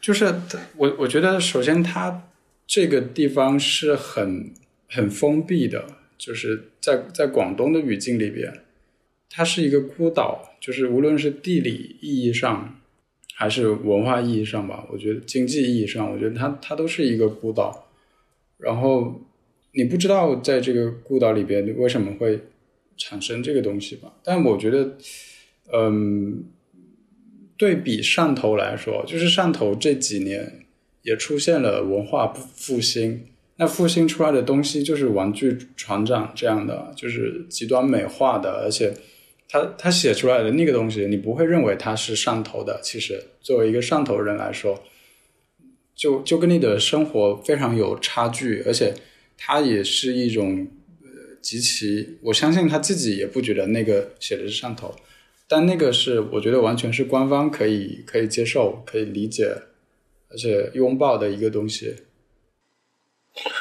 [0.00, 0.34] 就是
[0.76, 2.28] 我，我觉得首先它
[2.66, 4.52] 这个地方是很
[4.88, 5.86] 很封闭的，
[6.16, 8.52] 就是在在广东的语境里边，
[9.28, 12.80] 它是一个孤岛，就是无论是地理意义上
[13.34, 17.90] 还是文化意义上吧，我觉得经济意义上，我觉得它它都是一个孤岛。
[18.58, 19.20] 然后
[19.72, 22.40] 你不知道在这个孤岛里边为什么会
[22.96, 24.14] 产生这个东西吧？
[24.22, 24.96] 但我觉得，
[25.72, 26.44] 嗯。
[27.56, 30.66] 对比汕头来说，就是汕头这几年
[31.02, 38.92] 也出现了文化复兴，那复兴出来的东西就是玩具船长这样的，就是极端美化的，而且
[39.48, 42.80] 他他写出来的那个东西，你不会认为他是上头的。
[42.82, 44.82] 其实作为一个上头人来说，
[45.94, 48.92] 就就跟你的生活非常有差距，而且
[49.38, 50.66] 他也是一种
[51.02, 51.08] 呃
[51.40, 54.92] 极其，我相信他自己也不觉得那个写的是上头，
[55.46, 59.54] 但那个是我觉得完全是官方可以可以接受、可以理解，
[60.28, 61.94] 而且拥抱的一个东西。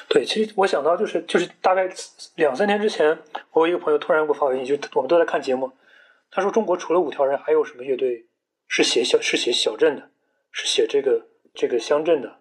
[0.07, 1.89] 对，其实我想到就是就是大概
[2.35, 3.17] 两三天之前，
[3.51, 5.71] 我有一个朋友突然给我发微信，就我们都在看节目，
[6.29, 8.25] 他说中国除了五条人，还有什么乐队
[8.67, 10.09] 是写小是写小镇的，
[10.51, 11.25] 是写这个
[11.55, 12.39] 这个乡镇的。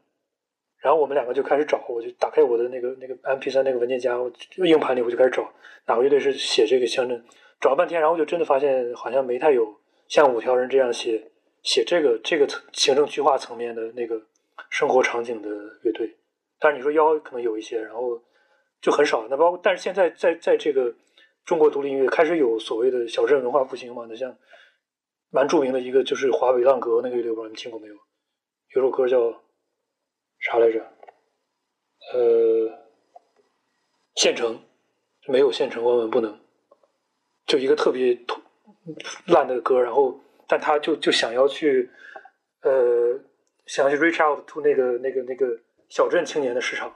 [0.78, 4.30] 然后我们两个就开始找，我就打开我的那个那个 M P 三那个文件夹，我
[4.66, 5.50] 硬盘里我就开始找
[5.86, 7.24] 哪个乐队是写这个乡镇，
[7.60, 9.74] 找了半天，然后就真的发现好像没太有
[10.08, 11.30] 像五条人这样写
[11.62, 14.20] 写这个这个行政区划层面的那个
[14.68, 15.48] 生活场景的
[15.82, 16.14] 乐队。
[16.62, 18.22] 但是你说腰可能有一些，然后
[18.80, 19.26] 就很少。
[19.28, 20.94] 那包括，但是现在在在这个
[21.44, 24.06] 中国独立音乐开始有所谓的小镇文化复兴嘛？
[24.08, 24.32] 那像
[25.30, 27.94] 蛮著名的一个就是华北浪格那个乐队，不知道你听过没有？
[28.76, 29.42] 有首歌叫
[30.38, 30.78] 啥来着？
[32.12, 32.78] 呃，
[34.14, 34.62] 县城
[35.26, 36.38] 没有县城万万不能，
[37.44, 38.16] 就一个特别
[39.26, 39.82] 烂的歌。
[39.82, 41.90] 然后，但他就就想要去
[42.60, 43.18] 呃，
[43.66, 45.58] 想要去 reach out to 那个那个那个。
[45.92, 46.90] 小镇青年的市场，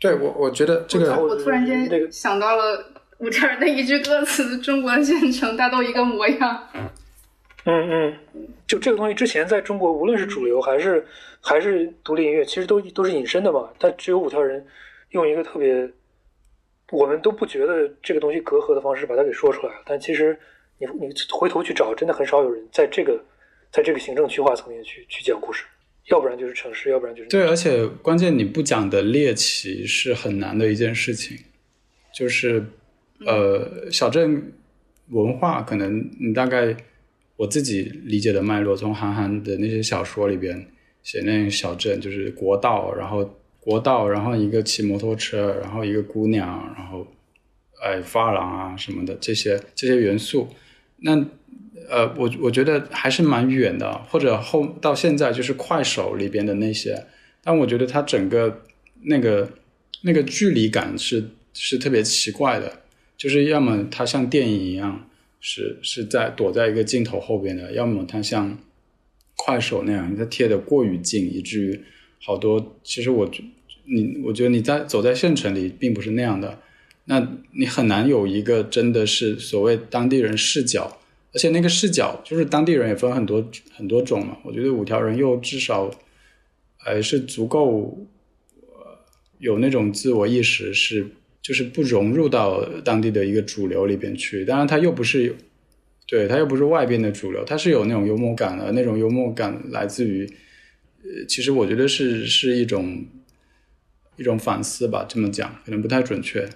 [0.00, 2.82] 对我，我觉得这个，我突然间想到了
[3.18, 6.66] 五条人的一句歌词：“中国的县城大都一个模样。”
[7.66, 8.18] 嗯嗯，
[8.66, 11.06] 就这个东西之前在中国，无论是主流还是
[11.42, 13.68] 还是独立音乐，其实都都是隐身的嘛。
[13.78, 14.66] 但只有五条人
[15.10, 15.86] 用一个特别
[16.90, 19.82] 我们都不觉得这个东西隔阂的方式把它给说出来了。
[19.84, 20.34] 但其实
[20.78, 23.22] 你你回头去找，真的很少有人在这个
[23.70, 25.66] 在这个行政区划层面去去讲故事。
[26.10, 31.36] 要不然就是城市，要不然就是对，而且关键你不讲的猎奇是很难的一件事情，
[32.14, 32.64] 就是
[33.26, 34.52] 呃小镇
[35.08, 36.76] 文化可能你大概
[37.36, 40.66] 我自己理解的脉络，从韩寒的那些小说里边
[41.02, 47.06] 写那小镇，就是国道，然后国道，然后一个骑摩托车，然后一个姑娘，然后
[47.82, 50.48] 哎发廊啊什么的这些这些元素，
[50.98, 51.26] 那。
[51.88, 57.06] 呃，我我觉得还是蛮远的，或者后到现在就是快手里边的那些，
[57.42, 58.62] 但我觉得它整个
[59.02, 59.50] 那个
[60.02, 62.80] 那个距离感是是特别奇怪的，
[63.16, 65.08] 就是要么它像电影一样
[65.40, 68.58] 是是在躲在一个镜头后边的，要么它像
[69.36, 71.80] 快手那样，它贴的过于近，以至于
[72.22, 73.30] 好多其实我
[73.84, 76.60] 你我觉得你在走在县城里并不是那样的，
[77.04, 80.98] 那你很难有一个真的是所谓当地人视角。
[81.34, 84.38] 而且那个视角，就是当地人也分很多很多种嘛。
[84.44, 85.90] 我觉得五条人又至少，
[86.76, 87.98] 还是足够，
[88.60, 88.98] 呃，
[89.38, 91.04] 有那种自我意识，是
[91.42, 94.44] 就是不融入到当地的一个主流里边去。
[94.44, 95.34] 当然，他又不是，
[96.06, 98.70] 对他又不是外边的主流，他是有那种幽默感的。
[98.70, 100.24] 那种幽默感来自于，
[101.02, 103.04] 呃，其实我觉得是是一种
[104.16, 105.04] 一种反思吧。
[105.08, 106.48] 这么讲可能不太准确。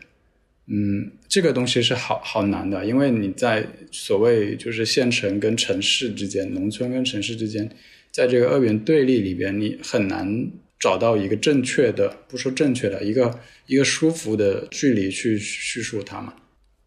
[0.71, 7.67] 嗯，这个东西是好好难的，因为你在所谓就是县城跟城市之间，农村跟城市之间，
[8.11, 16.35] 在这个二元对立里边，你很难找到一个正确的，不说正确的，一个一个舒服的距离去叙述它嘛。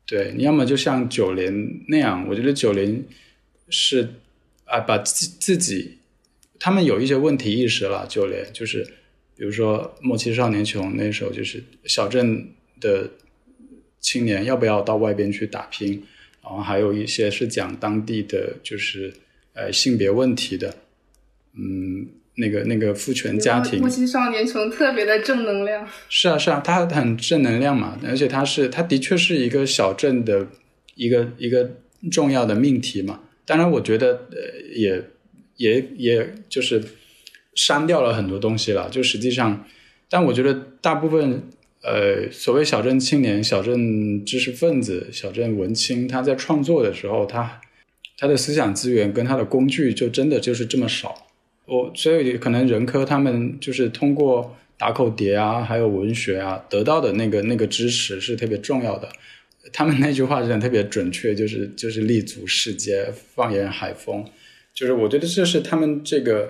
[0.05, 1.51] 对，你要么就像九连
[1.87, 3.03] 那样，我觉得九连
[3.69, 4.07] 是
[4.65, 5.97] 啊，把自自己
[6.59, 8.05] 他们有一些问题意识了。
[8.07, 8.83] 九连就是，
[9.35, 12.47] 比如说《莫欺少年穷》那首，就是小镇
[12.79, 13.09] 的。
[14.01, 16.03] 青年要不要到外边去打拼？
[16.43, 19.13] 然后还有一些是讲当地的，就是
[19.53, 20.75] 呃性别问题的，
[21.53, 23.79] 嗯，那个那个父权家庭。
[23.79, 25.87] 夫妻少年穷特别的正能量。
[26.09, 30.47] 是啊是啊，他很正能量嘛，而且他是他的确是一个小镇的
[30.95, 31.69] 一个一个
[32.11, 33.21] 重要的命题嘛。
[33.45, 34.37] 当然，我觉得呃
[34.73, 35.03] 也
[35.57, 36.83] 也也就是
[37.53, 38.89] 删掉了很多东西了。
[38.89, 39.63] 就实际上，
[40.09, 41.43] 但我觉得大部分。
[41.83, 47.59] 呃，所谓小镇青年、小镇知识分子、小镇文青，他在创作的时候，他
[48.19, 51.27] 他的思想资源跟他的工具就真的就是这么少。
[51.65, 59.09] 我所以可能任科他们就是通过打口碟啊，还有文学啊得到的那个那个知识是特别重要的。
[59.73, 64.23] 他们那句话真的特别准确，就是就是立足世界，放眼海风。
[64.71, 66.47] 就是我觉得这是他们这个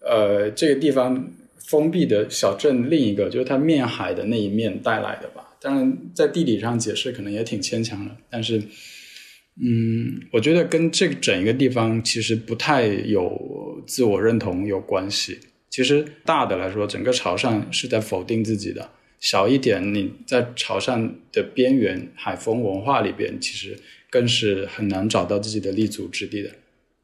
[0.00, 1.32] 呃这个地方。
[1.70, 5.56] 封闭的小镇，另一个就是它面海的那一面带来的吧。
[5.60, 15.38] 当然，在地理上解释可能也挺牵强的，但是，嗯，我觉得跟这整一个地方其实不太有自我认同有关系。
[15.68, 18.82] 其实大的来说，整个潮汕是在否定自己的；
[19.20, 23.78] 小一点，你在潮汕的边缘海风文化里边，其实
[24.10, 26.50] 更是很难找到自己的立足之地的，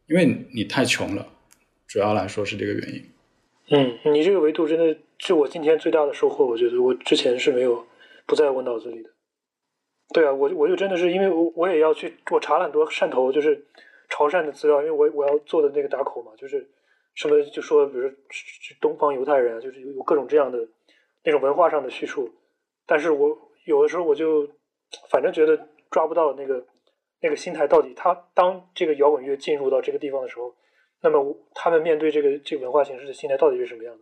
[0.09, 1.29] 因为你太穷了。
[1.87, 3.03] 主要来说是这个原因。
[3.69, 6.47] 嗯，你这个维度真的是我今天最大的收获。
[6.47, 7.85] 我觉得我之前是没有
[8.25, 9.11] 不在我脑子里的。
[10.15, 13.67] 对啊，我我就真的是因为我我也要去，我查了很多汕头就是
[14.09, 16.65] 潮汕的资料，因为我我要做的那个打口嘛，就是
[17.17, 18.17] 什么就说，比如说
[18.81, 20.69] 东方犹太人，就是有有各种这样的
[21.25, 22.33] 那种文化上的叙述。
[22.87, 24.49] 但是我有的时候我就
[25.11, 26.65] 反正觉得抓不到那个
[27.21, 30.55] 那个心态到底，他当这个摇滚乐进入到这个地方的时候。
[31.09, 34.01] 那么他们面对这个这个文化形式的心态到底是什么样的？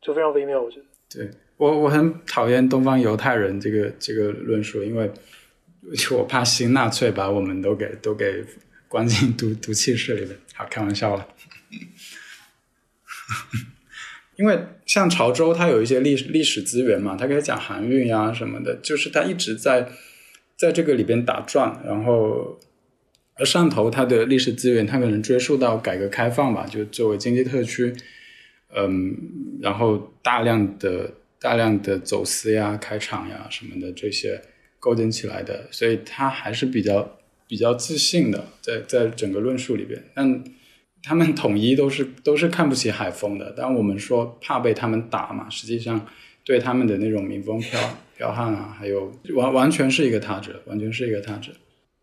[0.00, 0.86] 就非常微妙，我觉得。
[1.10, 5.12] 对我我很讨厌东方犹太人这个这个论述，因为
[6.12, 8.42] 我怕新纳粹把我们都给都给
[8.88, 10.34] 关进毒毒气室里面。
[10.54, 11.28] 好，开玩笑了。
[14.36, 19.90] 因为像潮州，它有一些历史历史资源嘛，它可以讲韩运呀什么的，就是它一直在
[20.56, 22.58] 在这个里边打转，然后。
[23.38, 27.92] 而汕头它的历史资源，它可能追溯到改革开放吧，就作为经济特区，
[28.74, 29.14] 嗯，
[29.60, 34.40] 然后大量的大量的走私呀、开厂呀什么的这些
[34.78, 40.02] 构建起来的，所以它还是比较比较自信的，在在整个论述里边。
[40.14, 40.42] 但
[41.02, 46.06] 他们统一都是都是看不起海风的，但我们说怕被他们打嘛，实际上
[46.42, 47.76] 对他们的那种民风剽
[48.18, 51.52] 剽悍啊，还有完完全是一个他者，完全是一个他者。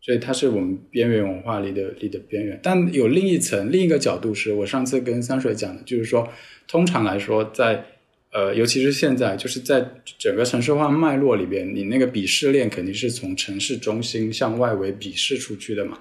[0.04, 6.28] 所以它是我们边缘文化里的里的边缘，但有另一层另一个角度，是我上次跟三水讲的，就是说，
[6.68, 7.82] 通常来说，在
[8.30, 9.82] 呃，尤其是现在，就是在
[10.18, 15.98] 整个城市化脉络里边，你那个鄙视链肯定是从城市中心向外围鄙视出去的嘛。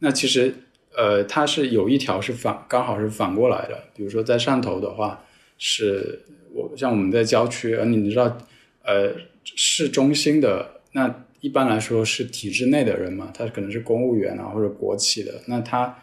[0.00, 0.52] 那其实
[0.96, 3.84] 呃，它是有一条是反，刚好是反过来的。
[3.94, 5.24] 比如说在汕头的话，
[5.56, 8.36] 是我像我们在郊区，而你知道，
[8.82, 9.14] 呃，
[9.44, 11.22] 市中心的那。
[11.40, 16.02] 一般来说是体制内的人嘛，他可能是公务员啊或者国企的，那他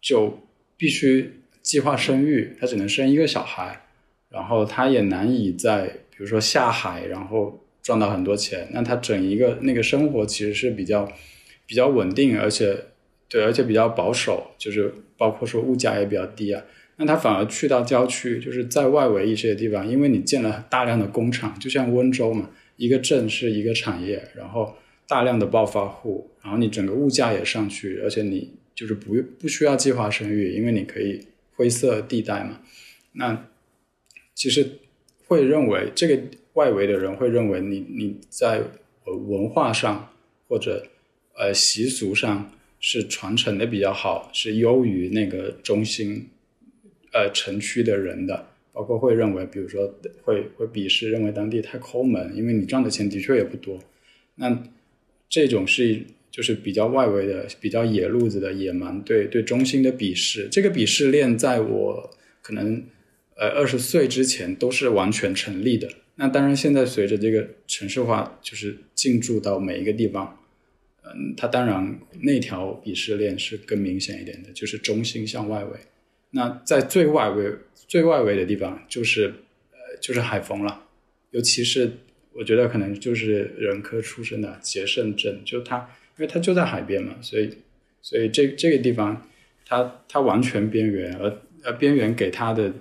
[0.00, 0.38] 就
[0.76, 1.30] 必须
[1.62, 3.82] 计划生育，他只能生一个小孩，
[4.30, 8.68] 然后他也难以在比如说下海，然后赚到很多钱。
[8.72, 11.10] 那他整一个那个生活其实是比较
[11.66, 12.76] 比较稳定，而且
[13.28, 16.62] 对，而且比较保守，就是包括说物价也比较低啊。
[16.96, 22.50] 那他反而去到郊区，就是在外围一些地方，因为你建了大量的工厂，就像温州嘛。
[22.76, 24.74] 一个镇是一个产业，然后
[25.06, 32.60] 大量的暴发户，然后你整个物价也上去，而且你就是不不需要计划生育，因为你可以灰色地带嘛。
[33.12, 33.48] 那
[34.34, 34.78] 其实
[35.26, 36.20] 会认为这个
[36.54, 38.62] 外围的人会认为你你在
[39.04, 40.10] 文化上
[40.48, 40.86] 或者
[41.36, 42.50] 呃习俗上
[42.80, 46.28] 是传承的比较好，是优于那个中心
[47.12, 48.46] 呃城区的人的。
[48.72, 53.78] 包括会认为，比如说会会鄙视，认为当地太抠门，因为你赚的钱的确也不多。
[54.36, 54.62] 那
[55.28, 60.48] 这种是就是比较外围的、比较野路子的野蛮对对中心的鄙视。
[60.50, 62.82] 这个鄙视链在我可能
[63.36, 65.88] 呃二十岁之前都是完全成立的。
[66.16, 70.38] 那当然，现在随着这个城市化就是进驻到每一个地方，
[71.02, 75.70] 嗯，它当然那条鄙视链是更明显一点的，就是中心向外围。
[76.32, 77.54] 那在最外围。
[77.88, 79.26] 最外围的地方就是，
[79.70, 80.84] 呃，就是海丰了，
[81.30, 81.92] 尤其是
[82.32, 85.76] 我觉得可能就是人科出身的捷胜镇，就它，
[86.16, 87.50] 因为它就在海边嘛，所以，
[88.00, 89.28] 所以这这个地方，
[89.66, 92.72] 它它完全边缘，而而边缘给它的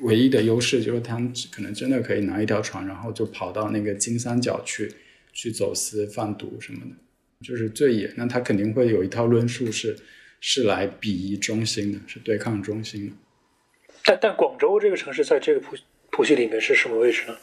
[0.00, 1.16] 唯一的优势就是它
[1.52, 4.92] 可能真的可以拿一条船，然后就跑到那个金三角去
[5.32, 8.12] 去走私贩毒什么的，就是最野。
[8.16, 9.96] 那它肯定会有一套论述是
[10.40, 13.16] 是来鄙夷中心的，是对抗中心的。
[14.04, 15.76] 但但广州这个城市在这个谱
[16.10, 17.36] 谱系里面是什么位置呢？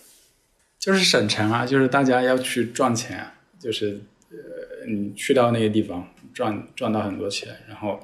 [0.80, 3.26] 就是省城啊，就是大家要去赚钱，
[3.60, 4.00] 就是
[4.32, 8.00] 呃，你去到那个地方赚赚到很多钱，然后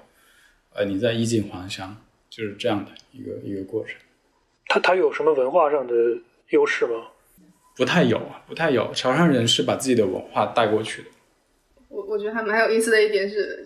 [0.74, 1.96] 呃，你再衣锦还乡，
[2.30, 3.96] 就是这样的一个一个过程。
[4.68, 5.94] 它它有什么文化上的
[6.50, 7.08] 优势吗？
[7.76, 8.94] 不太有，不太有。
[8.94, 11.08] 潮汕人是把自己的文化带过去的。
[11.88, 13.66] 我我觉得还蛮有意思的一点是。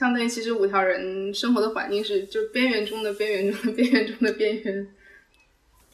[0.00, 4.88] 相当于其实五条人生活的环境是就边缘中的边缘中的边缘中的边缘。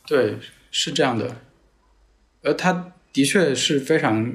[0.06, 0.36] 对，
[0.70, 1.38] 是这样的。
[2.44, 4.32] 而它的确是非常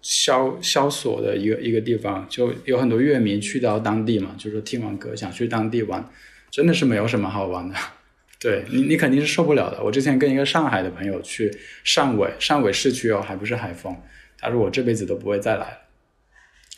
[0.00, 6.10] 萧萧索的一个一个地方，就有很多乐迷去到当地嘛，就是听完歌想去当地玩，
[6.50, 7.74] 真的是没有什么好玩的。
[8.40, 9.84] 对你，你肯定是受不了的。
[9.84, 13.94] 我之前跟一个上海的朋友去汕尾，汕尾市区哦，还不是海丰，
[14.38, 15.81] 他说我这辈子都不会再来。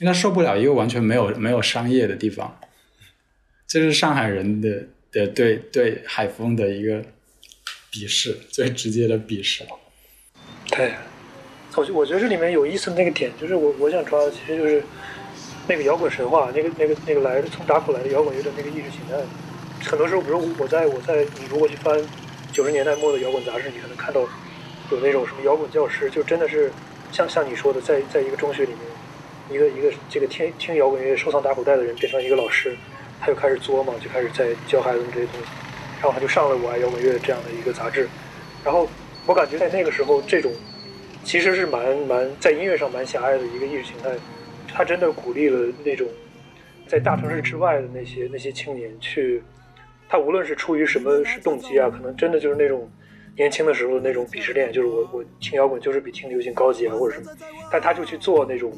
[0.01, 2.59] 因为他受不了一个完全没有没有商业的地方，
[3.67, 7.03] 这是上海人的的对对海风的一个
[7.93, 9.65] 鄙视，最直接的鄙视。
[10.71, 10.95] 对，
[11.77, 14.83] 我我觉得这里面有意思的那个点，就是我我想抓的其实就是
[15.69, 19.17] 那个摇滚神话，那个那个那个来从打鼓来的摇滚乐的那个意识形态。
[19.85, 21.95] 很多时候，比如我在我在你如果去翻
[22.53, 24.23] 九十年代末的摇滚杂志，你可能看到
[24.91, 26.73] 有那种什么摇滚教师，就真的是
[27.13, 28.79] 像像你说的，在在一个中学里面，
[29.51, 32.77] 一个一个这个听听摇滚乐、收藏打鼓袋的人变成一个老师，
[33.21, 35.47] 他就开始作嘛，就开始在教孩子们这些东西，
[36.01, 38.09] 然后他就上了《我爱摇滚乐》这样的一个杂志，
[38.65, 38.89] 然后
[39.27, 40.53] 我感觉在那个时候，这种
[41.23, 44.11] 其实是蛮蛮在音乐上蛮狭隘的一个意识形态，
[44.73, 46.07] 他真的鼓励了那种
[46.87, 49.43] 在大城市之外的那些那些青年去。
[50.07, 52.89] 他无论是出于什么是动机啊，可能真的就是那种
[53.37, 57.31] 年轻的时候那种鄙视链，就是我我听摇滚就是比听流行高级啊，或者什么。
[57.71, 58.73] 但他就去做那种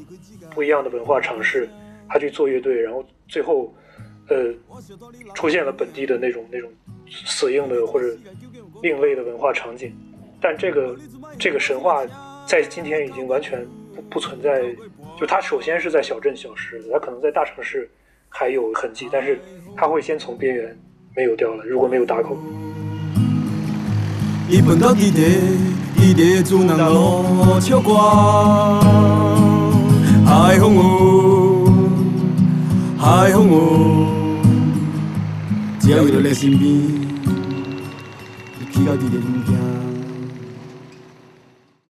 [0.55, 1.69] 不一样的文化尝试，
[2.09, 3.74] 他去做乐队，然后最后
[4.28, 4.53] 呃
[5.35, 6.70] 出现了本地的那种那种
[7.09, 8.16] 死硬的或者
[8.83, 9.95] 另类的文化场景。
[10.41, 10.97] 但这个
[11.39, 12.05] 这个神话
[12.47, 14.62] 在今天已经完全不不存在，
[15.19, 17.89] 就他首先是在小镇消失，的，他可能在大城市
[18.28, 19.39] 还有痕迹，但是
[19.77, 20.77] 他会先从边缘。
[21.15, 22.37] 没有掉了，如果没有打口。
[24.48, 25.23] 伊奔到伊地，
[26.01, 27.94] 伊在主人路唱歌，
[30.24, 30.78] 海风雨，
[32.97, 34.06] 海风雨，
[35.81, 39.76] 只要伊在身边，伊去到伫咧物件。